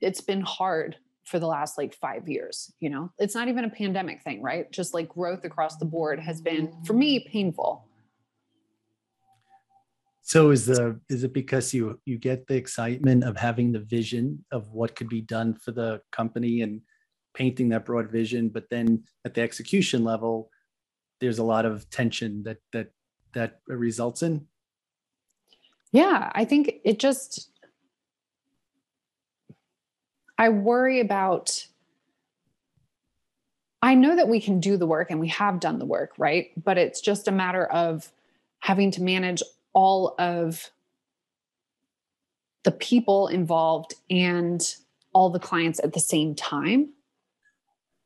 it's 0.00 0.20
been 0.20 0.42
hard 0.42 0.96
for 1.24 1.38
the 1.38 1.46
last 1.46 1.76
like 1.76 1.94
5 1.94 2.28
years, 2.28 2.72
you 2.80 2.90
know. 2.90 3.10
It's 3.18 3.34
not 3.34 3.48
even 3.48 3.64
a 3.64 3.70
pandemic 3.70 4.22
thing, 4.22 4.42
right? 4.42 4.70
Just 4.70 4.94
like 4.94 5.08
growth 5.08 5.44
across 5.44 5.76
the 5.76 5.84
board 5.84 6.20
has 6.20 6.40
been 6.40 6.72
for 6.84 6.92
me 6.92 7.20
painful. 7.20 7.87
So 10.28 10.50
is 10.50 10.66
the 10.66 11.00
is 11.08 11.24
it 11.24 11.32
because 11.32 11.72
you 11.72 11.98
you 12.04 12.18
get 12.18 12.46
the 12.46 12.54
excitement 12.54 13.24
of 13.24 13.38
having 13.38 13.72
the 13.72 13.80
vision 13.80 14.44
of 14.52 14.68
what 14.72 14.94
could 14.94 15.08
be 15.08 15.22
done 15.22 15.54
for 15.54 15.72
the 15.72 16.02
company 16.12 16.60
and 16.60 16.82
painting 17.32 17.70
that 17.70 17.86
broad 17.86 18.10
vision, 18.10 18.50
but 18.50 18.68
then 18.68 19.04
at 19.24 19.32
the 19.32 19.40
execution 19.40 20.04
level, 20.04 20.50
there's 21.22 21.38
a 21.38 21.42
lot 21.42 21.64
of 21.64 21.88
tension 21.88 22.42
that 22.42 22.58
that 22.74 22.88
that 23.32 23.60
results 23.68 24.22
in. 24.22 24.46
Yeah, 25.92 26.30
I 26.34 26.44
think 26.44 26.74
it 26.84 26.98
just, 26.98 27.50
I 30.36 30.50
worry 30.50 31.00
about, 31.00 31.66
I 33.80 33.94
know 33.94 34.14
that 34.16 34.28
we 34.28 34.42
can 34.42 34.60
do 34.60 34.76
the 34.76 34.86
work 34.86 35.10
and 35.10 35.20
we 35.20 35.28
have 35.28 35.58
done 35.58 35.78
the 35.78 35.86
work, 35.86 36.12
right? 36.18 36.50
But 36.62 36.76
it's 36.76 37.00
just 37.00 37.28
a 37.28 37.32
matter 37.32 37.64
of 37.64 38.12
having 38.60 38.90
to 38.90 39.02
manage 39.02 39.42
all 39.78 40.16
of 40.18 40.70
the 42.64 42.72
people 42.72 43.28
involved 43.28 43.94
and 44.10 44.60
all 45.14 45.30
the 45.30 45.38
clients 45.38 45.78
at 45.84 45.92
the 45.92 46.00
same 46.00 46.34
time, 46.34 46.88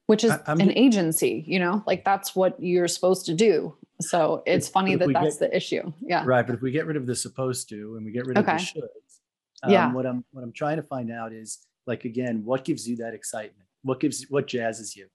which 0.07 0.23
is 0.23 0.33
I'm 0.47 0.61
an 0.61 0.71
agency, 0.77 1.45
you 1.47 1.59
know, 1.59 1.83
like 1.87 2.05
that's 2.05 2.37
what 2.37 2.63
you're 2.63 2.89
supposed 2.89 3.25
to 3.27 3.35
do. 3.35 3.75
So 4.01 4.43
it's 4.45 4.67
If- 4.67 4.73
funny 4.73 4.93
if 4.93 4.99
that 4.99 5.09
that's 5.15 5.39
get- 5.39 5.51
the 5.51 5.57
issue. 5.57 5.93
Yeah. 6.03 6.25
Right, 6.27 6.47
but 6.47 6.55
if 6.57 6.61
we 6.61 6.73
get 6.73 6.85
rid 6.87 6.99
of 6.99 7.07
the 7.07 7.17
supposed 7.17 7.71
to 7.71 7.97
and 7.97 8.05
we 8.05 8.13
get 8.13 8.27
rid 8.27 8.37
of 8.37 8.45
the 8.45 8.53
Okay. 8.55 8.63
shoulds, 8.63 9.21
um, 9.63 9.71
Yeah. 9.73 9.93
what 9.95 10.05
I'm 10.05 10.25
what 10.33 10.45
I'm 10.45 10.53
trying 10.53 10.77
to 10.77 10.83
find 10.83 11.11
out 11.11 11.33
is 11.33 11.67
like 11.87 12.05
again, 12.05 12.45
what 12.45 12.65
gives 12.67 12.87
you 12.87 12.97
that 12.97 13.15
excitement? 13.15 13.67
What 13.83 13.99
gives 13.99 14.25
what 14.29 14.47
jazzes 14.47 14.95
you? 14.95 15.09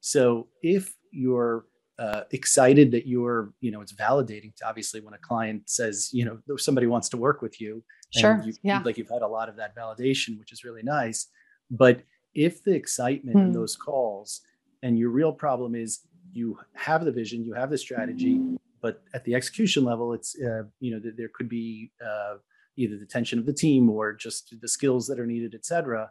So 0.00 0.46
if 0.62 0.94
you're 1.10 1.66
uh, 1.98 2.22
excited 2.32 2.90
that 2.92 3.06
you're, 3.06 3.52
you 3.60 3.70
know, 3.70 3.80
it's 3.80 3.92
validating 3.92 4.54
to 4.56 4.66
obviously 4.66 5.00
when 5.00 5.14
a 5.14 5.18
client 5.18 5.62
says, 5.70 6.10
you 6.12 6.24
know, 6.24 6.38
somebody 6.56 6.86
wants 6.86 7.08
to 7.10 7.16
work 7.16 7.40
with 7.42 7.60
you, 7.60 7.84
and 8.14 8.20
Sure. 8.20 8.42
you, 8.44 8.52
Yeah. 8.62 8.82
like 8.84 8.98
you've 8.98 9.08
had 9.08 9.22
a 9.22 9.28
lot 9.28 9.48
of 9.48 9.56
that 9.56 9.74
validation, 9.76 10.38
which 10.38 10.52
is 10.52 10.64
really 10.64 10.82
nice. 10.82 11.28
But 11.70 12.02
if 12.34 12.64
the 12.64 12.74
excitement 12.74 13.36
in 13.38 13.46
Hmm. 13.46 13.52
those 13.52 13.76
calls 13.76 14.40
and 14.82 14.98
your 14.98 15.10
real 15.10 15.32
problem 15.32 15.74
is 15.74 16.00
you 16.32 16.58
have 16.74 17.04
the 17.04 17.12
vision, 17.12 17.44
you 17.44 17.52
have 17.54 17.70
the 17.70 17.78
strategy, 17.78 18.40
but 18.80 19.02
at 19.14 19.24
the 19.24 19.34
execution 19.36 19.84
level, 19.84 20.12
it's 20.12 20.36
uh, 20.40 20.64
you 20.80 20.90
know 20.92 21.00
th- 21.00 21.14
there 21.16 21.30
could 21.32 21.48
be 21.48 21.92
uh, 22.04 22.34
either 22.76 22.98
the 22.98 23.06
tension 23.06 23.38
of 23.38 23.46
the 23.46 23.52
team 23.52 23.88
or 23.88 24.12
just 24.12 24.52
the 24.60 24.66
skills 24.68 25.06
that 25.06 25.20
are 25.20 25.26
needed, 25.26 25.54
et 25.54 25.64
cetera. 25.64 26.10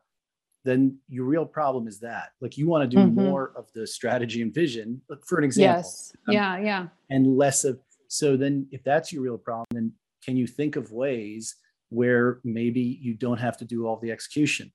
Then 0.63 0.97
your 1.09 1.25
real 1.25 1.45
problem 1.45 1.87
is 1.87 1.99
that 1.99 2.29
like 2.41 2.57
you 2.57 2.67
want 2.67 2.89
to 2.89 2.95
do 2.95 3.01
mm-hmm. 3.01 3.23
more 3.23 3.51
of 3.55 3.71
the 3.73 3.85
strategy 3.85 4.41
and 4.41 4.53
vision 4.53 5.01
for 5.25 5.37
an 5.37 5.43
example. 5.43 5.79
Yes. 5.79 6.13
Um, 6.27 6.33
yeah 6.33 6.57
yeah. 6.57 6.87
and 7.09 7.37
less 7.37 7.63
of 7.63 7.79
so 8.07 8.37
then 8.37 8.67
if 8.71 8.83
that's 8.83 9.11
your 9.11 9.23
real 9.23 9.37
problem 9.37 9.65
then 9.71 9.91
can 10.23 10.37
you 10.37 10.47
think 10.47 10.75
of 10.75 10.91
ways 10.91 11.55
where 11.89 12.39
maybe 12.43 12.99
you 13.01 13.13
don't 13.13 13.39
have 13.39 13.57
to 13.57 13.65
do 13.65 13.85
all 13.85 13.97
the 13.97 14.11
execution? 14.11 14.71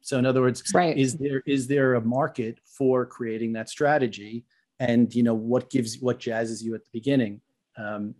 So 0.00 0.18
in 0.18 0.26
other 0.26 0.40
words 0.40 0.62
right. 0.72 0.96
is 0.96 1.16
there 1.16 1.42
is 1.46 1.66
there 1.66 1.94
a 1.94 2.00
market 2.00 2.58
for 2.64 3.04
creating 3.04 3.52
that 3.54 3.68
strategy? 3.68 4.44
And 4.78 5.14
you 5.14 5.22
know 5.22 5.34
what 5.34 5.70
gives 5.70 5.98
what 6.00 6.20
jazzes 6.20 6.62
you 6.62 6.74
at 6.74 6.84
the 6.84 6.90
beginning? 6.92 7.40
Um, 7.76 8.14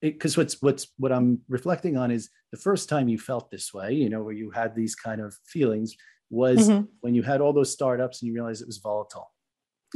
because 0.00 0.36
what's 0.36 0.60
what's 0.60 0.88
what 0.98 1.12
I'm 1.12 1.40
reflecting 1.48 1.96
on 1.96 2.10
is 2.10 2.28
the 2.54 2.60
first 2.60 2.88
time 2.88 3.08
you 3.08 3.18
felt 3.18 3.50
this 3.50 3.74
way, 3.74 3.92
you 3.92 4.08
know, 4.08 4.22
where 4.22 4.32
you 4.32 4.48
had 4.48 4.76
these 4.76 4.94
kind 4.94 5.20
of 5.20 5.36
feelings 5.44 5.96
was 6.30 6.68
mm-hmm. 6.68 6.84
when 7.00 7.12
you 7.12 7.24
had 7.24 7.40
all 7.40 7.52
those 7.52 7.72
startups 7.72 8.22
and 8.22 8.28
you 8.28 8.32
realized 8.32 8.62
it 8.62 8.68
was 8.68 8.78
volatile. 8.78 9.32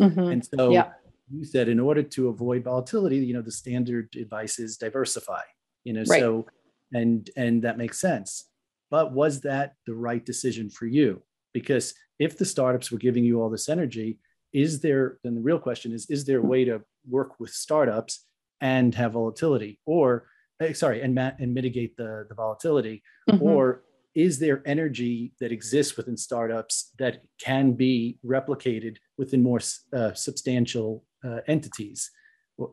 Mm-hmm. 0.01 0.33
And 0.33 0.45
so 0.45 0.73
yeah. 0.73 0.89
you 1.33 1.45
said 1.45 1.69
in 1.69 1.79
order 1.79 2.03
to 2.03 2.29
avoid 2.29 2.65
volatility, 2.65 3.19
you 3.19 3.33
know, 3.33 3.43
the 3.43 3.53
standard 3.53 4.09
advice 4.21 4.59
is 4.59 4.77
diversify, 4.77 5.43
you 5.85 5.93
know, 5.93 6.03
right. 6.09 6.19
so 6.21 6.47
and 6.93 7.31
and 7.37 7.63
that 7.63 7.79
makes 7.79 8.01
sense. 8.01 8.51
But 8.91 9.13
was 9.13 9.43
that 9.43 9.75
the 9.87 9.95
right 9.95 10.25
decision 10.25 10.69
for 10.69 10.87
you? 10.87 11.23
Because 11.55 11.95
if 12.19 12.39
the 12.39 12.45
startups 12.45 12.91
were 12.91 12.99
giving 12.99 13.25
you 13.25 13.41
all 13.41 13.51
this 13.51 13.69
energy, 13.69 14.19
is 14.53 14.81
there 14.81 15.19
then 15.23 15.37
the 15.37 15.41
real 15.41 15.61
question 15.61 15.93
is 15.93 16.11
is 16.11 16.25
there 16.25 16.39
a 16.39 16.51
way 16.55 16.65
to 16.65 16.81
work 17.09 17.39
with 17.39 17.51
startups 17.51 18.27
and 18.61 18.97
have 18.97 19.13
volatility 19.13 19.79
or 19.87 20.27
sorry 20.73 21.03
and 21.03 21.15
mat- 21.15 21.37
and 21.39 21.55
mitigate 21.55 21.97
the 21.97 22.27
the 22.29 22.35
volatility 22.35 23.03
mm-hmm. 23.31 23.43
or 23.43 23.83
is 24.15 24.39
there 24.39 24.63
energy 24.67 25.33
that 25.41 25.53
exists 25.53 25.97
within 25.97 26.17
startups 26.17 26.93
that 26.99 27.23
can 27.41 27.73
be 27.73 28.19
replicated 28.25 28.97
within 29.17 29.43
more 29.43 29.61
uh, 29.93 30.13
substantial 30.15 31.05
uh, 31.25 31.39
entities 31.47 32.11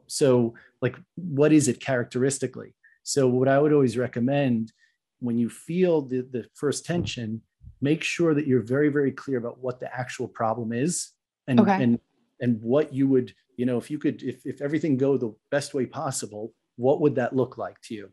so 0.07 0.53
like 0.81 0.95
what 1.15 1.51
is 1.51 1.67
it 1.67 1.79
characteristically 1.79 2.73
so 3.03 3.27
what 3.27 3.47
i 3.47 3.59
would 3.59 3.73
always 3.73 3.97
recommend 3.97 4.71
when 5.19 5.37
you 5.37 5.49
feel 5.49 6.01
the, 6.01 6.21
the 6.31 6.45
first 6.53 6.85
tension 6.85 7.41
make 7.81 8.03
sure 8.03 8.33
that 8.33 8.47
you're 8.47 8.61
very 8.61 8.89
very 8.89 9.11
clear 9.11 9.37
about 9.37 9.59
what 9.59 9.79
the 9.79 9.93
actual 9.95 10.27
problem 10.27 10.73
is 10.73 11.11
and 11.47 11.59
okay. 11.59 11.83
and 11.83 11.99
and 12.41 12.61
what 12.61 12.93
you 12.93 13.07
would 13.07 13.33
you 13.57 13.65
know 13.65 13.77
if 13.77 13.91
you 13.91 13.99
could 13.99 14.21
if, 14.23 14.45
if 14.45 14.61
everything 14.61 14.97
go 14.97 15.17
the 15.17 15.33
best 15.51 15.73
way 15.73 15.85
possible 15.85 16.53
what 16.75 17.01
would 17.01 17.15
that 17.15 17.35
look 17.35 17.57
like 17.57 17.79
to 17.81 17.95
you? 17.95 18.09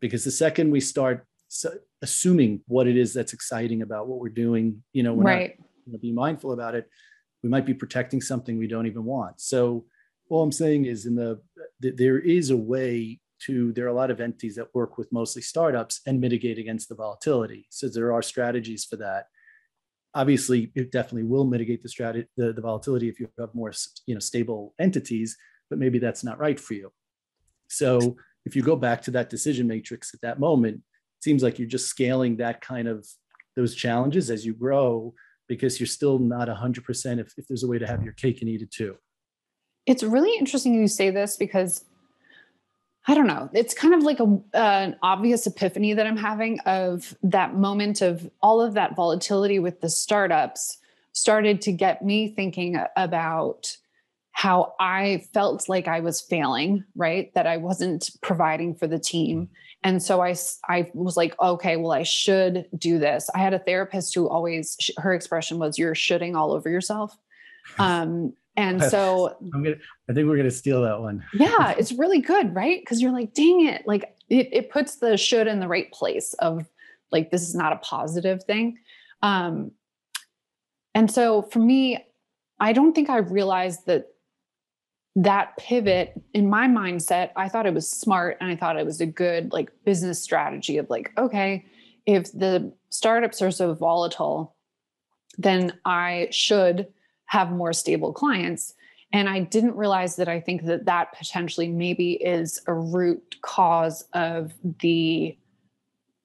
Because 0.00 0.24
the 0.24 0.30
second 0.30 0.70
we 0.70 0.80
start 0.80 1.26
assuming 2.02 2.60
what 2.66 2.86
it 2.86 2.96
is 2.96 3.14
that's 3.14 3.32
exciting 3.32 3.82
about 3.82 4.06
what 4.06 4.20
we're 4.20 4.28
doing 4.28 4.82
you 4.92 5.02
know 5.02 5.14
we're 5.14 5.24
right. 5.24 5.58
not 5.86 6.00
be 6.02 6.12
mindful 6.12 6.52
about 6.52 6.74
it 6.74 6.86
we 7.42 7.48
might 7.48 7.66
be 7.66 7.74
protecting 7.74 8.20
something 8.20 8.58
we 8.58 8.66
don't 8.66 8.86
even 8.86 9.04
want. 9.04 9.40
So 9.40 9.84
all 10.30 10.42
i'm 10.42 10.52
saying 10.52 10.84
is 10.84 11.06
in 11.06 11.14
the 11.14 11.40
there 11.80 12.18
is 12.18 12.50
a 12.50 12.56
way 12.56 13.18
to 13.46 13.72
there 13.72 13.86
are 13.86 13.88
a 13.88 13.94
lot 13.94 14.10
of 14.10 14.20
entities 14.20 14.56
that 14.56 14.74
work 14.74 14.98
with 14.98 15.10
mostly 15.12 15.40
startups 15.40 16.00
and 16.06 16.20
mitigate 16.20 16.58
against 16.58 16.88
the 16.88 16.94
volatility. 16.94 17.66
So 17.70 17.88
there 17.88 18.12
are 18.12 18.20
strategies 18.20 18.84
for 18.84 18.96
that. 18.96 19.26
Obviously 20.14 20.72
it 20.74 20.90
definitely 20.90 21.24
will 21.24 21.44
mitigate 21.44 21.82
the 21.82 21.88
strategy 21.88 22.28
the, 22.36 22.52
the 22.52 22.60
volatility 22.60 23.08
if 23.08 23.20
you 23.20 23.28
have 23.38 23.54
more 23.54 23.72
you 24.06 24.14
know 24.14 24.20
stable 24.20 24.74
entities 24.78 25.36
but 25.70 25.78
maybe 25.78 25.98
that's 25.98 26.24
not 26.24 26.38
right 26.38 26.58
for 26.58 26.74
you 26.74 26.90
so 27.68 28.16
if 28.44 28.56
you 28.56 28.62
go 28.62 28.76
back 28.76 29.02
to 29.02 29.10
that 29.10 29.30
decision 29.30 29.66
matrix 29.66 30.12
at 30.14 30.20
that 30.20 30.38
moment 30.38 30.76
it 30.76 31.24
seems 31.24 31.42
like 31.42 31.58
you're 31.58 31.68
just 31.68 31.88
scaling 31.88 32.36
that 32.36 32.60
kind 32.60 32.88
of 32.88 33.06
those 33.56 33.74
challenges 33.74 34.30
as 34.30 34.46
you 34.46 34.54
grow 34.54 35.12
because 35.48 35.80
you're 35.80 35.86
still 35.86 36.18
not 36.18 36.48
100% 36.48 37.18
if, 37.18 37.32
if 37.36 37.48
there's 37.48 37.64
a 37.64 37.66
way 37.66 37.78
to 37.78 37.86
have 37.86 38.02
your 38.02 38.12
cake 38.12 38.40
and 38.40 38.50
eat 38.50 38.62
it 38.62 38.70
too 38.70 38.96
it's 39.86 40.02
really 40.02 40.36
interesting 40.38 40.74
you 40.74 40.88
say 40.88 41.10
this 41.10 41.36
because 41.36 41.84
I 43.08 43.14
don't 43.14 43.26
know. 43.26 43.48
It's 43.54 43.72
kind 43.72 43.94
of 43.94 44.02
like 44.02 44.20
a 44.20 44.24
uh, 44.24 44.38
an 44.52 44.96
obvious 45.02 45.46
epiphany 45.46 45.94
that 45.94 46.06
I'm 46.06 46.18
having 46.18 46.60
of 46.60 47.16
that 47.22 47.54
moment 47.54 48.02
of 48.02 48.30
all 48.42 48.60
of 48.60 48.74
that 48.74 48.94
volatility 48.94 49.58
with 49.58 49.80
the 49.80 49.88
startups 49.88 50.76
started 51.12 51.62
to 51.62 51.72
get 51.72 52.04
me 52.04 52.28
thinking 52.28 52.78
about 52.96 53.78
how 54.38 54.72
I 54.78 55.26
felt 55.34 55.68
like 55.68 55.88
I 55.88 55.98
was 55.98 56.20
failing, 56.20 56.84
right? 56.94 57.34
That 57.34 57.48
I 57.48 57.56
wasn't 57.56 58.08
providing 58.20 58.72
for 58.76 58.86
the 58.86 59.00
team. 59.00 59.48
And 59.82 60.00
so 60.00 60.22
I, 60.22 60.36
I 60.68 60.88
was 60.94 61.16
like, 61.16 61.34
okay, 61.40 61.76
well, 61.76 61.90
I 61.90 62.04
should 62.04 62.66
do 62.78 63.00
this. 63.00 63.28
I 63.34 63.38
had 63.38 63.52
a 63.52 63.58
therapist 63.58 64.14
who 64.14 64.28
always, 64.28 64.78
her 64.98 65.12
expression 65.12 65.58
was, 65.58 65.76
you're 65.76 65.96
shooting 65.96 66.36
all 66.36 66.52
over 66.52 66.70
yourself. 66.70 67.18
Um, 67.78 68.32
and 68.56 68.82
so 68.82 69.36
I'm 69.52 69.62
gonna, 69.62 69.76
I 70.08 70.14
think 70.14 70.26
we're 70.26 70.38
gonna 70.38 70.50
steal 70.50 70.80
that 70.82 71.00
one. 71.00 71.22
yeah, 71.34 71.72
it's 71.72 71.92
really 71.92 72.22
good, 72.22 72.54
right? 72.54 72.80
Because 72.80 73.02
you're 73.02 73.12
like, 73.12 73.34
dang 73.34 73.66
it, 73.66 73.86
like 73.86 74.16
it, 74.30 74.48
it 74.52 74.70
puts 74.70 74.96
the 74.96 75.18
should 75.18 75.48
in 75.48 75.60
the 75.60 75.68
right 75.68 75.92
place 75.92 76.32
of 76.34 76.64
like 77.12 77.30
this 77.30 77.46
is 77.46 77.54
not 77.54 77.74
a 77.74 77.76
positive 77.76 78.42
thing. 78.44 78.78
Um, 79.20 79.72
and 80.94 81.10
so 81.10 81.42
for 81.42 81.58
me, 81.58 82.06
I 82.58 82.72
don't 82.72 82.94
think 82.94 83.10
I 83.10 83.18
realized 83.18 83.84
that 83.84 84.06
that 85.18 85.56
pivot 85.56 86.12
in 86.32 86.48
my 86.48 86.68
mindset, 86.68 87.30
I 87.34 87.48
thought 87.48 87.66
it 87.66 87.74
was 87.74 87.90
smart 87.90 88.36
and 88.40 88.48
I 88.48 88.54
thought 88.54 88.78
it 88.78 88.86
was 88.86 89.00
a 89.00 89.06
good 89.06 89.52
like 89.52 89.72
business 89.84 90.22
strategy 90.22 90.78
of 90.78 90.88
like, 90.88 91.10
okay, 91.18 91.66
if 92.06 92.30
the 92.32 92.72
startups 92.90 93.42
are 93.42 93.50
so 93.50 93.74
volatile, 93.74 94.54
then 95.36 95.72
I 95.84 96.28
should 96.30 96.86
have 97.26 97.50
more 97.50 97.72
stable 97.72 98.12
clients. 98.12 98.74
And 99.12 99.28
I 99.28 99.40
didn't 99.40 99.74
realize 99.74 100.14
that 100.16 100.28
I 100.28 100.38
think 100.38 100.66
that 100.66 100.84
that 100.84 101.12
potentially 101.18 101.68
maybe 101.68 102.12
is 102.12 102.60
a 102.68 102.74
root 102.74 103.36
cause 103.42 104.04
of 104.12 104.52
the 104.80 105.36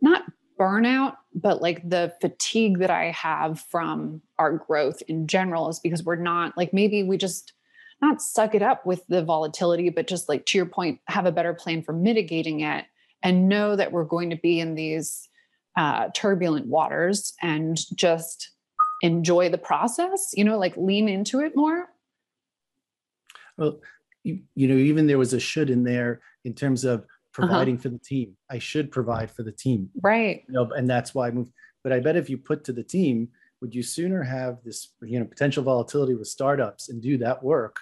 not 0.02 0.24
burnout, 0.60 1.16
but 1.34 1.64
like 1.64 1.90
the 1.90 2.14
fatigue 2.22 2.78
that 2.78 2.92
I 2.92 3.06
have 3.06 3.60
from 3.60 4.22
our 4.38 4.52
growth 4.52 5.02
in 5.08 5.26
general 5.26 5.70
is 5.70 5.80
because 5.80 6.04
we're 6.04 6.16
not 6.16 6.56
like 6.56 6.74
maybe 6.74 7.02
we 7.02 7.18
just 7.18 7.54
not 8.04 8.22
suck 8.22 8.54
it 8.54 8.62
up 8.62 8.86
with 8.86 9.06
the 9.08 9.24
volatility, 9.24 9.89
but 9.89 10.08
just 10.08 10.30
like 10.30 10.46
to 10.48 10.58
your 10.58 10.66
point, 10.66 11.00
have 11.08 11.26
a 11.26 11.32
better 11.32 11.54
plan 11.54 11.82
for 11.82 11.94
mitigating 11.94 12.60
it 12.60 12.86
and 13.24 13.48
know 13.48 13.76
that 13.76 13.92
we're 13.92 14.04
going 14.04 14.30
to 14.30 14.36
be 14.36 14.60
in 14.60 14.76
these 14.76 15.30
uh, 15.76 16.10
turbulent 16.13 16.68
waters 16.68 17.34
and 17.42 17.80
just 17.96 18.52
enjoy 19.02 19.50
the 19.50 19.58
process 19.58 20.32
you 20.34 20.46
know 20.46 20.58
like 20.58 20.76
lean 20.78 21.10
into 21.10 21.42
it 21.42 21.54
more 21.56 21.89
well 23.58 23.82
you, 24.24 24.39
you 24.56 24.68
know 24.68 24.76
even 24.76 25.08
there 25.08 25.18
was 25.18 25.34
a 25.34 25.39
should 25.39 25.70
in 25.70 25.84
there 25.84 26.22
in 26.46 26.54
terms 26.54 26.86
of 26.86 27.02
uh-huh. 27.02 27.08
providing 27.34 27.76
uh-huh. 27.76 27.82
for 27.82 27.89
the 27.89 28.00
team 28.00 28.38
i 28.50 28.58
should 28.58 28.92
provide 28.92 29.30
for 29.30 29.44
the 29.44 29.52
team 29.52 29.89
right 30.02 30.44
you 30.48 30.54
know 30.54 30.70
and 30.72 30.89
that's 30.89 31.13
why 31.13 31.28
i 31.28 31.32
moved 31.32 31.52
but 31.84 31.92
i 31.92 32.00
bet 32.00 32.16
if 32.16 32.30
you 32.30 32.38
put 32.38 32.63
to 32.63 32.72
the 32.72 32.84
team 32.84 33.28
would 33.60 33.76
you 33.76 33.84
sooner 33.84 34.24
have 34.24 34.60
this 34.63 34.94
you 35.02 35.20
know 35.20 35.26
potential 35.26 35.63
volatility 35.63 36.16
with 36.16 36.28
startups 36.28 36.88
and 36.88 37.02
do 37.02 37.18
that 37.18 37.44
work 37.44 37.82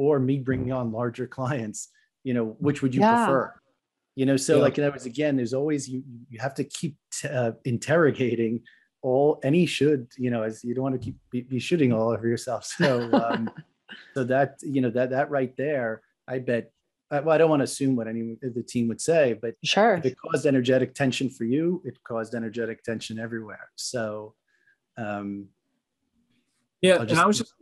or 0.00 0.18
me 0.18 0.38
bringing 0.38 0.72
on 0.72 0.90
larger 0.90 1.26
clients 1.26 1.88
you 2.24 2.32
know 2.32 2.56
which 2.58 2.80
would 2.80 2.94
you 2.94 3.02
yeah. 3.02 3.26
prefer 3.26 3.54
you 4.16 4.24
know 4.24 4.36
so 4.36 4.56
yeah. 4.56 4.62
like 4.62 4.78
in 4.78 4.84
other 4.84 4.92
words 4.92 5.04
again 5.04 5.36
there's 5.36 5.52
always 5.52 5.86
you 5.86 6.02
you 6.30 6.38
have 6.40 6.54
to 6.54 6.64
keep 6.64 6.96
t- 7.12 7.28
uh, 7.28 7.52
interrogating 7.66 8.62
all 9.02 9.38
any 9.44 9.66
should 9.66 10.06
you 10.16 10.30
know 10.30 10.42
as 10.42 10.64
you 10.64 10.74
don't 10.74 10.84
want 10.84 10.94
to 10.94 11.04
keep 11.04 11.16
be, 11.30 11.42
be 11.42 11.58
shooting 11.58 11.92
all 11.92 12.08
over 12.08 12.26
yourself 12.26 12.64
so 12.64 13.12
um 13.12 13.50
so 14.14 14.24
that 14.24 14.56
you 14.62 14.80
know 14.80 14.90
that 14.90 15.10
that 15.10 15.28
right 15.30 15.54
there 15.58 16.00
i 16.26 16.38
bet 16.38 16.72
I, 17.12 17.18
well, 17.18 17.34
I 17.34 17.38
don't 17.38 17.50
want 17.50 17.58
to 17.58 17.64
assume 17.64 17.96
what 17.96 18.06
any 18.06 18.36
of 18.44 18.54
the 18.54 18.62
team 18.62 18.86
would 18.86 19.00
say, 19.00 19.36
but 19.42 19.56
sure, 19.64 19.94
if 19.96 20.04
it 20.04 20.16
caused 20.16 20.46
energetic 20.46 20.94
tension 20.94 21.28
for 21.28 21.42
you, 21.42 21.82
it 21.84 21.98
caused 22.04 22.36
energetic 22.36 22.84
tension 22.84 23.18
everywhere. 23.18 23.68
So, 23.74 24.36
um, 24.96 25.48
yeah, 26.82 26.98
just, 26.98 27.10
and 27.10 27.18
I 27.18 27.26
was 27.26 27.38
just 27.38 27.52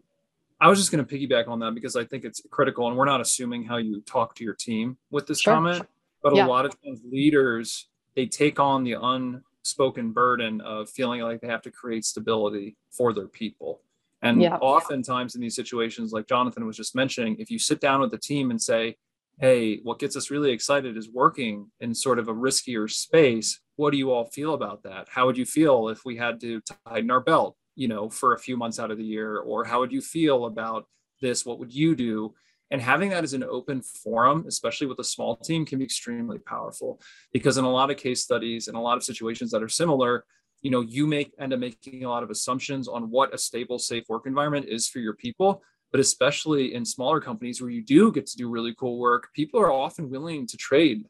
I 0.61 0.69
was 0.69 0.79
just 0.79 0.91
going 0.91 1.05
to 1.05 1.17
piggyback 1.17 1.49
on 1.49 1.61
that 1.61 1.75
because 1.75 1.95
I 1.95 2.05
think 2.05 2.25
it's 2.25 2.43
critical, 2.51 2.89
and 2.89 2.97
we're 2.97 3.05
not 3.05 3.21
assuming 3.21 3.65
how 3.65 3.77
you 3.77 4.01
talk 4.03 4.35
to 4.37 4.45
your 4.45 4.55
team 4.55 4.97
with 5.11 5.27
this 5.27 5.41
sure. 5.41 5.55
comment, 5.55 5.87
but 6.23 6.35
yeah. 6.35 6.47
a 6.47 6.49
lot 6.49 6.65
of 6.67 6.75
times 6.83 7.01
leaders 7.09 7.89
they 8.19 8.27
take 8.27 8.59
on 8.59 8.83
the 8.83 8.97
unspoken 9.01 10.11
burden 10.11 10.61
of 10.63 10.91
feeling 10.91 11.21
like 11.21 11.41
they 11.41 11.47
have 11.47 11.63
to 11.63 11.71
create 11.71 12.05
stability 12.05 12.77
for 12.91 13.13
their 13.13 13.29
people. 13.29 13.81
And 14.23 14.43
yeah. 14.43 14.57
oftentimes 14.57 15.37
in 15.37 15.41
these 15.41 15.55
situations, 15.55 16.13
like 16.13 16.27
Jonathan 16.27 16.67
was 16.67 16.77
just 16.77 16.97
mentioning, 16.97 17.37
if 17.39 17.49
you 17.49 17.61
sit 17.61 17.81
down 17.81 18.01
with 18.01 18.11
the 18.11 18.19
team 18.19 18.51
and 18.51 18.61
say, 18.61 18.97
Hey, 19.39 19.79
what 19.85 20.01
gets 20.01 20.17
us 20.17 20.33
really 20.33 20.51
excited 20.51 20.97
is 20.97 21.09
working 21.09 21.71
in 21.79 21.95
sort 21.95 22.19
of 22.19 22.27
a 22.27 22.35
riskier 22.35 22.91
space. 22.91 23.61
What 23.77 23.93
do 23.93 23.97
you 23.97 24.11
all 24.11 24.25
feel 24.25 24.55
about 24.55 24.83
that? 24.83 25.07
How 25.09 25.27
would 25.27 25.39
you 25.39 25.47
feel 25.47 25.89
if 25.91 26.05
we 26.05 26.17
had 26.17 26.41
to 26.41 26.61
tighten 26.89 27.13
our 27.13 27.21
belt, 27.21 27.57
you 27.79 27.89
know, 27.89 28.11
for 28.11 28.35
a 28.35 28.39
few 28.39 28.57
months 28.57 28.79
out 28.79 28.91
of 28.91 28.99
the 28.99 29.05
year? 29.05 29.39
Or 29.39 29.65
how 29.65 29.81
would 29.81 29.93
you 29.93 30.01
feel 30.01 30.47
about 30.47 30.87
this? 31.23 31.47
What 31.47 31.59
would 31.59 31.73
you 31.73 31.95
do? 31.95 32.35
And 32.71 32.83
having 32.83 33.11
that 33.11 33.25
as 33.25 33.33
an 33.33 33.45
open 33.45 33.81
forum, 33.81 34.45
especially 34.47 34.89
with 34.89 34.99
a 34.99 35.05
small 35.05 35.37
team, 35.37 35.65
can 35.65 35.79
be 35.79 35.85
extremely 35.87 36.39
powerful 36.39 37.01
because 37.33 37.57
in 37.57 37.65
a 37.65 37.71
lot 37.71 37.91
of 37.91 37.97
case 37.97 38.23
studies 38.23 38.69
and 38.69 38.77
a 38.77 38.81
lot 38.81 38.99
of 38.99 39.05
situations 39.05 39.51
that 39.53 39.63
are 39.63 39.71
similar, 39.71 40.25
you 40.63 40.71
know 40.71 40.81
you 40.81 41.07
make 41.07 41.33
end 41.39 41.53
up 41.53 41.61
making 41.61 42.05
a 42.05 42.09
lot 42.09 42.23
of 42.23 42.31
assumptions 42.31 42.89
on 42.89 43.11
what 43.11 43.35
a 43.35 43.39
stable 43.39 43.79
safe 43.79 44.05
work 44.09 44.27
environment 44.27 44.67
is 44.69 44.89
for 44.89 44.99
your 44.99 45.15
people 45.15 45.63
but 45.91 46.01
especially 46.01 46.75
in 46.75 46.85
smaller 46.85 47.21
companies 47.21 47.61
where 47.61 47.71
you 47.71 47.83
do 47.83 48.13
get 48.13 48.27
to 48.27 48.37
do 48.37 48.49
really 48.49 48.75
cool 48.75 48.99
work 48.99 49.29
people 49.35 49.61
are 49.61 49.73
often 49.73 50.11
willing 50.11 50.47
to 50.47 50.57
trade 50.57 51.05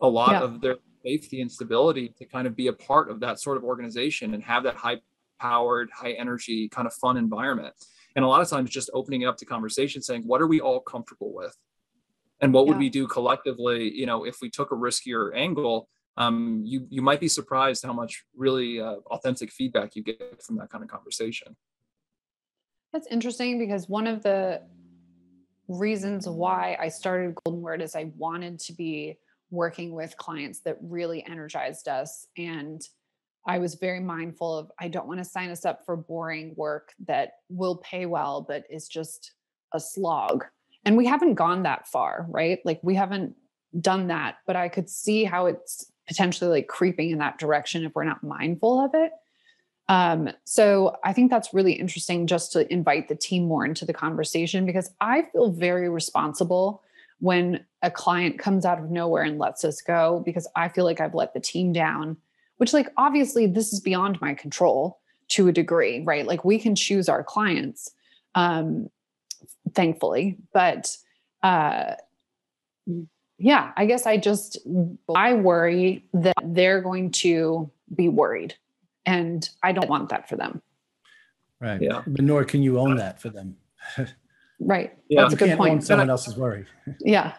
a 0.00 0.08
lot 0.08 0.32
yeah. 0.32 0.42
of 0.42 0.60
their 0.60 0.76
safety 1.04 1.40
and 1.40 1.50
stability 1.50 2.12
to 2.18 2.24
kind 2.24 2.46
of 2.46 2.56
be 2.56 2.68
a 2.68 2.72
part 2.72 3.10
of 3.10 3.20
that 3.20 3.40
sort 3.40 3.56
of 3.56 3.64
organization 3.64 4.34
and 4.34 4.42
have 4.42 4.62
that 4.62 4.76
high 4.76 5.00
powered 5.38 5.90
high 5.92 6.12
energy 6.12 6.68
kind 6.68 6.86
of 6.86 6.94
fun 6.94 7.16
environment. 7.16 7.74
And 8.14 8.24
a 8.24 8.28
lot 8.28 8.40
of 8.40 8.48
times 8.48 8.70
just 8.70 8.90
opening 8.94 9.22
it 9.22 9.26
up 9.26 9.36
to 9.38 9.44
conversation 9.44 10.02
saying 10.02 10.22
what 10.26 10.40
are 10.40 10.46
we 10.46 10.60
all 10.60 10.80
comfortable 10.80 11.34
with? 11.34 11.56
And 12.40 12.52
what 12.52 12.66
yeah. 12.66 12.72
would 12.72 12.78
we 12.78 12.90
do 12.90 13.06
collectively 13.06 13.92
you 13.92 14.06
know 14.06 14.24
if 14.24 14.38
we 14.40 14.50
took 14.50 14.72
a 14.72 14.74
riskier 14.74 15.34
angle? 15.34 15.88
Um, 16.18 16.62
you 16.64 16.86
you 16.88 17.02
might 17.02 17.20
be 17.20 17.28
surprised 17.28 17.84
how 17.84 17.92
much 17.92 18.24
really 18.34 18.80
uh, 18.80 18.96
authentic 19.10 19.52
feedback 19.52 19.96
you 19.96 20.02
get 20.02 20.42
from 20.42 20.56
that 20.56 20.70
kind 20.70 20.82
of 20.82 20.90
conversation. 20.90 21.56
That's 22.92 23.06
interesting 23.08 23.58
because 23.58 23.88
one 23.88 24.06
of 24.06 24.22
the 24.22 24.62
reasons 25.68 26.28
why 26.28 26.76
i 26.80 26.88
started 26.88 27.34
golden 27.44 27.62
word 27.62 27.82
is 27.82 27.96
i 27.96 28.10
wanted 28.16 28.58
to 28.58 28.72
be 28.72 29.18
working 29.50 29.92
with 29.92 30.16
clients 30.16 30.60
that 30.60 30.76
really 30.80 31.24
energized 31.26 31.88
us 31.88 32.26
and 32.36 32.82
I 33.46 33.58
was 33.58 33.76
very 33.76 34.00
mindful 34.00 34.58
of 34.58 34.70
I 34.80 34.88
don't 34.88 35.06
want 35.06 35.18
to 35.18 35.24
sign 35.24 35.50
us 35.50 35.64
up 35.64 35.84
for 35.84 35.96
boring 35.96 36.54
work 36.56 36.92
that 37.06 37.34
will 37.48 37.76
pay 37.76 38.06
well, 38.06 38.44
but 38.46 38.64
is 38.68 38.88
just 38.88 39.32
a 39.72 39.80
slog. 39.80 40.44
And 40.84 40.96
we 40.96 41.06
haven't 41.06 41.34
gone 41.34 41.62
that 41.62 41.86
far, 41.88 42.26
right? 42.28 42.58
Like 42.64 42.80
we 42.82 42.94
haven't 42.94 43.34
done 43.80 44.08
that, 44.08 44.36
but 44.46 44.56
I 44.56 44.68
could 44.68 44.88
see 44.88 45.24
how 45.24 45.46
it's 45.46 45.90
potentially 46.08 46.50
like 46.50 46.68
creeping 46.68 47.10
in 47.10 47.18
that 47.18 47.38
direction 47.38 47.84
if 47.84 47.94
we're 47.94 48.04
not 48.04 48.22
mindful 48.22 48.84
of 48.84 48.92
it. 48.94 49.12
Um, 49.88 50.30
so 50.44 50.96
I 51.04 51.12
think 51.12 51.30
that's 51.30 51.54
really 51.54 51.72
interesting 51.72 52.26
just 52.26 52.52
to 52.52 52.70
invite 52.72 53.08
the 53.08 53.14
team 53.14 53.46
more 53.46 53.64
into 53.64 53.84
the 53.84 53.92
conversation 53.92 54.66
because 54.66 54.90
I 55.00 55.22
feel 55.32 55.50
very 55.50 55.88
responsible 55.88 56.82
when 57.20 57.64
a 57.82 57.90
client 57.90 58.38
comes 58.38 58.64
out 58.64 58.78
of 58.78 58.90
nowhere 58.90 59.22
and 59.22 59.38
lets 59.38 59.64
us 59.64 59.80
go 59.80 60.22
because 60.24 60.48
I 60.56 60.68
feel 60.68 60.84
like 60.84 61.00
I've 61.00 61.14
let 61.14 61.34
the 61.34 61.40
team 61.40 61.72
down 61.72 62.16
which 62.58 62.72
like 62.72 62.88
obviously 62.96 63.46
this 63.46 63.72
is 63.72 63.80
beyond 63.80 64.20
my 64.20 64.34
control 64.34 65.00
to 65.28 65.48
a 65.48 65.52
degree 65.52 66.02
right? 66.04 66.26
Like 66.26 66.44
we 66.44 66.58
can 66.58 66.74
choose 66.74 67.08
our 67.08 67.22
clients 67.22 67.90
um 68.34 68.88
thankfully 69.74 70.36
but 70.52 70.96
uh 71.42 71.94
yeah 73.38 73.72
i 73.76 73.84
guess 73.84 74.06
i 74.06 74.16
just 74.16 74.58
i 75.14 75.32
worry 75.32 76.04
that 76.12 76.36
they're 76.44 76.80
going 76.80 77.10
to 77.10 77.70
be 77.94 78.08
worried 78.08 78.54
and 79.06 79.50
i 79.62 79.72
don't 79.72 79.88
want 79.88 80.08
that 80.10 80.28
for 80.28 80.36
them. 80.36 80.62
Right. 81.60 81.80
Yeah. 81.80 82.02
But 82.06 82.22
nor 82.22 82.44
can 82.44 82.62
you 82.62 82.78
own 82.78 82.96
that 82.96 83.20
for 83.20 83.30
them. 83.30 83.56
Right. 84.58 84.96
Yeah. 85.10 85.20
that's 85.20 85.34
a 85.34 85.36
good 85.36 85.58
point. 85.58 85.84
someone 85.84 86.08
else's 86.08 86.34
worry. 86.34 86.64
Yeah 87.00 87.34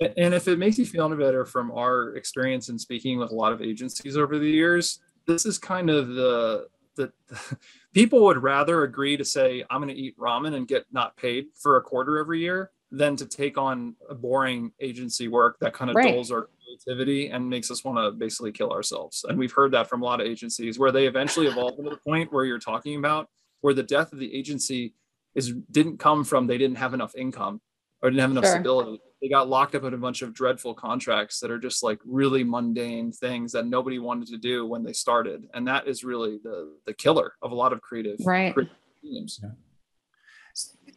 and 0.00 0.34
if 0.34 0.48
it 0.48 0.58
makes 0.58 0.78
you 0.78 0.86
feel 0.86 1.06
any 1.06 1.16
better 1.16 1.44
from 1.44 1.70
our 1.72 2.14
experience 2.14 2.68
in 2.68 2.78
speaking 2.78 3.18
with 3.18 3.30
a 3.30 3.34
lot 3.34 3.52
of 3.52 3.60
agencies 3.60 4.16
over 4.16 4.38
the 4.38 4.48
years, 4.48 5.00
this 5.26 5.46
is 5.46 5.58
kind 5.58 5.90
of 5.90 6.08
the 6.08 6.66
the 6.96 7.12
people 7.94 8.24
would 8.24 8.42
rather 8.42 8.82
agree 8.82 9.16
to 9.16 9.24
say 9.24 9.64
I'm 9.70 9.80
going 9.80 9.94
to 9.94 10.00
eat 10.00 10.18
ramen 10.18 10.54
and 10.54 10.68
get 10.68 10.86
not 10.92 11.16
paid 11.16 11.46
for 11.54 11.76
a 11.76 11.82
quarter 11.82 12.18
every 12.18 12.40
year 12.40 12.70
than 12.90 13.16
to 13.16 13.26
take 13.26 13.56
on 13.56 13.96
a 14.10 14.14
boring 14.14 14.72
agency 14.80 15.28
work 15.28 15.58
that 15.60 15.72
kind 15.72 15.90
of 15.90 15.96
right. 15.96 16.12
dulls 16.12 16.30
our 16.30 16.48
creativity 16.64 17.28
and 17.30 17.48
makes 17.48 17.70
us 17.70 17.84
want 17.84 17.96
to 17.96 18.10
basically 18.10 18.52
kill 18.52 18.70
ourselves. 18.70 19.24
And 19.26 19.38
we've 19.38 19.52
heard 19.52 19.72
that 19.72 19.88
from 19.88 20.02
a 20.02 20.04
lot 20.04 20.20
of 20.20 20.26
agencies 20.26 20.78
where 20.78 20.92
they 20.92 21.06
eventually 21.06 21.46
evolve 21.46 21.76
to 21.76 21.82
the 21.82 21.96
point 21.96 22.30
where 22.32 22.44
you're 22.44 22.58
talking 22.58 22.96
about 22.96 23.30
where 23.62 23.72
the 23.72 23.82
death 23.82 24.12
of 24.12 24.18
the 24.18 24.34
agency 24.34 24.94
is 25.34 25.54
didn't 25.70 25.98
come 25.98 26.24
from 26.24 26.46
they 26.46 26.58
didn't 26.58 26.76
have 26.76 26.92
enough 26.92 27.14
income 27.14 27.62
or 28.02 28.10
didn't 28.10 28.20
have 28.20 28.30
enough 28.32 28.44
sure. 28.44 28.54
stability 28.54 29.00
they 29.22 29.28
got 29.28 29.48
locked 29.48 29.76
up 29.76 29.84
in 29.84 29.94
a 29.94 29.98
bunch 29.98 30.20
of 30.20 30.34
dreadful 30.34 30.74
contracts 30.74 31.38
that 31.40 31.50
are 31.50 31.58
just 31.58 31.84
like 31.84 32.00
really 32.04 32.42
mundane 32.42 33.12
things 33.12 33.52
that 33.52 33.66
nobody 33.66 34.00
wanted 34.00 34.26
to 34.28 34.36
do 34.36 34.66
when 34.66 34.82
they 34.82 34.92
started. 34.92 35.48
And 35.54 35.66
that 35.68 35.86
is 35.86 36.02
really 36.02 36.40
the 36.42 36.74
the 36.86 36.92
killer 36.92 37.34
of 37.40 37.52
a 37.52 37.54
lot 37.54 37.72
of 37.72 37.80
creative 37.80 38.18
right. 38.26 38.52
creative 38.52 38.74
teams. 39.00 39.40
Yeah. 39.42 40.92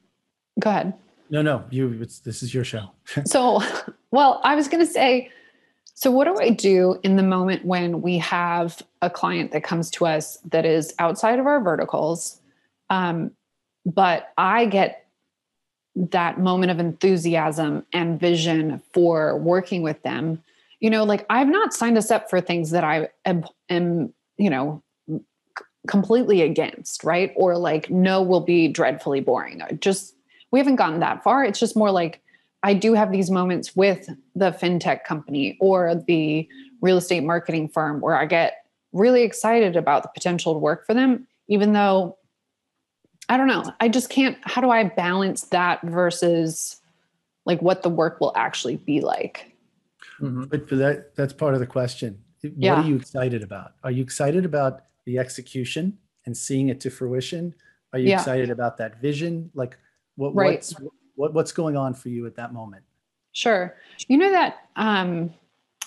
go 0.59 0.69
ahead. 0.71 0.93
No 1.29 1.43
no 1.43 1.63
you 1.69 1.95
this 1.97 2.41
is 2.41 2.53
your 2.53 2.63
show. 2.63 2.91
So 3.25 3.61
well 4.15 4.39
i 4.43 4.55
was 4.55 4.67
going 4.67 4.83
to 4.83 4.91
say 4.91 5.29
so 5.93 6.09
what 6.09 6.25
do 6.25 6.37
i 6.39 6.49
do 6.49 6.97
in 7.03 7.17
the 7.17 7.23
moment 7.23 7.65
when 7.65 8.01
we 8.01 8.17
have 8.17 8.81
a 9.01 9.09
client 9.09 9.51
that 9.51 9.63
comes 9.63 9.91
to 9.91 10.05
us 10.05 10.37
that 10.51 10.65
is 10.65 10.93
outside 10.99 11.37
of 11.37 11.45
our 11.45 11.61
verticals 11.61 12.41
um, 12.89 13.31
but 13.85 14.31
i 14.37 14.65
get 14.65 15.04
that 15.95 16.39
moment 16.39 16.71
of 16.71 16.79
enthusiasm 16.79 17.85
and 17.93 18.19
vision 18.19 18.81
for 18.93 19.37
working 19.37 19.81
with 19.81 20.01
them. 20.03 20.41
You 20.79 20.89
know 20.89 21.03
like 21.03 21.25
i've 21.29 21.47
not 21.47 21.73
signed 21.73 21.97
us 21.97 22.11
up 22.11 22.29
for 22.29 22.41
things 22.41 22.71
that 22.71 22.83
i 22.83 23.07
am, 23.25 23.45
am 23.69 24.13
you 24.37 24.49
know 24.49 24.83
completely 25.87 26.41
against 26.41 27.03
right? 27.03 27.31
Or 27.35 27.57
like 27.57 27.89
no 27.89 28.21
will 28.21 28.41
be 28.41 28.67
dreadfully 28.67 29.21
boring. 29.21 29.61
Just 29.79 30.15
we 30.51 30.59
haven't 30.59 30.75
gotten 30.75 30.99
that 30.99 31.23
far. 31.23 31.43
It's 31.43 31.59
just 31.59 31.75
more 31.75 31.91
like 31.91 32.21
i 32.65 32.73
do 32.73 32.93
have 32.93 33.11
these 33.11 33.31
moments 33.31 33.75
with 33.75 34.09
the 34.33 34.51
fintech 34.51 35.03
company 35.03 35.55
or 35.61 35.95
the 36.07 36.47
real 36.81 36.97
estate 36.97 37.23
marketing 37.23 37.69
firm 37.69 38.01
where 38.01 38.17
i 38.17 38.25
get 38.25 38.65
really 38.91 39.23
excited 39.23 39.75
about 39.77 40.03
the 40.03 40.09
potential 40.13 40.53
to 40.53 40.59
work 40.59 40.85
for 40.85 40.93
them 40.93 41.27
even 41.47 41.73
though 41.73 42.17
I 43.29 43.37
don't 43.37 43.47
know. 43.47 43.63
I 43.79 43.89
just 43.89 44.09
can't. 44.09 44.37
How 44.41 44.61
do 44.61 44.69
I 44.69 44.83
balance 44.83 45.43
that 45.45 45.81
versus 45.83 46.81
like 47.45 47.61
what 47.61 47.83
the 47.83 47.89
work 47.89 48.19
will 48.19 48.33
actually 48.35 48.77
be 48.77 49.01
like? 49.01 49.55
Mm-hmm. 50.21 50.43
But 50.43 50.69
for 50.69 50.75
that, 50.75 51.15
that's 51.15 51.33
part 51.33 51.53
of 51.53 51.59
the 51.59 51.67
question. 51.67 52.19
What 52.41 52.53
yeah. 52.57 52.81
are 52.81 52.85
you 52.85 52.95
excited 52.95 53.43
about? 53.43 53.73
Are 53.83 53.91
you 53.91 54.03
excited 54.03 54.45
about 54.45 54.81
the 55.05 55.17
execution 55.17 55.97
and 56.25 56.35
seeing 56.35 56.69
it 56.69 56.79
to 56.81 56.89
fruition? 56.89 57.55
Are 57.93 57.99
you 57.99 58.09
yeah. 58.09 58.19
excited 58.19 58.49
about 58.49 58.77
that 58.77 59.01
vision? 59.01 59.49
Like 59.53 59.77
what, 60.15 60.35
right. 60.35 60.55
what's 60.55 60.75
what, 61.15 61.33
what's 61.33 61.51
going 61.51 61.77
on 61.77 61.93
for 61.93 62.09
you 62.09 62.25
at 62.25 62.35
that 62.35 62.53
moment? 62.53 62.83
Sure. 63.31 63.75
You 64.07 64.17
know 64.17 64.31
that 64.31 64.67
um, 64.75 65.33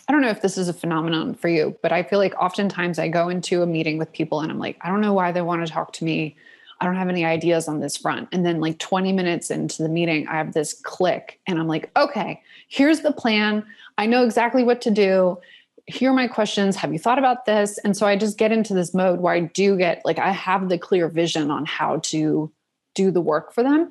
I 0.08 0.12
don't 0.12 0.22
know 0.22 0.30
if 0.30 0.42
this 0.42 0.56
is 0.56 0.68
a 0.68 0.72
phenomenon 0.72 1.34
for 1.34 1.48
you, 1.48 1.76
but 1.82 1.92
I 1.92 2.02
feel 2.02 2.18
like 2.18 2.34
oftentimes 2.40 2.98
I 2.98 3.08
go 3.08 3.28
into 3.28 3.62
a 3.62 3.66
meeting 3.66 3.98
with 3.98 4.12
people 4.12 4.40
and 4.40 4.50
I'm 4.50 4.58
like, 4.58 4.78
I 4.80 4.88
don't 4.88 5.00
know 5.00 5.12
why 5.12 5.32
they 5.32 5.42
want 5.42 5.66
to 5.66 5.72
talk 5.72 5.92
to 5.94 6.04
me. 6.04 6.36
I 6.80 6.86
don't 6.86 6.96
have 6.96 7.08
any 7.08 7.24
ideas 7.24 7.66
on 7.66 7.80
this 7.80 7.96
front. 7.96 8.28
And 8.32 8.46
then, 8.46 8.60
like 8.60 8.78
20 8.78 9.12
minutes 9.12 9.50
into 9.50 9.82
the 9.82 9.88
meeting, 9.88 10.28
I 10.28 10.36
have 10.36 10.52
this 10.52 10.72
click 10.72 11.40
and 11.46 11.58
I'm 11.58 11.66
like, 11.66 11.90
okay, 11.96 12.42
here's 12.68 13.00
the 13.00 13.12
plan. 13.12 13.64
I 13.96 14.06
know 14.06 14.24
exactly 14.24 14.62
what 14.62 14.80
to 14.82 14.90
do. 14.90 15.38
Here 15.86 16.10
are 16.10 16.14
my 16.14 16.28
questions. 16.28 16.76
Have 16.76 16.92
you 16.92 16.98
thought 16.98 17.18
about 17.18 17.46
this? 17.46 17.78
And 17.78 17.96
so 17.96 18.06
I 18.06 18.16
just 18.16 18.38
get 18.38 18.52
into 18.52 18.74
this 18.74 18.94
mode 18.94 19.20
where 19.20 19.34
I 19.34 19.40
do 19.40 19.76
get 19.76 20.02
like, 20.04 20.18
I 20.18 20.30
have 20.30 20.68
the 20.68 20.78
clear 20.78 21.08
vision 21.08 21.50
on 21.50 21.64
how 21.64 21.98
to 22.04 22.52
do 22.94 23.10
the 23.10 23.20
work 23.20 23.52
for 23.52 23.62
them. 23.62 23.88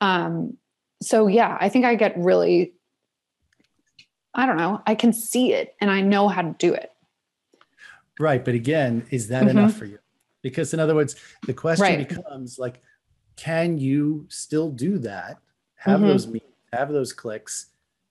Um, 0.00 0.56
so, 1.00 1.28
yeah, 1.28 1.56
I 1.60 1.68
think 1.68 1.84
I 1.84 1.94
get 1.94 2.18
really, 2.18 2.72
I 4.34 4.44
don't 4.46 4.56
know, 4.56 4.82
I 4.86 4.94
can 4.94 5.12
see 5.12 5.52
it 5.52 5.74
and 5.80 5.90
I 5.90 6.00
know 6.00 6.28
how 6.28 6.42
to 6.42 6.54
do 6.58 6.74
it. 6.74 6.90
Right. 8.18 8.44
But 8.44 8.54
again, 8.54 9.06
is 9.10 9.28
that 9.28 9.42
mm-hmm. 9.42 9.58
enough 9.58 9.74
for 9.74 9.84
you? 9.84 9.98
Because 10.46 10.72
in 10.72 10.78
other 10.78 10.94
words 10.94 11.16
the 11.46 11.52
question 11.52 11.82
right. 11.82 12.08
becomes 12.08 12.56
like 12.56 12.80
can 13.34 13.76
you 13.76 14.24
still 14.28 14.70
do 14.70 14.96
that 14.96 15.38
have 15.74 15.98
mm-hmm. 15.98 16.08
those 16.08 16.28
meetings, 16.28 16.52
have 16.72 16.88
those 16.92 17.12
clicks 17.12 17.66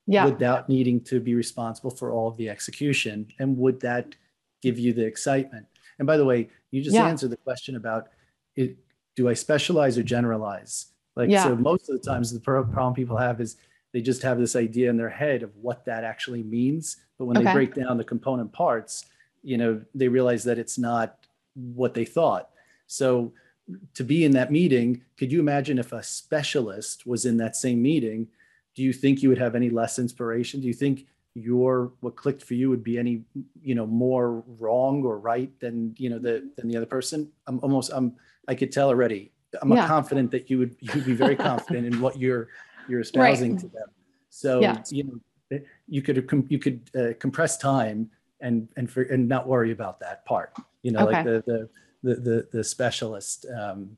yeah. 0.06 0.26
without 0.26 0.68
needing 0.68 1.00
to 1.00 1.18
be 1.18 1.34
responsible 1.34 1.90
for 1.90 2.12
all 2.12 2.28
of 2.28 2.36
the 2.36 2.50
execution 2.50 3.26
and 3.38 3.56
would 3.56 3.80
that 3.80 4.14
give 4.60 4.78
you 4.78 4.92
the 4.92 5.04
excitement 5.04 5.66
and 5.98 6.06
by 6.06 6.18
the 6.18 6.24
way 6.26 6.46
you 6.72 6.82
just 6.82 6.94
yeah. 6.94 7.06
answered 7.06 7.30
the 7.30 7.38
question 7.38 7.76
about 7.76 8.08
it 8.54 8.76
do 9.14 9.30
i 9.30 9.32
specialize 9.32 9.96
or 9.96 10.02
generalize 10.02 10.88
like 11.16 11.30
yeah. 11.30 11.42
so 11.42 11.56
most 11.56 11.88
of 11.88 11.98
the 11.98 12.06
times 12.06 12.30
the 12.30 12.40
problem 12.40 12.92
people 12.92 13.16
have 13.16 13.40
is 13.40 13.56
they 13.94 14.02
just 14.02 14.20
have 14.20 14.38
this 14.38 14.56
idea 14.56 14.90
in 14.90 14.98
their 14.98 15.08
head 15.08 15.42
of 15.42 15.56
what 15.56 15.86
that 15.86 16.04
actually 16.04 16.42
means 16.42 16.98
but 17.18 17.24
when 17.24 17.38
okay. 17.38 17.46
they 17.46 17.52
break 17.54 17.74
down 17.74 17.96
the 17.96 18.04
component 18.04 18.52
parts 18.52 19.06
you 19.42 19.56
know 19.56 19.80
they 19.94 20.08
realize 20.08 20.44
that 20.44 20.58
it's 20.58 20.76
not 20.76 21.25
what 21.56 21.94
they 21.94 22.04
thought. 22.04 22.50
So 22.86 23.32
to 23.94 24.04
be 24.04 24.24
in 24.24 24.32
that 24.32 24.52
meeting, 24.52 25.02
could 25.16 25.32
you 25.32 25.40
imagine 25.40 25.78
if 25.78 25.92
a 25.92 26.02
specialist 26.02 27.06
was 27.06 27.26
in 27.26 27.36
that 27.38 27.56
same 27.56 27.82
meeting? 27.82 28.28
Do 28.74 28.82
you 28.82 28.92
think 28.92 29.22
you 29.22 29.28
would 29.28 29.38
have 29.38 29.54
any 29.54 29.70
less 29.70 29.98
inspiration? 29.98 30.60
Do 30.60 30.66
you 30.66 30.74
think 30.74 31.06
your 31.34 31.92
what 32.00 32.16
clicked 32.16 32.42
for 32.42 32.54
you 32.54 32.70
would 32.70 32.82
be 32.82 32.98
any 32.98 33.22
you 33.60 33.74
know 33.74 33.86
more 33.86 34.42
wrong 34.58 35.04
or 35.04 35.18
right 35.18 35.50
than 35.60 35.94
you 35.98 36.08
know 36.08 36.18
the 36.18 36.48
than 36.56 36.68
the 36.68 36.76
other 36.76 36.86
person? 36.86 37.30
I'm 37.46 37.58
almost 37.60 37.90
I'm 37.92 38.14
I 38.48 38.54
could 38.54 38.72
tell 38.72 38.88
already. 38.88 39.32
I'm 39.62 39.72
yeah. 39.72 39.86
confident 39.86 40.30
that 40.32 40.50
you 40.50 40.58
would 40.58 40.76
you'd 40.80 41.06
be 41.06 41.14
very 41.14 41.36
confident 41.50 41.86
in 41.86 42.00
what 42.00 42.18
you're 42.18 42.48
you're 42.88 43.00
espousing 43.00 43.52
right. 43.52 43.60
to 43.60 43.68
them. 43.68 43.88
So 44.30 44.60
yeah. 44.60 44.82
you 44.90 45.04
know 45.04 45.60
you 45.88 46.02
could 46.02 46.16
you 46.48 46.58
could 46.58 46.90
uh, 46.98 47.08
compress 47.18 47.56
time 47.56 48.10
and 48.40 48.68
and 48.76 48.90
for, 48.90 49.02
and 49.02 49.28
not 49.28 49.46
worry 49.46 49.72
about 49.72 50.00
that 50.00 50.24
part 50.24 50.52
you 50.86 50.92
know, 50.92 51.04
Okay. 51.04 51.16
like 51.16 51.24
the, 51.24 51.42
the, 51.46 51.68
the, 52.04 52.20
the, 52.20 52.48
the 52.52 52.64
specialist. 52.64 53.44
Um, 53.60 53.96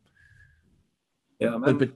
Yeah, 1.39 1.59
but, 1.61 1.69
and, 1.69 1.79
but 1.79 1.91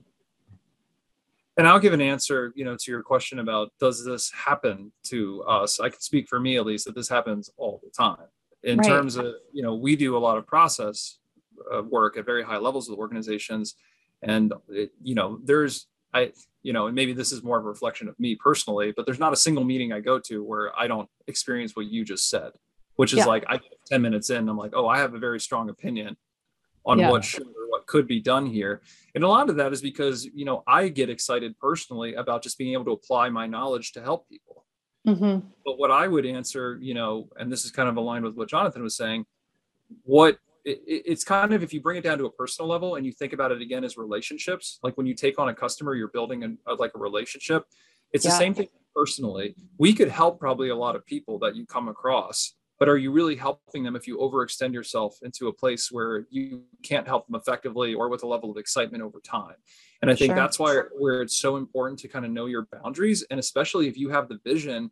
and 1.57 1.67
I'll 1.67 1.79
give 1.79 1.93
an 1.93 2.01
answer, 2.01 2.53
you 2.55 2.63
know, 2.63 2.75
to 2.77 2.91
your 2.91 3.01
question 3.01 3.39
about 3.39 3.71
does 3.79 4.05
this 4.05 4.31
happen 4.31 4.91
to 5.05 5.41
us? 5.43 5.79
I 5.79 5.89
can 5.89 5.99
speak 5.99 6.27
for 6.29 6.39
me 6.39 6.57
at 6.57 6.65
least 6.67 6.85
that 6.85 6.93
this 6.93 7.09
happens 7.09 7.49
all 7.57 7.81
the 7.83 7.89
time. 7.89 8.27
In 8.61 8.77
Right. 8.77 8.87
terms 8.87 9.15
of, 9.15 9.33
you 9.51 9.63
know, 9.63 9.73
we 9.73 9.95
do 9.95 10.15
a 10.15 10.21
lot 10.27 10.37
of 10.37 10.45
process 10.45 11.17
uh, 11.73 11.81
work 11.81 12.15
at 12.17 12.25
very 12.25 12.43
high 12.43 12.57
levels 12.57 12.87
with 12.87 12.99
organizations, 12.99 13.75
and 14.21 14.53
it, 14.69 14.91
you 15.01 15.15
know, 15.15 15.39
there's 15.43 15.87
I, 16.13 16.31
you 16.61 16.73
know, 16.73 16.85
and 16.85 16.95
maybe 16.95 17.13
this 17.13 17.31
is 17.31 17.41
more 17.41 17.57
of 17.57 17.65
a 17.65 17.67
reflection 17.67 18.07
of 18.07 18.17
me 18.19 18.35
personally, 18.35 18.93
but 18.95 19.07
there's 19.07 19.19
not 19.25 19.33
a 19.33 19.41
single 19.45 19.63
meeting 19.63 19.91
I 19.91 19.99
go 19.99 20.19
to 20.19 20.43
where 20.43 20.71
I 20.79 20.85
don't 20.87 21.09
experience 21.27 21.75
what 21.75 21.87
you 21.87 22.05
just 22.05 22.29
said, 22.29 22.51
which 22.95 23.13
is 23.13 23.19
Yeah. 23.19 23.25
like 23.25 23.43
I 23.47 23.59
ten 23.85 24.01
minutes 24.01 24.29
in, 24.29 24.47
I'm 24.47 24.57
like, 24.57 24.71
oh, 24.75 24.87
I 24.87 24.97
have 24.99 25.13
a 25.13 25.19
very 25.19 25.39
strong 25.39 25.69
opinion 25.69 26.15
on 26.85 26.99
Yeah. 26.99 27.09
what 27.11 27.23
should 27.23 27.47
or 27.47 27.69
what 27.69 27.85
could 27.87 28.07
be 28.07 28.19
done 28.19 28.45
here. 28.45 28.81
And 29.15 29.23
a 29.23 29.27
lot 29.27 29.49
of 29.49 29.55
that 29.57 29.71
is 29.73 29.81
because, 29.81 30.25
you 30.25 30.45
know, 30.45 30.63
I 30.67 30.89
get 30.89 31.09
excited 31.09 31.57
personally 31.59 32.15
about 32.15 32.43
just 32.43 32.57
being 32.57 32.73
able 32.73 32.85
to 32.85 32.91
apply 32.91 33.29
my 33.29 33.47
knowledge 33.47 33.91
to 33.93 34.01
help 34.01 34.27
people. 34.29 34.65
hmm 35.05 35.39
But 35.65 35.77
what 35.79 35.91
I 35.91 36.07
would 36.07 36.25
answer, 36.25 36.77
you 36.81 36.93
know, 36.93 37.29
and 37.37 37.51
this 37.51 37.63
is 37.65 37.71
kind 37.71 37.87
of 37.89 37.95
aligned 37.97 38.25
with 38.25 38.35
what 38.35 38.49
Jonathan 38.49 38.83
was 38.83 38.95
saying, 38.95 39.25
what 40.03 40.37
it, 40.65 40.81
it- 40.87 41.03
it's 41.05 41.23
kind 41.25 41.53
of 41.53 41.61
if 41.63 41.73
you 41.73 41.81
bring 41.81 41.97
it 41.97 42.03
down 42.03 42.17
to 42.19 42.25
a 42.25 42.31
personal 42.31 42.69
level 42.69 42.95
and 42.95 43.05
you 43.05 43.11
think 43.11 43.33
about 43.33 43.51
it 43.51 43.61
again 43.61 43.83
as 43.83 43.97
relationships, 43.97 44.79
like 44.83 44.95
when 44.97 45.05
you 45.05 45.13
take 45.13 45.37
on 45.39 45.49
a 45.49 45.53
customer, 45.53 45.93
you're 45.93 46.07
building 46.09 46.43
an, 46.43 46.57
a, 46.67 46.73
like 46.75 46.91
a 46.95 46.99
relationship. 46.99 47.65
It's 48.13 48.23
the 48.23 48.31
same 48.31 48.53
thing 48.53 48.67
personally. 48.95 49.55
We 49.77 49.93
could 49.93 50.07
help 50.09 50.39
probably 50.39 50.69
a 50.69 50.75
lot 50.75 50.95
of 50.95 51.05
people 51.05 51.39
that 51.39 51.55
you 51.55 51.65
come 51.65 51.87
across, 51.89 52.55
but 52.83 52.89
are 52.89 52.97
you 52.97 53.11
really 53.11 53.37
helping 53.37 53.81
them 53.81 53.95
if 53.95 54.09
you 54.09 54.17
overextend 54.17 54.73
yourself 54.73 55.17
into 55.21 55.47
a 55.47 55.53
place 55.53 55.89
where 55.89 56.27
you 56.29 56.63
can't 56.83 57.07
help 57.07 57.25
them 57.27 57.35
effectively 57.35 57.93
or 57.93 58.09
with 58.09 58.23
a 58.23 58.27
level 58.27 58.51
of 58.51 58.57
excitement 58.57 59.01
over 59.01 59.21
time? 59.21 59.55
And 60.01 60.11
I 60.11 60.15
think 60.15 60.31
Sure. 60.31 60.35
that's 60.35 60.59
why 60.59 60.81
where 60.99 61.21
it's 61.21 61.37
so 61.37 61.55
important 61.55 61.97
to 62.01 62.09
kind 62.09 62.25
of 62.25 62.31
know 62.31 62.45
your 62.45 62.67
boundaries, 62.73 63.25
and 63.31 63.39
especially 63.39 63.87
if 63.87 63.95
you 63.95 64.09
have 64.09 64.27
the 64.27 64.37
vision 64.43 64.91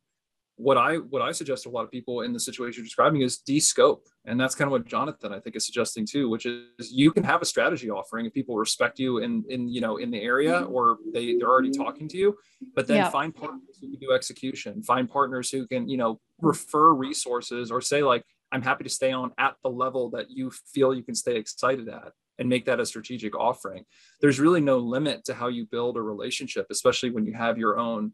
what 0.56 0.78
I 0.78 1.00
what 1.00 1.22
I 1.22 1.34
suggest 1.34 1.64
to 1.64 1.70
a 1.70 1.72
lot 1.72 1.84
of 1.84 1.92
people 1.92 2.22
in 2.22 2.32
the 2.32 2.40
situation 2.40 2.78
you're 2.78 2.86
describing 2.86 3.24
is 3.24 3.40
de-scope, 3.40 4.08
and 4.26 4.40
that's 4.40 4.56
kind 4.56 4.68
of 4.68 4.72
what 4.72 4.86
Jonathan 4.86 5.34
I 5.34 5.40
think 5.40 5.56
is 5.56 5.66
suggesting 5.66 6.06
too, 6.06 6.30
which 6.30 6.46
is 6.46 6.92
you 6.92 7.12
can 7.12 7.24
have 7.24 7.42
a 7.42 7.46
strategy 7.46 7.90
offering 7.90 8.26
if 8.26 8.34
people 8.34 8.56
respect 8.56 9.00
you 9.00 9.20
in 9.20 9.44
in 9.50 9.68
you 9.68 9.82
know 9.82 9.98
in 9.98 10.12
the 10.12 10.22
area 10.22 10.62
mm-hmm. 10.62 10.74
or 10.74 10.98
they 11.14 11.38
they're 11.38 11.50
already 11.50 11.72
talking 11.72 12.08
to 12.10 12.18
you, 12.18 12.38
but 12.76 12.88
then 12.88 12.98
Yeah. 12.98 13.10
find 13.10 13.34
partners 13.34 13.78
who 13.80 13.90
can 13.90 14.00
do 14.00 14.12
execution, 14.14 14.84
find 14.84 15.10
partners 15.10 15.50
who 15.50 15.68
can 15.68 15.90
you 15.90 15.98
know 15.98 16.20
refer 16.40 16.94
resources 16.94 17.72
or 17.72 17.82
say 17.82 18.04
like 18.04 18.24
I'm 18.52 18.62
happy 18.62 18.84
to 18.84 18.90
stay 18.90 19.12
on 19.12 19.32
at 19.38 19.56
the 19.64 19.70
level 19.70 20.10
that 20.12 20.30
you 20.30 20.52
feel 20.74 20.94
you 20.94 21.04
can 21.04 21.16
stay 21.16 21.38
excited 21.38 21.88
at 21.88 22.12
and 22.38 22.50
make 22.50 22.66
that 22.66 22.80
a 22.80 22.86
strategic 22.86 23.36
offering. 23.36 23.86
There's 24.20 24.40
really 24.40 24.62
no 24.62 24.78
limit 24.78 25.24
to 25.26 25.34
how 25.34 25.48
you 25.48 25.66
build 25.66 25.96
a 25.96 26.02
relationship, 26.02 26.68
especially 26.70 27.12
when 27.12 27.26
you 27.26 27.34
have 27.34 27.58
your 27.58 27.78
own 27.78 28.14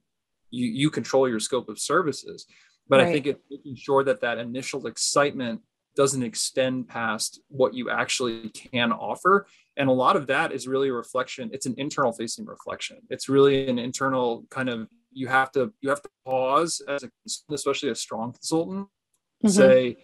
you 0.52 0.65
you 0.65 0.89
control 0.89 1.28
your 1.28 1.39
scope 1.39 1.70
of 1.70 1.80
services 1.80 2.46
but 2.88 3.00
i 3.00 3.12
think 3.12 3.26
it's 3.26 3.41
making 3.50 3.76
sure 3.76 4.04
that 4.04 4.22
that 4.22 4.38
initial 4.38 4.88
excitement 4.88 5.62
doesn't 5.97 6.23
extend 6.23 6.88
past 6.88 7.41
what 7.49 7.73
you 7.73 7.89
actually 7.89 8.49
can 8.49 8.91
offer. 8.93 9.47
And 9.77 9.89
a 9.89 9.91
lot 9.91 10.15
of 10.15 10.27
that 10.27 10.51
is 10.53 10.67
really 10.67 10.89
a 10.89 10.93
reflection 10.93 11.49
it's 11.51 11.65
an 11.65 11.75
internal 11.77 12.13
facing 12.13 12.45
reflection. 12.45 12.97
It's 13.10 13.27
really 13.27 13.67
an 13.67 13.79
internal 13.79 14.45
kind 14.49 14.69
of 14.69 14.88
you 15.12 15.27
have 15.27 15.51
to 15.53 15.73
you 15.81 15.89
have 15.89 16.01
to 16.03 16.10
pause 16.25 16.81
as 16.88 17.03
a 17.03 17.10
especially 17.53 17.89
a 17.89 17.95
strong 17.95 18.31
consultant 18.31 18.88
Mhm. 19.43 19.49
say 19.51 19.97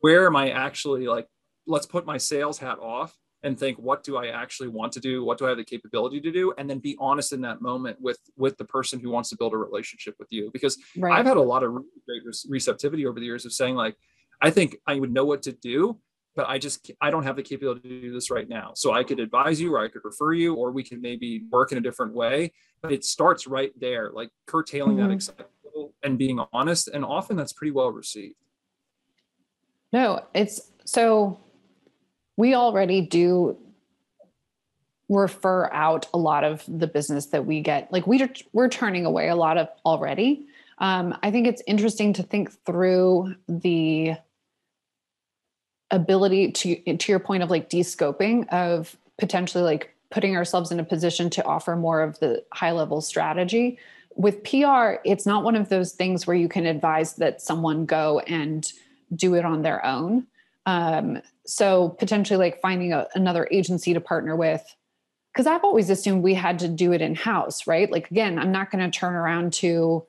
where 0.00 0.26
am 0.26 0.36
i 0.36 0.50
actually 0.50 1.06
like 1.06 1.26
let's 1.66 1.86
put 1.86 2.04
my 2.04 2.18
sales 2.18 2.58
hat 2.58 2.78
off 2.78 3.16
and 3.42 3.58
think 3.58 3.78
what 3.78 4.02
do 4.04 4.16
i 4.16 4.26
actually 4.42 4.68
want 4.78 4.92
to 4.92 5.00
do? 5.00 5.24
What 5.24 5.36
do 5.38 5.44
i 5.46 5.48
have 5.50 5.58
the 5.58 5.64
capability 5.74 6.20
to 6.20 6.30
do? 6.40 6.44
And 6.58 6.64
then 6.68 6.78
be 6.78 6.94
honest 7.08 7.32
in 7.36 7.40
that 7.42 7.60
moment 7.70 7.96
with 8.00 8.18
with 8.36 8.54
the 8.58 8.64
person 8.76 8.96
who 9.00 9.10
wants 9.10 9.28
to 9.30 9.36
build 9.36 9.52
a 9.54 9.56
relationship 9.68 10.14
with 10.18 10.28
you. 10.36 10.50
Because 10.56 10.74
Right. 11.04 11.14
i've 11.18 11.26
had 11.32 11.36
a 11.44 11.48
lot 11.52 11.62
of 11.64 11.70
great 12.06 12.22
re- 12.28 12.48
receptivity 12.56 13.04
over 13.08 13.18
the 13.20 13.26
years 13.26 13.44
of 13.46 13.52
saying 13.52 13.74
like 13.84 13.96
i 14.44 14.50
think 14.50 14.76
i 14.86 14.94
would 15.00 15.12
know 15.12 15.24
what 15.24 15.42
to 15.42 15.52
do 15.52 15.98
but 16.36 16.46
i 16.48 16.56
just 16.58 16.90
i 17.00 17.10
don't 17.10 17.22
have 17.28 17.36
the 17.36 17.42
capability 17.42 17.88
to 17.88 18.00
do 18.02 18.12
this 18.12 18.30
right 18.30 18.48
now 18.48 18.72
so 18.74 18.92
i 18.92 19.02
could 19.02 19.20
advise 19.20 19.60
you 19.60 19.74
or 19.74 19.78
i 19.84 19.88
could 19.88 20.04
refer 20.04 20.32
you 20.32 20.54
or 20.54 20.70
we 20.70 20.82
can 20.82 21.00
maybe 21.00 21.44
work 21.50 21.72
in 21.72 21.78
a 21.78 21.80
different 21.80 22.12
way 22.12 22.52
but 22.82 22.92
it 22.92 23.04
starts 23.04 23.46
right 23.46 23.72
there 23.80 24.10
like 24.12 24.30
curtailing 24.46 24.96
that 24.96 25.10
Mhm. 25.10 25.14
excitement 25.14 25.48
and 26.02 26.18
being 26.18 26.38
honest 26.52 26.88
and 26.88 27.04
often 27.04 27.36
that's 27.36 27.52
pretty 27.52 27.72
well 27.72 27.90
received 27.90 28.36
No, 29.92 30.24
it's 30.34 30.72
so 30.84 31.38
we 32.36 32.54
already 32.54 33.00
do 33.00 33.56
refer 35.08 35.70
out 35.72 36.08
a 36.12 36.18
lot 36.18 36.42
of 36.42 36.64
the 36.66 36.86
business 36.86 37.26
that 37.26 37.46
we 37.46 37.60
get. 37.60 37.92
Like 37.92 38.06
we 38.06 38.16
we're 38.52 38.68
turning 38.68 39.06
away 39.06 39.28
a 39.28 39.36
lot 39.36 39.56
of 39.56 39.68
already. 39.86 40.46
Um, 40.78 41.16
I 41.22 41.30
think 41.30 41.46
it's 41.46 41.62
interesting 41.66 42.12
to 42.14 42.22
think 42.24 42.50
through 42.66 43.36
the 43.48 44.16
ability 45.90 46.52
to 46.52 46.96
to 46.96 47.12
your 47.12 47.18
point 47.18 47.42
of 47.42 47.50
like 47.50 47.68
de-scoping 47.68 48.48
of 48.48 48.96
potentially 49.18 49.62
like 49.62 49.94
putting 50.10 50.36
ourselves 50.36 50.70
in 50.70 50.80
a 50.80 50.84
position 50.84 51.28
to 51.28 51.44
offer 51.44 51.76
more 51.76 52.00
of 52.00 52.18
the 52.20 52.42
high 52.52 52.72
level 52.72 53.00
strategy. 53.00 53.78
With 54.16 54.44
PR 54.44 54.96
it's 55.04 55.26
not 55.26 55.44
one 55.44 55.56
of 55.56 55.68
those 55.68 55.92
things 55.92 56.26
where 56.26 56.36
you 56.36 56.48
can 56.48 56.66
advise 56.66 57.14
that 57.14 57.42
someone 57.42 57.86
go 57.86 58.20
and 58.20 58.70
do 59.14 59.34
it 59.34 59.44
on 59.44 59.62
their 59.62 59.84
own. 59.84 60.26
Um, 60.66 61.20
so 61.46 61.90
potentially 61.90 62.38
like 62.38 62.60
finding 62.60 62.92
a, 62.92 63.06
another 63.14 63.46
agency 63.50 63.92
to 63.92 64.00
partner 64.00 64.34
with 64.34 64.64
because 65.32 65.46
I've 65.46 65.64
always 65.64 65.90
assumed 65.90 66.22
we 66.22 66.34
had 66.34 66.60
to 66.60 66.68
do 66.68 66.92
it 66.92 67.02
in 67.02 67.14
house 67.14 67.66
right? 67.66 67.90
Like 67.90 68.10
again 68.10 68.38
I'm 68.38 68.52
not 68.52 68.70
going 68.70 68.90
to 68.90 68.98
turn 68.98 69.14
around 69.14 69.52
to 69.54 70.06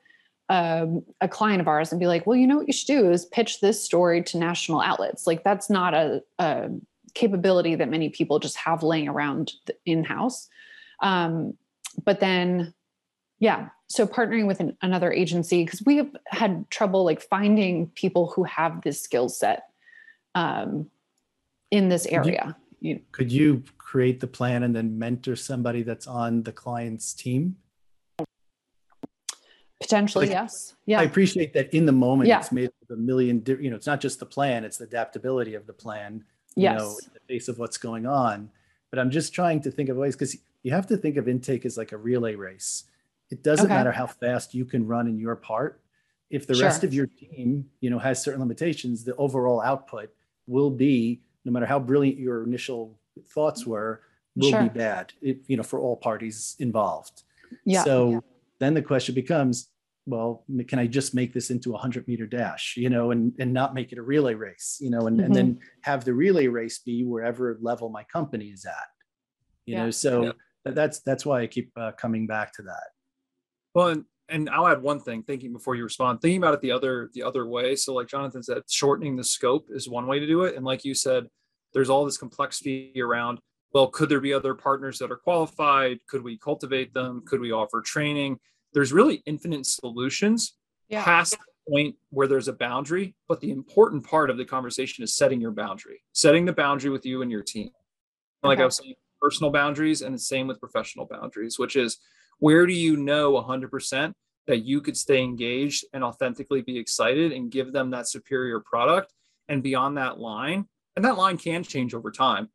um, 0.50 1.04
a 1.22 1.28
client 1.28 1.62
of 1.62 1.68
ours 1.68 1.92
and 1.92 2.00
be 2.00 2.08
like, 2.08 2.28
well, 2.28 2.38
you 2.38 2.46
know 2.46 2.58
what 2.58 2.68
you 2.68 2.74
should 2.74 2.88
do 2.88 3.12
is 3.12 3.26
pitch 3.26 3.62
this 3.62 3.84
story 3.84 4.22
to 4.24 4.38
national 4.38 4.82
outlets. 4.82 5.26
Like 5.26 5.44
that's 5.44 5.70
not 5.70 5.94
a, 5.94 6.22
a 6.40 6.70
capability 7.14 7.76
that 7.76 7.90
many 7.90 8.10
people 8.10 8.40
just 8.40 8.58
have 8.58 8.84
laying 8.84 9.08
around 9.08 9.54
in 9.86 10.04
house. 10.04 10.48
Um, 11.02 11.56
but 12.04 12.20
then, 12.20 12.74
yeah, 13.40 13.70
so 13.88 14.06
partnering 14.06 14.48
with 14.48 14.60
an, 14.60 14.78
another 14.82 15.12
agency 15.12 15.64
because 15.64 15.82
we 15.86 15.98
have 15.98 16.16
had 16.28 16.70
trouble 16.70 17.04
like 17.04 17.22
finding 17.22 17.88
people 17.96 18.32
who 18.36 18.44
have 18.44 18.82
this 18.82 19.02
skill 19.02 19.30
set 19.30 19.64
um, 20.36 20.90
in 21.72 21.90
this 21.90 22.06
you- 22.06 22.18
area. 22.18 22.56
You, 22.82 23.00
could 23.14 23.32
you 23.32 23.64
create 23.80 24.20
the 24.20 24.28
plan 24.28 24.62
and 24.62 24.76
then 24.76 25.00
mentor 25.00 25.36
somebody 25.36 25.82
that's 25.82 26.06
on 26.06 26.44
the 26.44 26.52
client's 26.52 27.16
team? 27.16 27.56
Potentially, 29.82 30.28
Like, 30.28 30.34
yes. 30.34 30.76
Yeah. 30.86 31.00
I 31.00 31.04
appreciate 31.04 31.54
that 31.54 31.74
in 31.74 31.86
the 31.86 31.92
moment 31.92 32.28
Yeah. 32.28 32.40
it's 32.40 32.52
made 32.52 32.72
a 32.90 32.96
million, 32.96 33.44
you 33.46 33.70
know, 33.70 33.76
it's 33.76 33.88
not 33.88 34.02
just 34.02 34.20
the 34.20 34.26
plan, 34.26 34.64
it's 34.64 34.78
the 34.78 34.86
adaptability 34.86 35.54
of 35.56 35.68
the 35.68 35.74
plan, 35.74 36.24
you 36.56 36.70
know, 36.70 36.98
in 37.06 37.12
the 37.14 37.20
face 37.28 37.48
of 37.48 37.60
what's 37.60 37.78
going 37.78 38.06
on. 38.06 38.50
But 38.90 39.00
I'm 39.00 39.12
just 39.12 39.34
trying 39.34 39.62
to 39.62 39.72
think 39.72 39.90
of 39.90 39.98
ways 39.98 40.16
because 40.16 40.38
you 40.64 40.72
have 40.72 40.88
to 40.88 40.98
think 40.98 41.18
of 41.18 41.28
intake 41.28 41.66
as 41.66 41.78
like 41.78 41.92
a 41.92 41.98
relay 41.98 42.36
race. 42.36 42.86
It 43.30 43.44
doesn't 43.44 43.66
Okay. 43.66 43.74
matter 43.74 43.92
how 43.92 44.08
fast 44.08 44.54
you 44.54 44.66
can 44.66 44.88
run 44.88 45.08
in 45.08 45.20
your 45.20 45.36
part. 45.36 45.82
If 46.30 46.48
the 46.48 46.56
rest 46.56 46.84
of 46.84 46.94
your 46.94 47.08
team, 47.08 47.70
you 47.82 47.90
know, 47.90 48.00
has 48.00 48.22
certain 48.24 48.40
limitations, 48.40 49.04
the 49.04 49.16
overall 49.16 49.62
output 49.62 50.10
will 50.48 50.72
be, 50.72 51.22
no 51.44 51.52
matter 51.52 51.66
how 51.66 51.80
brilliant 51.80 52.18
your 52.18 52.44
initial 52.44 52.98
thoughts 53.28 53.66
were, 53.66 54.02
will 54.36 54.50
Sure. 54.52 54.64
be 54.64 54.70
bad, 54.70 55.14
if, 55.22 55.38
you 55.48 55.58
know, 55.58 55.64
for 55.64 55.80
all 55.80 55.96
parties 55.98 56.56
involved. 56.60 57.24
Yeah. 57.64 57.84
So 57.84 58.24
then 58.60 58.74
the 58.74 58.82
question 58.82 59.16
becomes, 59.16 59.70
well, 60.06 60.46
can 60.68 60.78
I 60.80 60.88
just 60.88 61.16
make 61.16 61.34
this 61.34 61.50
into 61.50 61.74
a 61.74 61.78
hundred 61.78 62.08
meter 62.08 62.28
dash, 62.28 62.76
you 62.78 62.90
know, 62.90 63.12
and, 63.12 63.34
and 63.40 63.52
not 63.52 63.74
make 63.74 63.92
it 63.92 63.98
a 63.98 64.04
relay 64.04 64.36
race, 64.36 64.78
you 64.80 64.90
know, 64.90 65.08
and, 65.08 65.20
and 65.20 65.36
then 65.36 65.60
have 65.82 66.06
the 66.06 66.14
relay 66.14 66.48
race 66.48 66.80
be 66.80 67.04
wherever 67.04 67.58
level 67.60 67.90
my 67.90 68.04
company 68.04 68.46
is 68.46 68.66
at, 68.66 68.74
you 69.66 69.76
Yeah. 69.76 69.86
know, 69.86 69.92
so 69.92 70.24
Yeah. 70.26 70.32
that's, 70.74 71.00
that's 71.02 71.26
why 71.26 71.42
I 71.42 71.48
keep 71.48 71.72
uh, 71.76 71.94
coming 71.94 72.28
back 72.28 72.54
to 72.54 72.62
that. 72.64 72.90
Well, 73.74 73.88
and, 73.90 74.06
and 74.30 74.50
I'll 74.50 74.68
add 74.68 74.82
one 74.82 75.00
thing, 75.00 75.24
thinking 75.24 75.54
before 75.54 75.76
you 75.76 75.84
respond, 75.84 76.22
thinking 76.22 76.38
about 76.42 76.54
it 76.54 76.62
the 76.62 76.72
other 76.72 77.10
the 77.14 77.22
other 77.22 77.46
way. 77.46 77.76
So, 77.76 77.94
like 77.94 78.08
Jonathan 78.08 78.42
said, 78.42 78.64
shortening 78.70 79.16
the 79.16 79.24
scope 79.24 79.68
is 79.70 79.88
one 79.88 80.08
way 80.08 80.20
to 80.20 80.26
do 80.26 80.44
it. 80.44 80.56
And 80.56 80.66
like 80.66 80.84
you 80.84 80.96
said, 80.96 81.28
there's 81.74 81.90
all 81.90 82.06
this 82.06 82.18
complexity 82.18 82.94
around, 83.00 83.40
well, 83.74 83.88
could 83.88 84.10
there 84.10 84.22
be 84.22 84.34
other 84.34 84.54
partners 84.54 85.00
that 85.00 85.12
are 85.12 85.18
qualified? 85.18 86.00
Could 86.08 86.24
we 86.24 86.38
cultivate 86.38 86.94
them? 86.94 87.24
Could 87.26 87.42
we 87.42 87.52
offer 87.52 87.82
training? 87.82 88.40
There's 88.74 88.94
really 88.94 89.22
infinite 89.26 89.66
solutions 89.66 90.54
Yeah. 90.88 91.04
past 91.04 91.32
the 91.34 91.72
point 91.72 91.96
where 92.10 92.28
there's 92.28 92.48
a 92.48 92.54
boundary. 92.54 93.16
But 93.28 93.42
the 93.42 93.52
important 93.52 94.06
part 94.06 94.30
of 94.30 94.38
the 94.38 94.46
conversation 94.46 95.04
is 95.04 95.16
setting 95.16 95.42
your 95.42 95.52
boundary, 95.52 96.04
setting 96.14 96.46
the 96.46 96.54
boundary 96.54 96.90
with 96.90 97.06
you 97.06 97.22
and 97.22 97.32
your 97.32 97.44
team. 97.44 97.72
Like 98.44 98.60
I 98.60 98.66
was 98.66 98.78
saying, 98.78 98.96
personal 99.20 99.52
boundaries 99.52 100.02
and 100.02 100.14
the 100.14 100.20
same 100.20 100.46
with 100.48 100.60
professional 100.60 101.06
boundaries, 101.06 101.58
which 101.58 101.76
is 101.76 101.98
where 102.40 102.68
do 102.68 102.74
you 102.74 102.96
know 102.96 103.36
100% 103.36 104.14
that 104.46 104.60
you 104.60 104.82
could 104.82 104.96
stay 104.96 105.22
engaged 105.24 105.84
and 105.94 106.04
authentically 106.04 106.62
be 106.62 106.78
excited 106.78 107.32
and 107.32 107.50
give 107.50 107.74
them 107.74 107.90
that 107.90 108.08
superior 108.08 108.60
product? 108.60 109.14
And 109.50 109.62
beyond 109.64 109.98
that 109.98 110.20
line, 110.20 110.68
and 110.96 111.04
that 111.06 111.18
line 111.18 111.38
can 111.38 111.64
change 111.64 111.94
over 111.94 112.12
time 112.12 112.50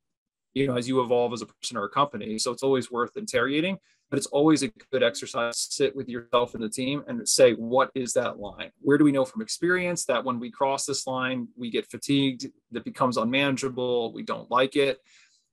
you 0.55 0.67
know 0.67 0.77
as 0.77 0.89
you 0.89 1.01
evolve 1.01 1.33
as 1.33 1.43
a 1.43 1.47
person 1.47 1.77
or 1.77 1.85
a 1.85 1.91
company. 1.91 2.39
So 2.39 2.51
it's 2.51 2.63
always 2.63 2.91
worth 2.91 3.17
interrogating 3.17 3.79
but 4.11 4.19
it's 4.19 4.27
always 4.27 4.63
a 4.63 4.69
good 4.91 5.03
exercise 5.03 5.67
to 5.67 5.73
sit 5.73 5.97
with 5.97 6.09
yourself 6.09 6.55
and 6.55 6.63
the 6.63 6.69
team 6.69 7.05
and 7.07 7.27
say 7.29 7.53
what 7.53 7.91
is 7.95 8.13
that 8.15 8.41
line? 8.41 8.71
Where 8.81 8.99
do 8.99 9.05
we 9.05 9.13
know 9.13 9.25
from 9.25 9.41
experience 9.41 10.05
that 10.07 10.25
when 10.25 10.41
we 10.41 10.51
cross 10.51 10.85
this 10.85 11.07
line 11.07 11.49
we 11.57 11.71
get 11.71 11.89
fatigued 11.91 12.49
that 12.73 12.85
becomes 12.85 13.17
unmanageable 13.17 14.13
we 14.13 14.23
don't 14.23 14.51
like 14.51 14.77
it? 14.77 14.99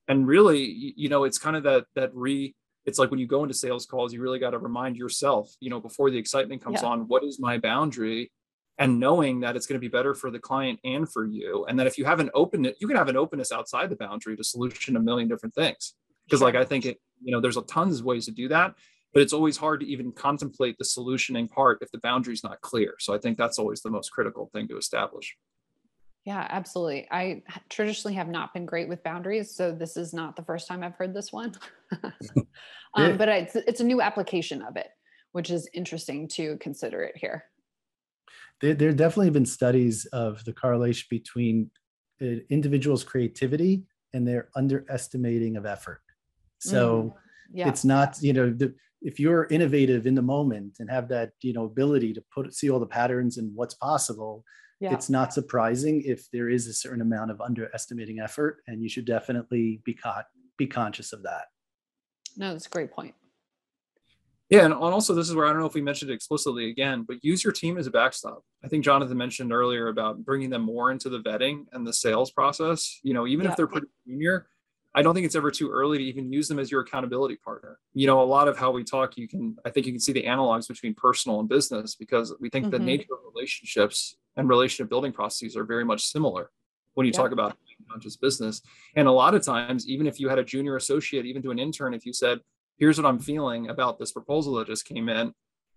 And 0.08 0.26
really 0.26 0.92
you 0.96 1.08
know 1.08 1.24
it's 1.24 1.38
kind 1.38 1.56
of 1.56 1.62
that 1.62 1.84
that 1.94 2.10
re 2.14 2.54
it's 2.84 2.98
like 2.98 3.10
when 3.10 3.20
you 3.20 3.26
go 3.26 3.42
into 3.42 3.54
sales 3.54 3.86
calls 3.86 4.12
you 4.12 4.20
really 4.20 4.38
got 4.38 4.50
to 4.50 4.58
remind 4.58 4.96
yourself 4.96 5.54
you 5.60 5.70
know 5.70 5.80
before 5.80 6.10
the 6.10 6.18
excitement 6.18 6.62
comes 6.62 6.82
yeah. 6.82 6.88
on 6.88 7.06
what 7.06 7.22
is 7.22 7.38
my 7.38 7.58
boundary 7.58 8.32
and 8.78 9.00
knowing 9.00 9.40
that 9.40 9.56
it's 9.56 9.66
going 9.66 9.74
to 9.74 9.80
be 9.80 9.88
better 9.88 10.14
for 10.14 10.30
the 10.30 10.38
client 10.38 10.78
and 10.84 11.10
for 11.10 11.26
you 11.26 11.66
and 11.68 11.78
that 11.78 11.86
if 11.86 11.98
you 11.98 12.04
have 12.04 12.20
an 12.20 12.30
openness 12.34 12.76
you 12.80 12.86
can 12.86 12.96
have 12.96 13.08
an 13.08 13.16
openness 13.16 13.52
outside 13.52 13.90
the 13.90 13.96
boundary 13.96 14.36
to 14.36 14.44
solution 14.44 14.96
a 14.96 15.00
million 15.00 15.28
different 15.28 15.54
things. 15.54 15.94
Because 16.26 16.40
like 16.40 16.54
i 16.54 16.64
think 16.64 16.86
it 16.86 17.00
you 17.22 17.32
know 17.32 17.40
there's 17.40 17.56
a 17.56 17.62
tons 17.62 18.00
of 18.00 18.06
ways 18.06 18.26
to 18.26 18.32
do 18.32 18.48
that 18.48 18.74
but 19.12 19.22
it's 19.22 19.32
always 19.32 19.56
hard 19.56 19.80
to 19.80 19.86
even 19.86 20.12
contemplate 20.12 20.76
the 20.78 20.84
solutioning 20.84 21.50
part 21.50 21.78
if 21.80 21.90
the 21.90 21.98
boundary 21.98 22.34
is 22.34 22.44
not 22.44 22.60
clear. 22.60 22.94
So 22.98 23.14
i 23.14 23.18
think 23.18 23.36
that's 23.36 23.58
always 23.58 23.82
the 23.82 23.90
most 23.90 24.10
critical 24.10 24.50
thing 24.52 24.68
to 24.68 24.76
establish. 24.76 25.36
Yeah 26.24 26.46
absolutely. 26.50 27.08
I 27.10 27.42
traditionally 27.70 28.14
have 28.14 28.28
not 28.28 28.52
been 28.52 28.66
great 28.66 28.88
with 28.88 29.02
boundaries 29.02 29.54
so 29.54 29.72
this 29.72 29.96
is 29.96 30.12
not 30.12 30.36
the 30.36 30.44
first 30.44 30.68
time 30.68 30.82
i've 30.82 30.94
heard 30.94 31.14
this 31.14 31.32
one. 31.32 31.54
Um, 32.94 33.18
but 33.18 33.28
it's, 33.28 33.54
it's 33.54 33.80
a 33.80 33.84
new 33.84 34.00
application 34.00 34.62
of 34.62 34.76
it 34.76 34.88
which 35.32 35.50
is 35.50 35.68
interesting 35.74 36.26
to 36.28 36.56
consider 36.56 37.02
it 37.02 37.18
here 37.18 37.44
there, 38.60 38.74
there 38.74 38.92
definitely 38.92 39.30
been 39.30 39.46
studies 39.46 40.06
of 40.06 40.44
the 40.44 40.52
correlation 40.52 41.06
between 41.10 41.70
uh, 42.20 42.40
individuals' 42.50 43.04
creativity 43.04 43.84
and 44.12 44.26
their 44.26 44.48
underestimating 44.56 45.56
of 45.56 45.66
effort. 45.66 46.02
So 46.58 47.02
mm, 47.02 47.12
yeah. 47.52 47.68
it's 47.68 47.84
not, 47.84 48.18
you 48.20 48.32
know, 48.32 48.50
the, 48.50 48.74
if 49.00 49.20
you're 49.20 49.46
innovative 49.50 50.06
in 50.06 50.14
the 50.14 50.22
moment 50.22 50.76
and 50.80 50.90
have 50.90 51.08
that, 51.08 51.32
you 51.40 51.52
know, 51.52 51.64
ability 51.64 52.12
to 52.14 52.24
put 52.34 52.52
see 52.52 52.68
all 52.70 52.80
the 52.80 52.86
patterns 52.86 53.38
and 53.38 53.54
what's 53.54 53.74
possible, 53.74 54.44
yeah. 54.80 54.92
it's 54.92 55.08
not 55.08 55.32
surprising 55.32 56.02
if 56.02 56.28
there 56.32 56.48
is 56.48 56.66
a 56.66 56.72
certain 56.72 57.00
amount 57.00 57.30
of 57.30 57.40
underestimating 57.40 58.18
effort, 58.18 58.62
and 58.66 58.82
you 58.82 58.88
should 58.88 59.04
definitely 59.04 59.80
be 59.84 59.94
caught 59.94 60.26
be 60.56 60.66
conscious 60.66 61.12
of 61.12 61.22
that. 61.22 61.44
No, 62.36 62.52
that's 62.52 62.66
a 62.66 62.70
great 62.70 62.90
point. 62.90 63.14
Yeah, 64.50 64.64
and 64.64 64.72
also 64.72 65.14
this 65.14 65.28
is 65.28 65.34
where 65.34 65.46
I 65.46 65.50
don't 65.50 65.60
know 65.60 65.66
if 65.66 65.74
we 65.74 65.82
mentioned 65.82 66.10
it 66.10 66.14
explicitly 66.14 66.70
again, 66.70 67.04
but 67.06 67.22
use 67.22 67.44
your 67.44 67.52
team 67.52 67.76
as 67.76 67.86
a 67.86 67.90
backstop. 67.90 68.42
I 68.64 68.68
think 68.68 68.82
Jonathan 68.82 69.16
mentioned 69.18 69.52
earlier 69.52 69.88
about 69.88 70.24
bringing 70.24 70.48
them 70.48 70.62
more 70.62 70.90
into 70.90 71.10
the 71.10 71.20
vetting 71.20 71.66
and 71.72 71.86
the 71.86 71.92
sales 71.92 72.30
process. 72.30 72.98
You 73.02 73.12
know, 73.12 73.26
even 73.26 73.44
yeah. 73.44 73.50
if 73.50 73.56
they're 73.56 73.66
pretty 73.66 73.88
junior, 74.06 74.46
I 74.94 75.02
don't 75.02 75.14
think 75.14 75.26
it's 75.26 75.36
ever 75.36 75.50
too 75.50 75.70
early 75.70 75.98
to 75.98 76.04
even 76.04 76.32
use 76.32 76.48
them 76.48 76.58
as 76.58 76.70
your 76.70 76.80
accountability 76.80 77.36
partner. 77.36 77.78
You 77.92 78.06
know, 78.06 78.22
a 78.22 78.24
lot 78.24 78.48
of 78.48 78.56
how 78.56 78.70
we 78.70 78.84
talk, 78.84 79.18
you 79.18 79.28
can, 79.28 79.56
I 79.66 79.70
think 79.70 79.86
you 79.86 79.92
can 79.92 80.00
see 80.00 80.12
the 80.12 80.24
analogs 80.24 80.66
between 80.66 80.94
personal 80.94 81.40
and 81.40 81.48
business 81.48 81.94
because 81.94 82.34
we 82.40 82.48
think 82.48 82.66
mm-hmm. 82.66 82.72
the 82.72 82.78
nature 82.78 83.12
of 83.12 83.18
relationships 83.34 84.16
and 84.36 84.48
relationship 84.48 84.88
building 84.88 85.12
processes 85.12 85.56
are 85.56 85.64
very 85.64 85.84
much 85.84 86.06
similar 86.06 86.50
when 86.94 87.06
you 87.06 87.12
yeah. 87.14 87.20
talk 87.20 87.32
about 87.32 87.56
not 87.88 88.00
just 88.00 88.20
business. 88.20 88.62
And 88.96 89.06
a 89.06 89.12
lot 89.12 89.34
of 89.34 89.42
times, 89.42 89.86
even 89.88 90.06
if 90.06 90.18
you 90.18 90.28
had 90.28 90.38
a 90.38 90.44
junior 90.44 90.76
associate, 90.76 91.26
even 91.26 91.42
to 91.42 91.50
an 91.50 91.58
intern, 91.58 91.92
if 91.92 92.06
you 92.06 92.14
said, 92.14 92.40
here's 92.78 92.98
what 92.98 93.08
I'm 93.08 93.18
feeling 93.18 93.68
about 93.68 93.98
this 93.98 94.12
proposal 94.12 94.54
that 94.54 94.68
just 94.68 94.84
came 94.84 95.08
in. 95.08 95.32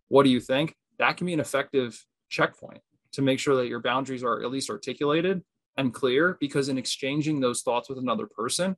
What 0.07 0.23
do 0.23 0.29
you 0.29 0.39
think? 0.39 0.75
That 0.99 1.17
can 1.17 1.27
be 1.27 1.33
an 1.33 1.39
effective 1.39 2.05
checkpoint 2.29 2.81
to 3.13 3.21
make 3.21 3.39
sure 3.39 3.55
that 3.55 3.67
your 3.67 3.81
boundaries 3.81 4.23
are 4.23 4.41
at 4.41 4.51
least 4.51 4.69
articulated 4.69 5.41
and 5.77 5.93
clear 5.93 6.37
because 6.39 6.69
in 6.69 6.77
exchanging 6.77 7.39
those 7.39 7.61
thoughts 7.61 7.89
with 7.89 7.97
another 7.97 8.27
person, 8.27 8.75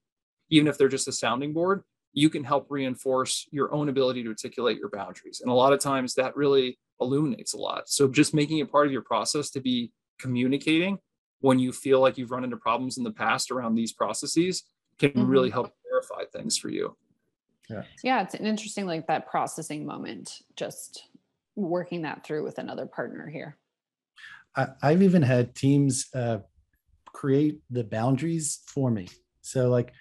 even 0.49 0.67
if 0.67 0.77
they're 0.77 0.87
just 0.87 1.07
a 1.07 1.11
sounding 1.11 1.53
board, 1.53 1.83
you 2.13 2.29
can 2.29 2.43
help 2.43 2.67
reinforce 2.69 3.47
your 3.51 3.73
own 3.73 3.89
ability 3.89 4.23
to 4.23 4.29
articulate 4.29 4.77
your 4.77 4.89
boundaries. 4.89 5.41
And 5.41 5.51
a 5.51 5.55
lot 5.55 5.73
of 5.73 5.79
times 5.79 6.13
that 6.15 6.35
really 6.35 6.77
illuminates 7.01 7.53
a 7.53 7.57
lot. 7.57 7.89
So 7.89 8.07
just 8.07 8.33
making 8.33 8.59
it 8.59 8.71
part 8.71 8.85
of 8.85 8.93
your 8.93 9.01
process 9.01 9.49
to 9.51 9.59
be 9.59 9.91
communicating 10.19 10.99
when 11.41 11.59
you 11.59 11.71
feel 11.71 11.99
like 11.99 12.17
you've 12.17 12.31
run 12.31 12.43
into 12.43 12.55
problems 12.55 12.97
in 12.97 13.03
the 13.03 13.11
past 13.11 13.51
around 13.51 13.75
these 13.75 13.91
processes 13.91 14.63
can 14.99 15.09
mm-hmm. 15.09 15.25
really 15.25 15.49
help 15.49 15.71
clarify 15.83 16.23
things 16.31 16.57
for 16.57 16.69
you 16.69 16.95
yeah. 17.69 17.83
Yeah 18.03 18.21
it's 18.21 18.33
an 18.35 18.45
interesting 18.45 18.85
like 18.85 19.07
that 19.07 19.27
processing 19.27 19.85
moment 19.85 20.41
just 20.55 21.07
working 21.55 22.01
that 22.03 22.25
through 22.25 22.43
with 22.43 22.57
another 22.57 22.85
partner 22.85 23.29
here. 23.29 23.57
I, 24.55 24.91
have 24.91 25.01
even 25.01 25.23
had 25.23 25.55
teams 25.55 26.07
uh, 26.13 26.39
create 27.07 27.59
the 27.71 27.83
boundaries 27.83 28.61
for 28.67 28.91
me. 28.91 29.07
So 29.41 29.69
like 29.69 29.93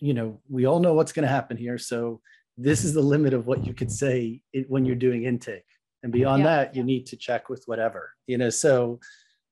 you 0.00 0.14
know 0.14 0.40
we 0.48 0.64
all 0.66 0.80
know 0.80 0.94
what's 0.94 1.12
going 1.12 1.26
to 1.26 1.32
happen 1.32 1.56
here 1.56 1.76
so 1.76 2.20
this 2.56 2.84
is 2.84 2.94
the 2.94 3.02
limit 3.02 3.34
of 3.34 3.46
what 3.46 3.66
you 3.66 3.74
could 3.74 3.90
say 3.90 4.42
when 4.68 4.84
you're 4.84 4.96
doing 4.96 5.24
intake. 5.24 5.64
And 6.02 6.12
beyond 6.12 6.42
yeah. 6.42 6.56
that 6.56 6.74
you 6.74 6.82
need 6.82 7.06
to 7.06 7.16
check 7.16 7.50
with 7.50 7.64
whatever 7.66 8.14
you 8.26 8.38
know 8.38 8.48
so 8.48 9.00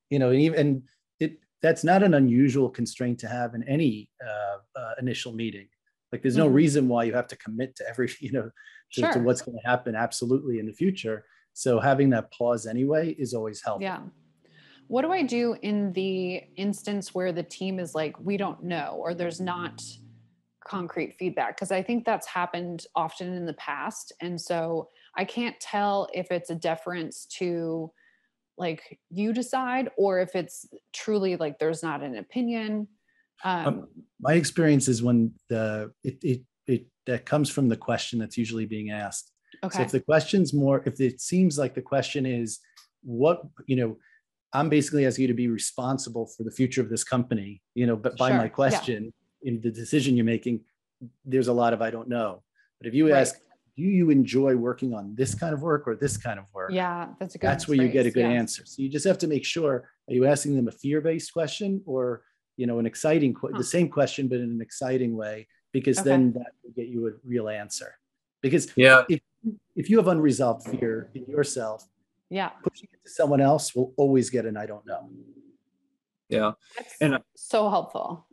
you 0.09 0.19
know 0.19 0.33
even 0.33 0.83
it 1.21 1.39
that's 1.61 1.85
not 1.85 2.03
an 2.03 2.15
unusual 2.15 2.71
constraint 2.71 3.19
to 3.19 3.29
have 3.29 3.55
in 3.55 3.63
any 3.65 4.09
uh, 4.27 4.79
uh, 4.79 4.93
initial 4.99 5.35
meeting 5.35 5.69
like 6.13 6.23
there's 6.23 6.37
no 6.37 6.47
mm-hmm. 6.47 6.55
reason 6.55 6.89
why 6.89 7.05
you 7.05 7.15
have 7.15 7.29
to 7.29 7.37
commit 7.37 7.77
to 7.77 7.89
every, 7.89 8.11
you 8.21 8.33
know, 8.33 8.51
to, 8.93 9.01
sure. 9.01 9.13
to 9.13 9.19
what's 9.21 9.43
going 9.43 9.59
to 9.59 9.69
happen 9.69 9.95
absolutely 9.95 10.59
in 10.59 10.67
the 10.67 10.73
future. 10.73 11.25
So 11.53 11.81
having 11.81 12.11
that 12.11 12.33
pause 12.33 12.67
anyway 12.67 13.11
is 13.11 13.35
always 13.35 13.63
helpful. 13.63 13.83
Yeah. 13.83 14.01
What 14.87 15.03
do 15.03 15.13
I 15.13 15.23
do 15.23 15.57
in 15.61 15.93
the 15.93 16.43
instance 16.57 17.15
where 17.15 17.33
the 17.33 17.43
team 17.43 17.79
is 17.79 17.95
like, 17.95 18.19
we 18.19 18.39
don't 18.39 18.63
know, 18.63 18.97
or 18.99 19.13
there's 19.13 19.41
not 19.41 19.83
concrete 20.67 21.17
feedback? 21.19 21.57
Because 21.57 21.71
I 21.71 21.83
think 21.83 22.07
that's 22.07 22.27
happened 22.27 22.87
often 22.95 23.35
in 23.35 23.45
the 23.45 23.53
past. 23.55 24.13
And 24.23 24.41
so 24.41 24.89
I 25.15 25.27
can't 25.27 25.59
tell 25.61 26.09
if 26.15 26.31
it's 26.31 26.49
a 26.49 26.55
deference 26.55 27.27
to 27.39 27.93
like 28.57 28.99
you 29.11 29.33
decide 29.33 29.91
or 29.97 30.21
if 30.21 30.35
it's 30.35 30.67
truly 30.93 31.37
like 31.37 31.59
there's 31.59 31.83
not 31.83 32.03
an 32.03 32.17
opinion 32.17 32.89
um, 33.45 33.67
um, 33.67 33.89
my 34.21 34.35
experience 34.35 34.89
is 34.89 35.03
when 35.03 35.33
the 35.49 35.93
it, 36.03 36.19
it 36.23 36.41
it 36.67 36.87
that 37.07 37.25
comes 37.25 37.51
from 37.51 37.69
the 37.69 37.77
question 37.77 38.19
that's 38.19 38.37
usually 38.37 38.67
being 38.67 38.91
asked. 38.91 39.33
Okay. 39.65 39.79
So 39.79 39.83
if 39.83 39.91
the 39.91 40.01
question's 40.01 40.53
more, 40.53 40.83
if 40.85 41.01
it 41.01 41.21
seems 41.21 41.59
like 41.59 41.75
the 41.75 41.83
question 41.83 42.27
is, 42.27 42.59
what 43.03 43.43
you 43.67 43.77
know, 43.77 43.97
I'm 44.53 44.69
basically 44.69 45.07
asking 45.07 45.23
you 45.23 45.29
to 45.29 45.35
be 45.35 45.49
responsible 45.49 46.27
for 46.27 46.43
the 46.43 46.51
future 46.51 46.81
of 46.81 46.91
this 46.91 47.05
company, 47.05 47.63
you 47.75 47.87
know, 47.87 47.97
but 47.97 48.17
by 48.17 48.31
sure. 48.31 48.39
my 48.39 48.49
question 48.49 49.13
yeah. 49.43 49.51
in 49.51 49.61
the 49.61 49.71
decision 49.71 50.17
you're 50.17 50.25
making, 50.25 50.61
there's 51.25 51.49
a 51.49 51.53
lot 51.53 51.73
of 51.73 51.83
I 51.83 51.91
don't 51.91 52.09
know. 52.09 52.43
But 52.81 52.89
if 52.89 52.95
you 52.95 53.11
right. 53.11 53.21
ask, 53.21 53.37
do 53.77 53.85
you 53.85 54.11
enjoy 54.11 54.57
working 54.57 54.93
on 54.95 55.15
this 55.15 55.35
kind 55.35 55.55
of 55.55 55.63
work 55.63 55.87
or 55.87 55.95
this 55.95 56.17
kind 56.17 56.39
of 56.39 56.47
work? 56.53 56.73
Yeah, 56.73 57.09
that's 57.21 57.37
a 57.37 57.39
good. 57.39 57.47
That's 57.47 57.69
where 57.69 57.77
phrase. 57.77 57.87
you 57.87 57.93
get 57.93 58.07
a 58.07 58.11
good 58.11 58.23
yeah. 58.23 58.39
answer. 58.41 58.65
So 58.67 58.83
you 58.83 58.89
just 58.89 59.07
have 59.07 59.19
to 59.19 59.29
make 59.29 59.45
sure: 59.45 59.89
are 60.09 60.15
you 60.15 60.27
asking 60.27 60.57
them 60.57 60.69
a 60.69 60.73
fear-based 60.73 61.33
question 61.33 61.81
or 61.87 62.23
you 62.59 62.67
know 62.67 62.79
an 62.79 62.85
exciting 62.85 63.35
huh. 63.41 63.49
the 63.57 63.65
same 63.65 63.89
question 63.89 64.29
but 64.29 64.39
in 64.39 64.51
an 64.51 64.61
exciting 64.61 65.17
way 65.17 65.47
because 65.73 65.99
okay. 65.99 66.11
then 66.11 66.33
that 66.33 66.53
will 66.63 66.73
get 66.73 66.89
you 66.89 67.07
a 67.09 67.13
real 67.25 67.49
answer. 67.49 67.95
Because 68.41 68.71
yeah. 68.77 69.03
if, 69.09 69.21
if 69.75 69.91
you 69.91 69.97
have 69.99 70.09
unresolved 70.09 70.69
fear 70.69 71.11
in 71.15 71.25
yourself 71.27 71.87
yeah. 72.31 72.51
pushing 72.63 72.89
it 72.93 73.05
to 73.05 73.11
someone 73.11 73.41
else 73.41 73.75
will 73.75 73.93
always 73.97 74.31
get 74.31 74.47
an 74.47 74.57
i 74.57 74.67
don't 74.67 74.87
know. 74.87 75.09
Yeah. 76.29 76.53
That's 76.77 76.95
and 77.01 77.19
so 77.37 77.71
helpful. 77.71 78.27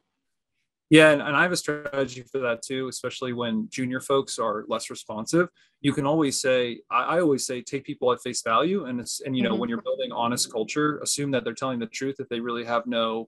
Yeah 0.90 1.12
and, 1.12 1.22
and 1.22 1.36
i 1.36 1.42
have 1.42 1.52
a 1.52 1.58
strategy 1.58 2.24
for 2.32 2.40
that 2.40 2.62
too 2.62 2.88
especially 2.88 3.34
when 3.34 3.68
junior 3.70 4.00
folks 4.00 4.38
are 4.38 4.66
less 4.68 4.90
responsive. 4.90 5.50
You 5.82 5.94
can 5.94 6.06
always 6.06 6.40
say 6.40 6.82
i, 6.92 7.16
I 7.16 7.22
always 7.22 7.46
say 7.46 7.62
take 7.62 7.84
people 7.84 8.12
at 8.12 8.22
face 8.22 8.44
value 8.44 8.86
and 8.86 9.00
it's 9.00 9.22
and 9.22 9.36
you 9.36 9.44
know 9.44 9.52
mm-hmm. 9.52 9.60
when 9.60 9.70
you're 9.70 9.82
building 9.82 10.12
honest 10.12 10.52
culture 10.52 11.00
assume 11.00 11.32
that 11.32 11.44
they're 11.44 11.54
telling 11.54 11.80
the 11.80 11.88
truth 11.88 12.18
if 12.20 12.30
they 12.30 12.40
really 12.40 12.66
have 12.66 12.86
no 12.86 13.28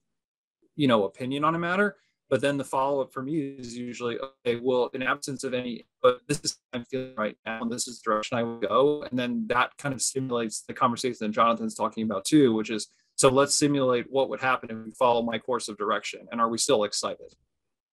you 0.77 0.87
know 0.87 1.03
opinion 1.03 1.43
on 1.43 1.55
a 1.55 1.59
matter. 1.59 1.97
But 2.29 2.41
then 2.41 2.57
the 2.57 2.65
follow-up 2.65 3.13
for 3.13 3.23
me 3.23 3.55
is 3.57 3.77
usually 3.77 4.17
okay 4.19 4.59
well 4.61 4.89
in 4.93 5.01
absence 5.01 5.43
of 5.43 5.53
any 5.53 5.87
but 6.01 6.19
this 6.27 6.41
is 6.43 6.57
i'm 6.73 6.83
feeling 6.83 7.13
right 7.17 7.37
now 7.45 7.61
and 7.61 7.71
this 7.71 7.87
is 7.87 7.99
the 7.99 8.09
direction 8.11 8.37
i 8.37 8.43
will 8.43 8.59
go. 8.59 9.03
And 9.03 9.17
then 9.17 9.45
that 9.47 9.77
kind 9.77 9.93
of 9.95 10.01
stimulates 10.01 10.61
the 10.67 10.73
conversation 10.73 11.17
that 11.21 11.31
jonathan's 11.31 11.75
talking 11.75 12.03
about 12.03 12.25
too 12.25 12.53
which 12.53 12.69
is 12.69 12.89
so 13.15 13.29
let's 13.29 13.55
simulate 13.55 14.05
what 14.09 14.29
would 14.29 14.41
happen 14.41 14.69
if 14.69 14.85
we 14.85 14.91
follow 14.91 15.21
my 15.21 15.39
course 15.39 15.69
of 15.69 15.77
direction 15.77 16.27
and 16.31 16.41
are 16.41 16.49
we 16.49 16.57
still 16.57 16.83
excited 16.83 17.33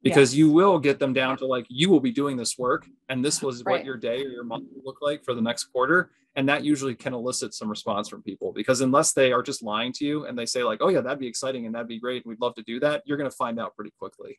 because 0.05 0.35
yes. 0.35 0.39
you 0.39 0.51
will 0.51 0.79
get 0.79 1.01
them 1.01 1.13
down 1.13 1.37
to 1.39 1.47
like 1.47 1.67
you 1.69 1.91
will 1.91 1.99
be 1.99 2.13
doing 2.13 2.37
this 2.37 2.57
work 2.57 2.87
and 3.09 3.25
this 3.25 3.43
was 3.43 3.65
right. 3.65 3.79
what 3.79 3.85
your 3.85 3.97
day 3.97 4.23
or 4.23 4.29
your 4.29 4.45
month 4.45 4.69
will 4.73 4.83
look 4.85 4.99
like 5.01 5.25
for 5.25 5.35
the 5.35 5.41
next 5.41 5.65
quarter 5.65 6.11
and 6.37 6.49
that 6.49 6.63
usually 6.63 6.95
can 6.95 7.15
elicit 7.15 7.55
some 7.55 7.69
response 7.69 8.09
from 8.09 8.23
people 8.23 8.53
because 8.53 8.83
unless 8.83 9.13
they 9.13 9.33
are 9.33 9.43
just 9.43 9.63
lying 9.63 9.93
to 9.93 10.05
you 10.05 10.27
and 10.27 10.39
they 10.39 10.47
say 10.47 10.63
like 10.63 10.79
oh 10.83 10.89
yeah 10.89 11.01
that'd 11.01 11.19
be 11.19 11.27
exciting 11.27 11.67
and 11.67 11.75
that'd 11.75 11.89
be 11.89 11.99
great 11.99 12.25
and 12.25 12.31
we'd 12.31 12.41
love 12.41 12.55
to 12.55 12.63
do 12.63 12.79
that 12.79 13.03
you're 13.07 13.19
going 13.19 13.29
to 13.29 13.37
find 13.37 13.59
out 13.59 13.75
pretty 13.75 13.93
quickly 13.99 14.39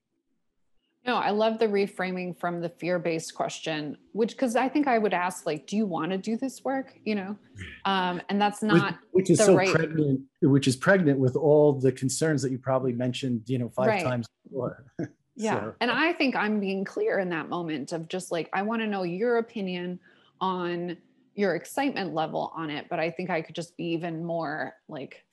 No, 1.05 1.18
I 1.18 1.30
love 1.30 1.59
the 1.59 1.68
reframing 1.68 2.36
from 2.39 2.61
the 2.61 2.70
fear-based 2.70 3.36
question, 3.36 3.95
which 4.13 4.32
because 4.32 4.55
I 4.55 4.68
think 4.68 4.88
I 4.88 4.97
would 4.97 5.13
ask, 5.13 5.45
like, 5.45 5.68
do 5.68 5.78
you 5.78 5.86
want 5.86 6.09
to 6.11 6.18
do 6.18 6.36
this 6.36 6.63
work? 6.63 6.97
You 7.03 7.13
know, 7.13 7.38
um, 7.86 8.20
and 8.28 8.41
that's 8.41 8.63
not 8.63 8.97
which, 9.11 9.30
which 9.30 9.30
is 9.30 9.45
so 9.45 9.55
right... 9.55 9.70
pregnant, 9.70 10.22
which 10.41 10.68
is 10.68 10.76
pregnant 10.76 11.20
with 11.20 11.36
all 11.36 11.74
the 11.74 11.91
concerns 11.91 12.41
that 12.41 12.51
you 12.51 12.57
probably 12.57 12.91
mentioned, 12.91 13.43
you 13.45 13.59
know, 13.59 13.70
five 13.70 13.89
right. 13.89 14.03
times 14.03 14.26
before. 14.45 14.84
yeah, 15.36 15.60
so. 15.60 15.76
and 15.82 15.92
I 15.92 16.14
think 16.14 16.36
I'm 16.36 16.60
being 16.60 16.86
clear 16.86 17.20
in 17.20 17.30
that 17.30 17.50
moment 17.50 17.92
of 17.92 18.08
just 18.08 18.32
like 18.32 18.50
I 18.54 18.62
want 18.62 18.82
to 18.82 18.88
know 18.88 19.04
your 19.04 19.38
opinion 19.38 20.00
on 20.40 20.98
your 21.36 21.56
excitement 21.56 22.14
level 22.14 22.52
on 22.56 22.70
it, 22.70 22.88
but 22.90 23.00
I 23.00 23.12
think 23.12 23.30
I 23.30 23.42
could 23.42 23.56
just 23.56 23.76
be 23.76 23.86
even 23.86 24.24
more 24.24 24.74
like 24.88 25.24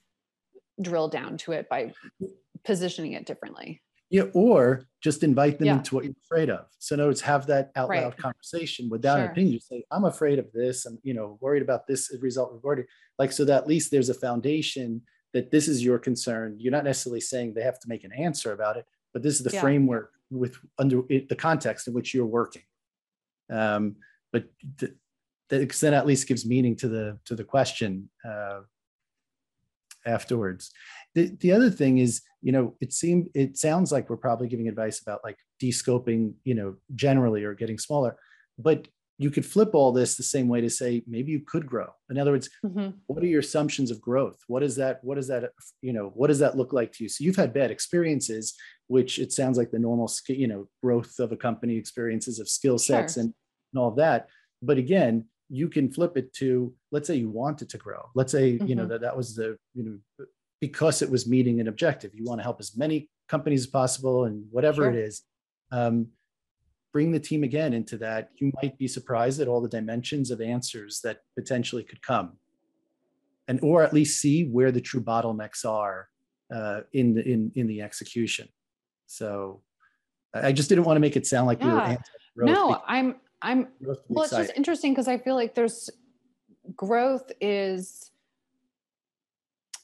drill 0.80 1.08
down 1.08 1.36
to 1.38 1.52
it 1.52 1.68
by 1.68 1.92
positioning 2.64 3.12
it 3.12 3.26
differently. 3.26 3.80
Yeah, 4.10 4.24
or 4.34 4.88
just 5.00 5.22
invite 5.22 5.58
them 5.58 5.66
yeah. 5.66 5.76
into 5.78 5.94
what 5.94 6.04
you're 6.04 6.12
afraid 6.24 6.50
of. 6.50 6.66
So, 6.78 6.94
in 6.94 7.00
other 7.00 7.08
words, 7.08 7.22
have 7.22 7.46
that 7.46 7.70
out 7.76 7.88
right. 7.88 8.02
loud 8.02 8.16
conversation 8.18 8.90
without 8.90 9.16
sure. 9.16 9.24
an 9.24 9.30
opinion. 9.30 9.54
Just 9.54 9.68
say, 9.68 9.84
"I'm 9.90 10.04
afraid 10.04 10.38
of 10.38 10.52
this. 10.52 10.84
I'm, 10.84 10.98
you 11.02 11.14
know, 11.14 11.38
worried 11.40 11.62
about 11.62 11.86
this 11.86 12.14
result 12.20 12.52
recorded." 12.52 12.86
Like, 13.18 13.32
so 13.32 13.46
that 13.46 13.62
at 13.62 13.66
least 13.66 13.90
there's 13.90 14.10
a 14.10 14.14
foundation 14.14 15.00
that 15.32 15.50
this 15.50 15.66
is 15.66 15.82
your 15.82 15.98
concern. 15.98 16.56
You're 16.58 16.72
not 16.72 16.84
necessarily 16.84 17.22
saying 17.22 17.54
they 17.54 17.62
have 17.62 17.80
to 17.80 17.88
make 17.88 18.04
an 18.04 18.12
answer 18.12 18.52
about 18.52 18.76
it, 18.76 18.84
but 19.12 19.22
this 19.22 19.34
is 19.34 19.44
the 19.44 19.52
yeah. 19.52 19.60
framework 19.60 20.12
with 20.30 20.56
under 20.78 21.02
it, 21.08 21.28
the 21.28 21.36
context 21.36 21.88
in 21.88 21.94
which 21.94 22.14
you're 22.14 22.26
working. 22.26 22.62
Um, 23.50 23.96
but 24.32 24.46
th- 24.78 24.92
that 25.50 25.70
then 25.80 25.94
at 25.94 26.06
least 26.06 26.28
gives 26.28 26.46
meaning 26.46 26.76
to 26.76 26.88
the 26.88 27.18
to 27.26 27.34
the 27.34 27.44
question 27.44 28.08
uh, 28.24 28.60
afterwards. 30.06 30.70
The, 31.14 31.36
the 31.40 31.52
other 31.52 31.70
thing 31.70 31.98
is, 31.98 32.22
you 32.40 32.52
know, 32.52 32.74
it 32.80 32.92
seemed 32.92 33.28
it 33.34 33.58
sounds 33.58 33.92
like 33.92 34.08
we're 34.08 34.16
probably 34.16 34.48
giving 34.48 34.68
advice 34.68 35.00
about 35.00 35.20
like 35.22 35.36
descoping, 35.62 36.32
you 36.44 36.54
know, 36.54 36.76
generally 36.94 37.44
or 37.44 37.54
getting 37.54 37.78
smaller, 37.78 38.16
but 38.58 38.88
you 39.22 39.30
could 39.30 39.46
flip 39.46 39.70
all 39.74 39.92
this 39.92 40.16
the 40.16 40.22
same 40.22 40.48
way 40.48 40.60
to 40.60 40.70
say 40.70 41.02
maybe 41.06 41.32
you 41.32 41.40
could 41.40 41.66
grow. 41.66 41.88
In 42.10 42.18
other 42.18 42.32
words, 42.32 42.50
mm-hmm. 42.64 42.90
what 43.06 43.22
are 43.22 43.26
your 43.26 43.40
assumptions 43.40 43.90
of 43.90 44.00
growth? 44.00 44.38
What 44.48 44.62
is 44.62 44.76
that? 44.76 45.00
What 45.02 45.18
is 45.18 45.28
that? 45.28 45.50
You 45.80 45.92
know, 45.92 46.12
what 46.14 46.28
does 46.28 46.38
that 46.40 46.56
look 46.56 46.72
like 46.72 46.92
to 46.92 47.04
you? 47.04 47.08
So 47.08 47.24
you've 47.24 47.36
had 47.36 47.52
bad 47.52 47.70
experiences, 47.70 48.54
which 48.88 49.18
it 49.18 49.32
sounds 49.32 49.58
like 49.58 49.70
the 49.70 49.78
normal, 49.78 50.10
you 50.28 50.48
know, 50.48 50.68
growth 50.82 51.18
of 51.18 51.32
a 51.32 51.36
company 51.36 51.76
experiences 51.76 52.38
of 52.38 52.48
skill 52.48 52.78
sets 52.78 53.14
sure. 53.14 53.22
and, 53.22 53.34
and 53.72 53.80
all 53.80 53.88
of 53.88 53.96
that. 53.96 54.28
But 54.60 54.78
again, 54.78 55.26
you 55.48 55.68
can 55.68 55.92
flip 55.92 56.16
it 56.16 56.32
to 56.34 56.72
let's 56.90 57.06
say 57.06 57.16
you 57.16 57.28
want 57.28 57.62
it 57.62 57.68
to 57.68 57.78
grow. 57.78 58.08
Let's 58.14 58.32
say 58.32 58.54
mm-hmm. 58.54 58.66
you 58.66 58.74
know 58.74 58.82
mm-hmm. 58.82 58.92
that 58.92 59.00
that 59.02 59.16
was 59.16 59.36
the 59.36 59.56
you 59.74 59.84
know 59.84 60.26
because 60.60 61.02
it 61.02 61.10
was 61.10 61.28
meeting 61.28 61.60
an 61.60 61.68
objective. 61.68 62.14
You 62.14 62.24
want 62.24 62.38
to 62.38 62.44
help 62.44 62.60
as 62.60 62.76
many 62.76 63.10
companies 63.28 63.62
as 63.62 63.66
possible 63.66 64.24
and 64.24 64.46
whatever 64.50 64.82
sure. 64.82 64.90
it 64.90 64.96
is. 64.96 65.22
Um, 65.70 66.08
bring 66.92 67.10
the 67.10 67.20
team 67.20 67.42
again 67.42 67.72
into 67.72 67.96
that. 67.98 68.30
You 68.36 68.52
might 68.62 68.76
be 68.78 68.86
surprised 68.86 69.40
at 69.40 69.48
all 69.48 69.60
the 69.60 69.68
dimensions 69.68 70.30
of 70.30 70.40
answers 70.40 71.00
that 71.02 71.18
potentially 71.34 71.82
could 71.82 72.02
come. 72.02 72.34
And 73.48 73.58
or 73.62 73.82
at 73.82 73.92
least 73.92 74.20
see 74.20 74.44
where 74.44 74.70
the 74.70 74.80
true 74.80 75.02
bottlenecks 75.02 75.64
are 75.64 76.08
uh, 76.54 76.82
in 76.92 77.14
the 77.14 77.26
in 77.28 77.50
in 77.56 77.66
the 77.66 77.82
execution. 77.82 78.48
So 79.06 79.62
I 80.32 80.52
just 80.52 80.68
didn't 80.68 80.84
want 80.84 80.96
to 80.96 81.00
make 81.00 81.16
it 81.16 81.26
sound 81.26 81.46
like 81.46 81.60
yeah. 81.60 81.88
we 81.88 81.96
were 82.36 82.44
No, 82.44 82.82
I'm 82.86 83.16
I'm 83.42 83.68
well, 83.80 84.24
it's 84.24 84.30
just 84.30 84.52
interesting 84.56 84.92
because 84.92 85.08
I 85.08 85.18
feel 85.18 85.34
like 85.34 85.54
there's 85.54 85.90
growth 86.76 87.32
is 87.40 88.11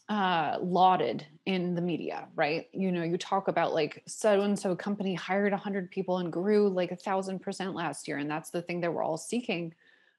uh, 0.08 0.56
lauded 0.62 1.26
in 1.44 1.74
the 1.74 1.82
media, 1.82 2.28
right? 2.34 2.68
You 2.72 2.92
know, 2.92 3.02
you 3.02 3.18
talk 3.18 3.48
about 3.48 3.74
like 3.74 4.02
so 4.06 4.40
and 4.40 4.58
so 4.58 4.74
company 4.74 5.14
hired 5.14 5.52
100 5.52 5.90
people 5.90 6.18
and 6.18 6.32
grew 6.32 6.68
like 6.68 6.92
a 6.92 6.96
thousand 6.96 7.40
percent 7.40 7.74
last 7.74 8.08
year, 8.08 8.18
and 8.18 8.30
that's 8.30 8.50
the 8.50 8.62
thing 8.62 8.80
that 8.80 8.92
we're 8.92 9.02
all 9.02 9.18
seeking. 9.18 9.74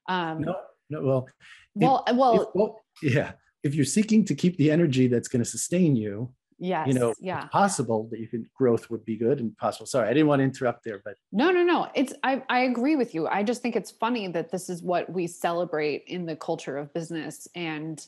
Um, 0.08 0.42
no, 0.42 0.56
no, 0.90 1.02
well, 1.02 1.30
well, 1.76 2.04
if, 2.08 2.16
well, 2.16 2.42
if, 2.42 2.48
well, 2.54 2.82
yeah. 3.02 3.32
If 3.62 3.76
you're 3.76 3.86
seeking 3.86 4.24
to 4.26 4.36
keep 4.36 4.56
the 4.58 4.72
energy 4.72 5.08
that's 5.08 5.28
going 5.28 5.44
to 5.44 5.50
sustain 5.50 5.96
you, 5.96 6.32
yes, 6.60 6.88
you 6.88 6.94
know, 6.94 7.14
yeah, 7.20 7.44
it's 7.44 7.52
possible 7.52 8.08
that 8.12 8.20
you 8.20 8.28
can 8.28 8.50
growth 8.56 8.90
would 8.90 9.04
be 9.04 9.18
good 9.18 9.40
and 9.40 9.58
possible. 9.58 9.86
Sorry, 9.86 10.08
I 10.08 10.14
didn't 10.14 10.28
want 10.28 10.40
to 10.40 10.44
interrupt 10.44 10.86
there, 10.86 11.02
but 11.04 11.16
no, 11.32 11.52
no, 11.52 11.64
no. 11.64 11.90
It's 11.94 12.14
I 12.24 12.42
I 12.48 12.62
agree 12.62 12.96
with 12.96 13.14
you. 13.14 13.28
I 13.28 13.44
just 13.44 13.62
think 13.62 13.76
it's 13.76 13.92
funny 13.92 14.28
that 14.30 14.52
this 14.52 14.70
is 14.70 14.82
what 14.82 15.12
we 15.12 15.28
celebrate 15.28 16.06
in 16.08 16.26
the 16.26 16.36
culture 16.36 16.78
of 16.78 16.94
business, 16.94 17.48
and 17.54 18.06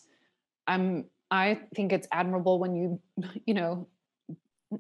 I'm 0.67 1.05
I 1.31 1.61
think 1.73 1.93
it's 1.93 2.07
admirable 2.11 2.59
when 2.59 2.75
you, 2.75 3.01
you 3.45 3.53
know, 3.53 3.87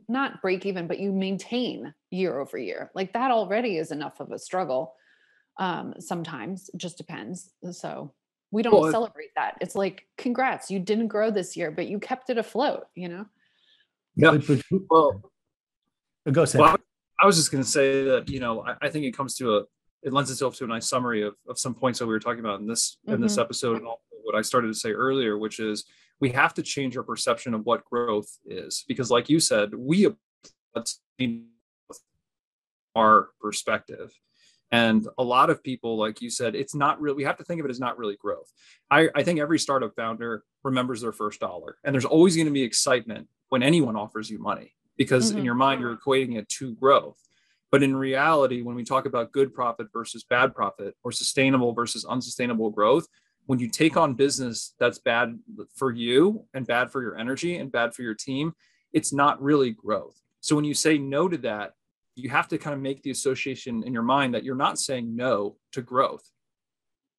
not 0.07 0.41
break 0.41 0.65
even, 0.65 0.87
but 0.87 0.99
you 0.99 1.11
maintain 1.11 1.93
year 2.11 2.39
over 2.39 2.57
year. 2.57 2.91
Like 2.93 3.13
that 3.13 3.31
already 3.31 3.77
is 3.77 3.91
enough 3.91 4.19
of 4.19 4.31
a 4.31 4.39
struggle. 4.39 4.93
Um, 5.57 5.95
sometimes 5.99 6.69
it 6.73 6.77
just 6.77 6.97
depends. 6.97 7.51
So 7.71 8.13
we 8.51 8.63
don't 8.63 8.79
well, 8.79 8.91
celebrate 8.91 9.31
that. 9.35 9.57
It's 9.61 9.75
like, 9.75 10.07
congrats, 10.17 10.69
you 10.69 10.79
didn't 10.79 11.07
grow 11.07 11.31
this 11.31 11.55
year, 11.55 11.71
but 11.71 11.87
you 11.87 11.99
kept 11.99 12.29
it 12.29 12.37
afloat, 12.37 12.85
you 12.95 13.07
know? 13.07 13.25
Yeah. 14.15 14.37
Well, 14.89 15.31
go 16.31 16.45
Sam. 16.45 16.61
Well, 16.61 16.77
I 17.21 17.25
was 17.25 17.37
just 17.37 17.51
going 17.51 17.63
to 17.63 17.69
say 17.69 18.03
that, 18.03 18.29
you 18.29 18.39
know, 18.39 18.65
I, 18.65 18.75
I, 18.87 18.89
think 18.89 19.05
it 19.05 19.15
comes 19.15 19.35
to 19.37 19.57
a, 19.57 19.63
it 20.03 20.11
lends 20.11 20.29
itself 20.31 20.55
to 20.57 20.65
a 20.65 20.67
nice 20.67 20.89
summary 20.89 21.23
of, 21.23 21.35
of 21.47 21.57
some 21.57 21.73
points 21.73 21.99
that 21.99 22.07
we 22.07 22.13
were 22.13 22.19
talking 22.19 22.41
about 22.41 22.59
in 22.59 22.67
this, 22.67 22.97
mm-hmm. 23.05 23.15
in 23.15 23.21
this 23.21 23.33
mm-hmm. 23.33 23.41
episode 23.41 23.77
and 23.77 23.87
also 23.87 24.01
what 24.23 24.35
I 24.35 24.41
started 24.41 24.67
to 24.67 24.73
say 24.73 24.91
earlier, 24.91 25.37
which 25.37 25.59
is 25.59 25.85
we 26.21 26.29
have 26.29 26.53
to 26.53 26.63
change 26.63 26.95
our 26.95 27.03
perception 27.03 27.53
of 27.53 27.65
what 27.65 27.83
growth 27.83 28.37
is 28.45 28.85
because 28.87 29.11
like 29.11 29.27
you 29.27 29.39
said 29.41 29.73
we 29.73 30.07
our 32.95 33.29
perspective. 33.39 34.13
And 34.73 35.05
a 35.17 35.23
lot 35.23 35.49
of 35.49 35.63
people 35.63 35.97
like 35.97 36.21
you 36.21 36.29
said 36.29 36.55
it's 36.55 36.75
not 36.75 37.01
really 37.01 37.17
we 37.17 37.23
have 37.25 37.37
to 37.37 37.43
think 37.43 37.59
of 37.59 37.65
it 37.65 37.71
as 37.71 37.79
not 37.79 37.97
really 37.97 38.15
growth. 38.15 38.49
I, 38.89 39.09
I 39.13 39.23
think 39.23 39.39
every 39.39 39.59
startup 39.59 39.95
founder 39.95 40.43
remembers 40.63 41.01
their 41.01 41.11
first 41.11 41.41
dollar 41.41 41.77
and 41.83 41.93
there's 41.93 42.05
always 42.05 42.35
going 42.35 42.47
to 42.47 42.53
be 42.53 42.63
excitement 42.63 43.27
when 43.49 43.63
anyone 43.63 43.97
offers 43.97 44.29
you 44.29 44.39
money 44.39 44.75
because 44.95 45.29
mm-hmm. 45.29 45.39
in 45.39 45.45
your 45.45 45.55
mind 45.55 45.81
you're 45.81 45.97
equating 45.97 46.37
it 46.37 46.47
to 46.49 46.75
growth. 46.75 47.17
But 47.69 47.83
in 47.83 47.95
reality 47.95 48.61
when 48.61 48.75
we 48.75 48.85
talk 48.85 49.05
about 49.05 49.33
good 49.33 49.53
profit 49.53 49.87
versus 49.91 50.23
bad 50.23 50.55
profit 50.55 50.95
or 51.03 51.11
sustainable 51.11 51.73
versus 51.73 52.05
unsustainable 52.05 52.69
growth 52.69 53.07
when 53.45 53.59
you 53.59 53.69
take 53.69 53.97
on 53.97 54.13
business 54.13 54.73
that's 54.79 54.99
bad 54.99 55.39
for 55.75 55.91
you 55.91 56.45
and 56.53 56.65
bad 56.65 56.91
for 56.91 57.01
your 57.01 57.17
energy 57.17 57.57
and 57.57 57.71
bad 57.71 57.93
for 57.93 58.01
your 58.01 58.13
team, 58.13 58.53
it's 58.93 59.13
not 59.13 59.41
really 59.41 59.71
growth. 59.71 60.19
So 60.41 60.55
when 60.55 60.65
you 60.65 60.73
say 60.73 60.97
no 60.97 61.27
to 61.27 61.37
that, 61.39 61.73
you 62.15 62.29
have 62.29 62.47
to 62.49 62.57
kind 62.57 62.73
of 62.73 62.81
make 62.81 63.03
the 63.03 63.11
association 63.11 63.83
in 63.83 63.93
your 63.93 64.03
mind 64.03 64.33
that 64.33 64.43
you're 64.43 64.55
not 64.55 64.79
saying 64.79 65.15
no 65.15 65.57
to 65.71 65.81
growth. 65.81 66.29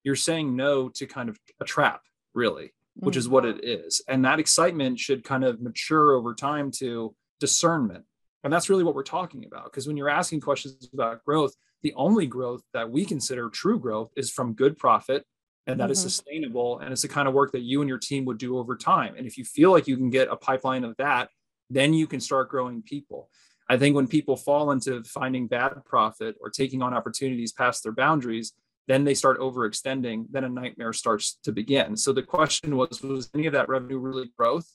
You're 0.03 0.15
saying 0.15 0.55
no 0.55 0.89
to 0.89 1.05
kind 1.05 1.29
of 1.29 1.39
a 1.59 1.65
trap, 1.65 2.01
really, 2.33 2.73
which 2.95 3.17
is 3.17 3.27
what 3.27 3.45
it 3.45 3.57
mm-hmm. 3.57 3.87
is. 3.87 4.01
And 4.07 4.23
that 4.25 4.39
excitement 4.39 4.99
should 4.99 5.23
kind 5.23 5.43
of 5.43 5.61
mature 5.61 6.13
over 6.13 6.33
time 6.33 6.71
to 6.79 7.15
discernment. 7.39 8.05
And 8.43 8.51
that's 8.51 8.69
really 8.69 8.83
what 8.83 8.95
we're 8.95 9.03
talking 9.03 9.45
about. 9.45 9.65
Because 9.65 9.87
when 9.87 9.97
you're 9.97 10.09
asking 10.09 10.41
questions 10.41 10.89
about 10.93 11.23
growth, 11.23 11.55
the 11.81 11.93
only 11.95 12.27
growth 12.27 12.61
that 12.73 12.89
we 12.89 13.05
consider 13.05 13.49
true 13.49 13.79
growth 13.79 14.11
is 14.15 14.29
from 14.29 14.53
good 14.53 14.77
profit 14.77 15.25
and 15.67 15.79
that 15.79 15.85
mm-hmm. 15.85 15.91
is 15.91 16.01
sustainable 16.01 16.79
and 16.79 16.91
it's 16.91 17.03
the 17.03 17.07
kind 17.07 17.27
of 17.27 17.33
work 17.33 17.51
that 17.51 17.61
you 17.61 17.81
and 17.81 17.89
your 17.89 17.97
team 17.97 18.25
would 18.25 18.37
do 18.37 18.57
over 18.57 18.75
time. 18.75 19.15
And 19.17 19.25
if 19.25 19.37
you 19.37 19.45
feel 19.45 19.71
like 19.71 19.87
you 19.87 19.97
can 19.97 20.09
get 20.09 20.27
a 20.29 20.35
pipeline 20.35 20.83
of 20.83 20.95
that 20.97 21.29
then 21.69 21.93
you 21.93 22.05
can 22.05 22.19
start 22.19 22.49
growing 22.49 22.81
people. 22.81 23.29
I 23.69 23.77
think 23.77 23.95
when 23.95 24.07
people 24.07 24.35
fall 24.35 24.71
into 24.71 25.03
finding 25.03 25.47
bad 25.47 25.73
profit 25.85 26.35
or 26.41 26.49
taking 26.49 26.81
on 26.81 26.93
opportunities 26.93 27.51
past 27.51 27.83
their 27.83 27.93
boundaries 27.93 28.53
then 28.87 29.05
they 29.05 29.13
start 29.13 29.39
overextending 29.39 30.25
then 30.29 30.43
a 30.43 30.49
nightmare 30.49 30.93
starts 30.93 31.39
to 31.43 31.51
begin. 31.51 31.95
So 31.95 32.11
the 32.11 32.23
question 32.23 32.75
was 32.75 33.01
was 33.01 33.29
any 33.33 33.47
of 33.47 33.53
that 33.53 33.69
revenue 33.69 33.97
really 33.97 34.29
growth 34.37 34.69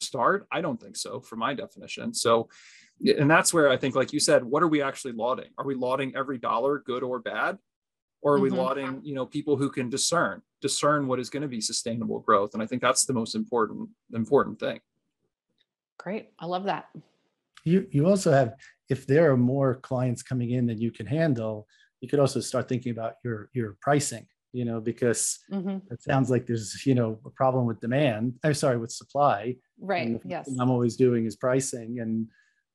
start? 0.00 0.46
I 0.52 0.60
don't 0.60 0.80
think 0.80 0.96
so 0.96 1.20
for 1.20 1.36
my 1.36 1.54
definition. 1.54 2.12
So 2.12 2.48
and 3.18 3.30
that's 3.30 3.52
where 3.52 3.68
i 3.68 3.76
think 3.76 3.94
like 3.94 4.14
you 4.14 4.18
said 4.18 4.42
what 4.42 4.62
are 4.62 4.68
we 4.68 4.82
actually 4.82 5.12
lauding? 5.12 5.50
Are 5.58 5.66
we 5.66 5.74
lauding 5.74 6.16
every 6.16 6.38
dollar 6.38 6.78
good 6.78 7.02
or 7.02 7.18
bad 7.18 7.58
or 8.26 8.34
are 8.34 8.40
we 8.40 8.48
mm-hmm. 8.48 8.58
lauding 8.58 9.00
you 9.04 9.14
know 9.14 9.24
people 9.24 9.56
who 9.56 9.70
can 9.70 9.88
discern 9.88 10.42
discern 10.60 11.06
what 11.06 11.20
is 11.20 11.30
going 11.30 11.42
to 11.42 11.48
be 11.48 11.60
sustainable 11.60 12.18
growth? 12.18 12.54
And 12.54 12.62
i 12.62 12.66
think 12.66 12.82
that's 12.82 13.04
the 13.04 13.12
most 13.12 13.36
important 13.36 13.88
important 14.12 14.58
thing. 14.58 14.80
Great. 15.98 16.30
I 16.40 16.46
love 16.46 16.64
that. 16.64 16.88
You 17.64 17.86
you 17.92 18.08
also 18.08 18.32
have 18.32 18.54
if 18.88 19.06
there 19.06 19.30
are 19.30 19.36
more 19.36 19.76
clients 19.76 20.22
coming 20.24 20.50
in 20.50 20.66
than 20.66 20.80
you 20.80 20.90
can 20.90 21.06
handle 21.06 21.68
you 22.00 22.08
could 22.08 22.18
also 22.18 22.40
start 22.40 22.68
thinking 22.68 22.90
about 22.90 23.14
your 23.24 23.48
your 23.52 23.76
pricing 23.80 24.26
you 24.52 24.64
know 24.64 24.80
because 24.80 25.38
mm-hmm. 25.52 25.78
it 25.92 26.02
sounds 26.02 26.28
like 26.28 26.46
there's 26.46 26.84
you 26.84 26.96
know 26.96 27.20
a 27.24 27.30
problem 27.30 27.64
with 27.64 27.78
demand 27.80 28.34
i'm 28.42 28.54
sorry 28.54 28.76
with 28.76 28.90
supply. 28.90 29.54
Right. 29.78 30.20
Yes. 30.24 30.50
i'm 30.60 30.70
always 30.70 30.96
doing 30.96 31.26
is 31.26 31.36
pricing 31.36 32.00
and 32.00 32.26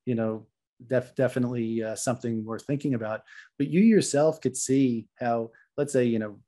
you 0.06 0.16
know 0.16 0.47
def, 0.88 1.16
definitely 1.16 1.84
uh, 1.84 1.96
something 1.96 2.44
worth 2.44 2.66
thinking 2.66 2.94
about. 2.94 3.22
But 3.58 3.68
you 3.68 3.82
yourself 3.82 4.42
could 4.42 4.58
see 4.58 5.08
how, 5.20 5.52
let's 5.78 5.94
say, 5.94 6.06
you 6.06 6.20
know, 6.20 6.40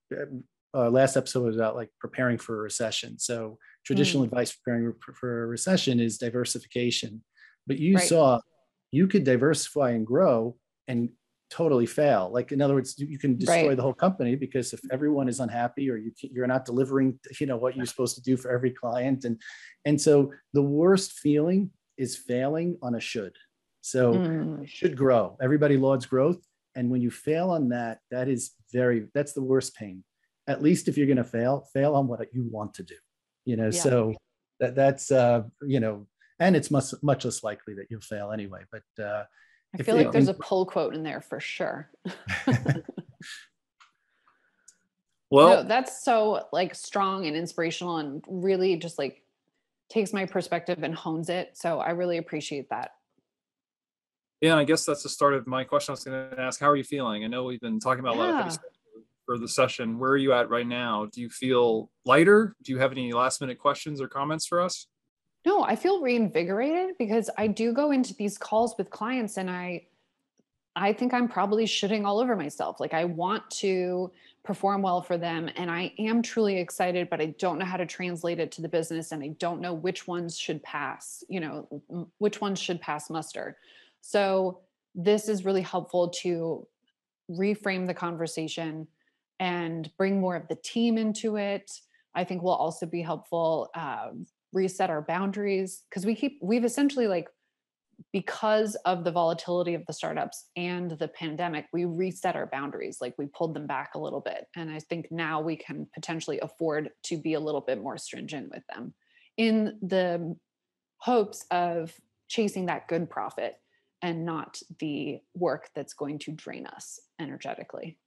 our 0.74 0.90
last 0.90 1.18
episode 1.18 1.46
was 1.46 1.56
about 1.56 1.76
like 1.76 1.90
preparing 2.00 2.38
for 2.38 2.60
a 2.60 2.62
recession. 2.62 3.20
So 3.20 3.58
traditional 3.86 4.24
mm. 4.24 4.28
advice 4.28 4.56
preparing 4.56 4.94
for 5.02 5.44
a 5.44 5.48
recession 5.48 6.00
is 6.00 6.18
diversification. 6.18 7.24
But 7.68 7.78
you 7.78 7.96
right. 7.96 8.08
saw 8.08 8.40
you 8.92 9.08
could 9.08 9.24
diversify 9.24 9.92
and 9.92 10.06
grow 10.06 10.56
and 10.88 11.10
totally 11.50 11.86
fail. 11.86 12.32
Like 12.34 12.52
in 12.52 12.62
other 12.62 12.74
words, 12.74 12.98
you 12.98 13.20
can 13.20 13.38
destroy 13.38 13.68
Right. 13.70 13.78
the 13.78 13.84
whole 13.84 13.94
company 13.94 14.36
because 14.36 14.74
if 14.74 14.82
everyone 14.92 15.30
is 15.30 15.40
unhappy 15.40 15.90
or 15.90 15.98
you 15.98 16.12
you're 16.22 16.48
not 16.48 16.66
delivering, 16.66 17.20
you 17.40 17.46
know, 17.46 17.58
what 17.58 17.76
you're 17.76 17.86
supposed 17.86 18.16
to 18.16 18.22
do 18.22 18.38
for 18.38 18.50
every 18.52 18.72
client, 18.72 19.26
and 19.26 19.40
and 19.86 20.02
so 20.02 20.32
the 20.54 20.64
worst 20.64 21.14
feeling 21.14 21.70
is 21.98 22.18
failing 22.18 22.78
on 22.82 22.96
a 22.96 23.00
should. 23.00 23.36
So 23.84 24.14
Mm, 24.14 24.64
it 24.64 24.70
should 24.70 24.96
grow. 24.96 25.38
Everybody 25.42 25.76
lauds 25.78 26.06
growth, 26.06 26.42
and 26.74 26.90
when 26.90 27.02
you 27.02 27.12
fail 27.12 27.52
on 27.52 27.70
that, 27.70 28.00
that 28.12 28.30
is 28.30 28.52
very 28.72 29.08
that's 29.14 29.34
the 29.34 29.44
worst 29.44 29.76
pain. 29.76 30.04
At 30.48 30.64
least 30.64 30.88
if 30.88 30.98
you're 30.98 31.08
going 31.08 31.18
to 31.18 31.24
fail, 31.24 31.68
fail 31.74 31.96
on 31.96 32.08
what 32.08 32.34
you 32.34 32.48
want 32.50 32.74
to 32.76 32.84
do. 32.84 32.96
You 33.46 33.58
know, 33.58 33.66
Yeah. 33.66 33.82
so 33.82 34.14
that 34.62 34.74
that's 34.74 35.12
uh, 35.12 35.44
you 35.62 35.82
know, 35.82 36.08
and 36.40 36.56
it's 36.56 36.72
much 36.72 36.94
much 37.02 37.26
less 37.26 37.44
likely 37.44 37.74
that 37.76 37.88
you'll 37.90 38.02
fail 38.02 38.32
anyway. 38.32 38.62
But 38.72 39.04
uh, 39.04 39.26
I 39.74 39.84
feel 39.84 39.98
they 39.98 40.06
like 40.06 40.14
there's 40.14 40.30
a 40.30 40.34
pull 40.50 40.66
quote 40.66 40.96
in 40.96 41.04
there 41.04 41.22
for 41.22 41.42
sure. 41.42 41.92
Well, 45.34 45.64
no, 45.64 45.68
that's 45.68 46.06
so 46.06 46.46
like 46.52 46.76
strong 46.76 47.26
and 47.26 47.36
inspirational 47.36 47.98
and 47.98 48.24
really 48.28 48.76
just 48.76 49.00
like 49.00 49.24
takes 49.90 50.14
my 50.14 50.28
perspective 50.28 50.84
and 50.84 50.94
hones 50.94 51.28
it. 51.28 51.58
So 51.58 51.80
I 51.80 51.90
really 51.90 52.20
appreciate 52.20 52.70
that. 52.70 52.92
Yeah, 54.44 54.52
and 54.52 54.60
I 54.60 54.66
guess 54.66 54.84
that's 54.84 55.04
the 55.04 55.10
start 55.10 55.36
of 55.36 55.48
my 55.48 55.64
question. 55.64 55.94
I 55.94 55.94
was 55.94 56.04
going 56.04 56.30
to 56.32 56.38
ask, 56.40 56.60
how 56.60 56.70
are 56.70 56.76
you 56.76 56.84
feeling? 56.84 57.24
I 57.24 57.28
know 57.28 57.46
we've 57.46 57.62
been 57.62 57.80
talking 57.80 58.02
about 58.02 58.18
a 58.18 58.20
lot 58.20 58.30
of 58.32 58.46
Yeah. 58.46 58.50
stuff 58.50 58.66
for 59.26 59.38
the 59.38 59.48
session. 59.48 59.98
Where 59.98 60.12
are 60.12 60.18
you 60.18 60.34
at 60.34 60.50
right 60.50 60.68
now? 60.68 61.06
Do 61.06 61.22
you 61.22 61.30
feel 61.30 61.90
lighter? 62.04 62.54
Do 62.62 62.74
you 62.74 62.78
have 62.80 62.92
any 62.92 63.14
last 63.14 63.40
minute 63.40 63.58
questions 63.58 64.02
or 64.02 64.10
comments 64.10 64.46
for 64.46 64.60
us? 64.60 64.88
No, 65.46 65.64
I 65.64 65.78
feel 65.78 66.02
reinvigorated 66.02 66.98
because 67.00 67.30
I 67.38 67.48
do 67.48 67.72
go 67.72 67.92
into 67.92 68.14
these 68.16 68.38
calls 68.38 68.76
with 68.78 68.90
clients 68.90 69.38
and 69.38 69.50
I 69.50 69.88
I 70.76 70.92
think 70.92 71.14
I'm 71.14 71.30
probably 71.30 71.66
shitting 71.66 72.04
all 72.04 72.20
over 72.20 72.36
myself. 72.36 72.80
Like 72.82 72.94
I 72.94 73.06
want 73.06 73.50
to 73.62 74.12
perform 74.44 74.82
well 74.82 75.02
for 75.04 75.18
them 75.18 75.50
and 75.56 75.72
I 75.72 75.94
am 76.00 76.22
truly 76.22 76.58
excited 76.58 77.10
but 77.10 77.22
I 77.22 77.28
don't 77.40 77.60
know 77.60 77.66
how 77.66 77.78
to 77.78 77.86
translate 77.86 78.40
it 78.40 78.52
to 78.54 78.62
the 78.62 78.68
business 78.68 79.14
and 79.14 79.24
I 79.24 79.28
don't 79.40 79.62
know 79.62 79.74
which 79.74 80.06
ones 80.06 80.38
should 80.38 80.62
pass, 80.64 81.24
you 81.30 81.40
know, 81.40 82.10
which 82.18 82.42
ones 82.42 82.60
should 82.60 82.82
pass 82.82 83.10
muster. 83.10 83.58
So 84.06 84.60
this 84.94 85.30
is 85.30 85.46
really 85.46 85.62
helpful 85.62 86.10
to 86.22 86.68
reframe 87.32 87.88
the 87.88 87.94
conversation 87.94 88.88
and 89.40 89.90
bring 89.98 90.20
more 90.20 90.36
of 90.36 90.48
the 90.50 90.58
team 90.64 90.98
into 90.98 91.38
it. 91.38 91.72
I 92.14 92.26
think 92.26 92.44
will 92.44 92.52
also 92.52 92.86
be 92.86 93.02
helpful. 93.02 93.70
Uh, 93.74 94.10
reset 94.54 94.90
our 94.90 95.02
boundaries 95.02 95.84
because 95.90 96.06
we 96.06 96.16
keep 96.16 96.38
we've 96.42 96.64
essentially 96.64 97.08
like 97.08 97.28
because 98.12 98.76
of 98.86 99.04
the 99.04 99.12
volatility 99.12 99.74
of 99.74 99.86
the 99.88 99.94
startups 99.94 100.46
and 100.56 100.92
the 100.92 101.08
pandemic 101.08 101.66
we 101.74 101.86
reset 101.86 102.36
our 102.36 102.48
boundaries 102.48 103.00
like 103.02 103.16
we 103.18 103.26
pulled 103.26 103.56
them 103.56 103.66
back 103.66 103.96
a 103.96 104.00
little 104.00 104.22
bit 104.22 104.46
and 104.56 104.70
i 104.70 104.80
think 104.80 105.08
now 105.12 105.42
we 105.42 105.56
can 105.56 105.88
potentially 105.94 106.40
afford 106.42 106.90
to 107.02 107.18
be 107.18 107.34
a 107.34 107.40
little 107.40 107.62
bit 107.62 107.82
more 107.82 107.98
stringent 107.98 108.50
with 108.52 108.64
them 108.74 108.94
in 109.38 109.78
the 109.82 110.36
hopes 110.98 111.46
of 111.50 111.94
chasing 112.28 112.68
that 112.68 112.88
good 112.88 113.10
profit 113.10 113.56
and 114.04 114.26
not 114.26 114.60
the 114.80 115.20
work 115.34 115.70
that's 115.74 115.94
going 115.94 116.20
to 116.20 116.32
drain 116.34 116.68
us 116.68 117.00
energetically 117.20 117.98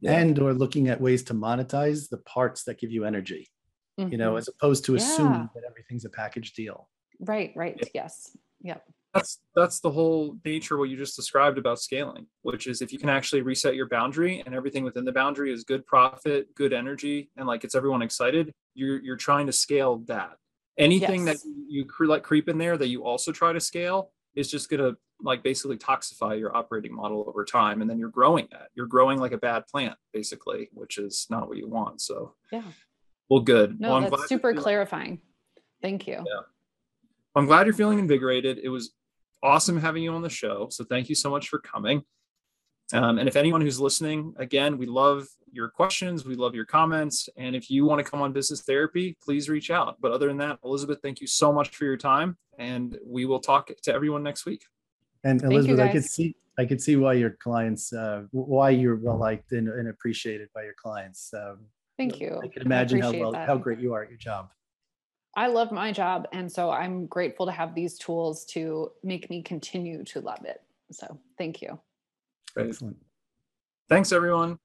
Yeah. 0.00 0.18
and 0.20 0.38
or 0.38 0.52
looking 0.52 0.88
at 0.88 1.00
ways 1.00 1.22
to 1.24 1.34
monetize 1.34 2.08
the 2.10 2.18
parts 2.18 2.62
that 2.64 2.78
give 2.78 2.92
you 2.92 3.04
energy. 3.04 3.48
You 3.96 4.16
know, 4.16 4.34
Mhm. 4.34 4.38
as 4.38 4.46
opposed 4.46 4.84
to 4.84 4.94
assuming 4.94 5.40
Yeah. 5.40 5.48
that 5.56 5.64
everything's 5.68 6.04
a 6.04 6.10
package 6.10 6.52
deal. 6.52 6.88
right 7.20 7.52
right 7.56 7.76
yes 7.94 8.36
yep 8.60 8.84
That's 9.12 9.40
that's 9.56 9.80
the 9.80 9.90
whole 9.90 10.38
nature 10.44 10.74
of 10.74 10.78
what 10.80 10.88
you 10.88 10.96
just 10.96 11.16
described 11.16 11.58
about 11.58 11.80
scaling, 11.80 12.28
which 12.42 12.68
is 12.68 12.80
if 12.80 12.92
you 12.92 12.98
can 13.00 13.08
actually 13.08 13.42
reset 13.42 13.74
your 13.74 13.88
boundary 13.88 14.40
and 14.46 14.54
everything 14.54 14.84
within 14.84 15.04
the 15.04 15.10
boundary 15.10 15.50
is 15.52 15.64
good 15.64 15.84
profit, 15.86 16.54
good 16.54 16.72
energy, 16.72 17.32
and 17.36 17.48
like 17.48 17.64
it's 17.64 17.74
everyone 17.74 18.02
excited, 18.02 18.52
you're 18.74 19.00
you're 19.02 19.16
trying 19.16 19.46
to 19.46 19.52
scale 19.52 19.96
that. 20.06 20.36
Anything 20.76 21.26
Yes. 21.26 21.42
that 21.42 21.48
you, 21.48 21.66
you 21.68 21.84
cre- 21.86 22.04
like 22.14 22.22
creep 22.22 22.48
in 22.48 22.56
there 22.58 22.76
that 22.76 22.86
you 22.88 23.02
also 23.02 23.32
try 23.32 23.52
to 23.52 23.58
scale 23.60 24.12
is 24.38 24.50
just 24.50 24.70
gonna 24.70 24.92
like 25.20 25.42
basically 25.42 25.76
toxify 25.76 26.38
your 26.38 26.56
operating 26.56 26.94
model 26.94 27.24
over 27.26 27.44
time, 27.44 27.80
and 27.80 27.90
then 27.90 27.98
you're 27.98 28.08
growing 28.08 28.46
that. 28.52 28.68
You're 28.74 28.86
growing 28.86 29.18
like 29.18 29.32
a 29.32 29.38
bad 29.38 29.66
plant, 29.66 29.96
basically, 30.12 30.68
which 30.72 30.98
is 30.98 31.26
not 31.28 31.48
what 31.48 31.58
you 31.58 31.68
want. 31.68 32.00
So 32.00 32.34
yeah 32.52 32.62
well, 33.28 33.40
good. 33.40 33.78
no 33.78 33.90
well, 33.90 34.00
glad 34.00 34.12
that's 34.12 34.28
super 34.28 34.54
clarifying 34.54 35.20
thank 35.82 36.06
you 36.06 36.14
Yeah. 36.14 36.40
I'm 37.34 37.46
glad 37.46 37.66
you're 37.66 37.74
feeling 37.74 38.00
invigorated. 38.00 38.58
It 38.58 38.68
was 38.68 38.94
awesome 39.42 39.78
having 39.78 40.02
you 40.02 40.12
on 40.12 40.22
the 40.22 40.30
show. 40.30 40.68
So 40.70 40.84
thank 40.84 41.08
you 41.08 41.14
so 41.14 41.30
much 41.30 41.48
for 41.48 41.60
coming. 41.60 42.02
Um, 42.92 43.18
and 43.18 43.28
if 43.28 43.36
anyone 43.36 43.60
who's 43.60 43.80
listening, 43.80 44.34
again, 44.38 44.78
we 44.78 44.86
love 44.86 45.28
your 45.52 45.68
questions, 45.68 46.24
we 46.24 46.34
love 46.34 46.54
your 46.54 46.64
comments. 46.64 47.28
And 47.36 47.54
if 47.54 47.70
you 47.70 47.84
want 47.84 48.04
to 48.04 48.10
come 48.10 48.22
on 48.22 48.32
business 48.32 48.62
therapy, 48.62 49.16
please 49.22 49.48
reach 49.48 49.70
out. 49.70 49.96
But 50.00 50.12
other 50.12 50.28
than 50.28 50.38
that, 50.38 50.58
Elizabeth, 50.64 51.00
thank 51.02 51.20
you 51.20 51.26
so 51.26 51.52
much 51.52 51.76
for 51.76 51.84
your 51.84 51.96
time. 51.96 52.36
And 52.58 52.98
we 53.04 53.26
will 53.26 53.40
talk 53.40 53.70
to 53.82 53.94
everyone 53.94 54.22
next 54.22 54.46
week. 54.46 54.62
And 55.24 55.42
Elizabeth, 55.42 55.80
I 55.80 55.92
could 55.92 56.04
see, 56.04 56.36
I 56.58 56.64
could 56.64 56.80
see 56.80 56.96
why 56.96 57.14
your 57.14 57.30
clients, 57.30 57.92
uh, 57.92 58.22
why 58.30 58.70
you're 58.70 58.96
well 58.96 59.18
liked 59.18 59.52
and, 59.52 59.68
and 59.68 59.88
appreciated 59.88 60.48
by 60.54 60.62
your 60.62 60.74
clients. 60.80 61.32
Um, 61.34 61.66
thank 61.98 62.20
you 62.20 62.40
I 62.42 62.48
can 62.48 62.62
imagine 62.62 63.00
how 63.00 63.12
well, 63.12 63.34
how 63.34 63.56
great 63.56 63.80
you 63.80 63.92
are 63.92 64.02
at 64.02 64.08
your 64.08 64.18
job. 64.18 64.50
I 65.36 65.46
love 65.48 65.70
my 65.70 65.92
job. 65.92 66.26
And 66.32 66.50
so 66.50 66.70
I'm 66.70 67.06
grateful 67.06 67.46
to 67.46 67.52
have 67.52 67.74
these 67.74 67.98
tools 67.98 68.44
to 68.46 68.90
make 69.04 69.30
me 69.30 69.42
continue 69.42 70.02
to 70.04 70.20
love 70.20 70.44
it. 70.44 70.62
So 70.90 71.18
thank 71.36 71.60
you. 71.62 71.78
Great. 72.54 72.68
Excellent. 72.68 72.96
Thanks, 73.88 74.12
everyone. 74.12 74.58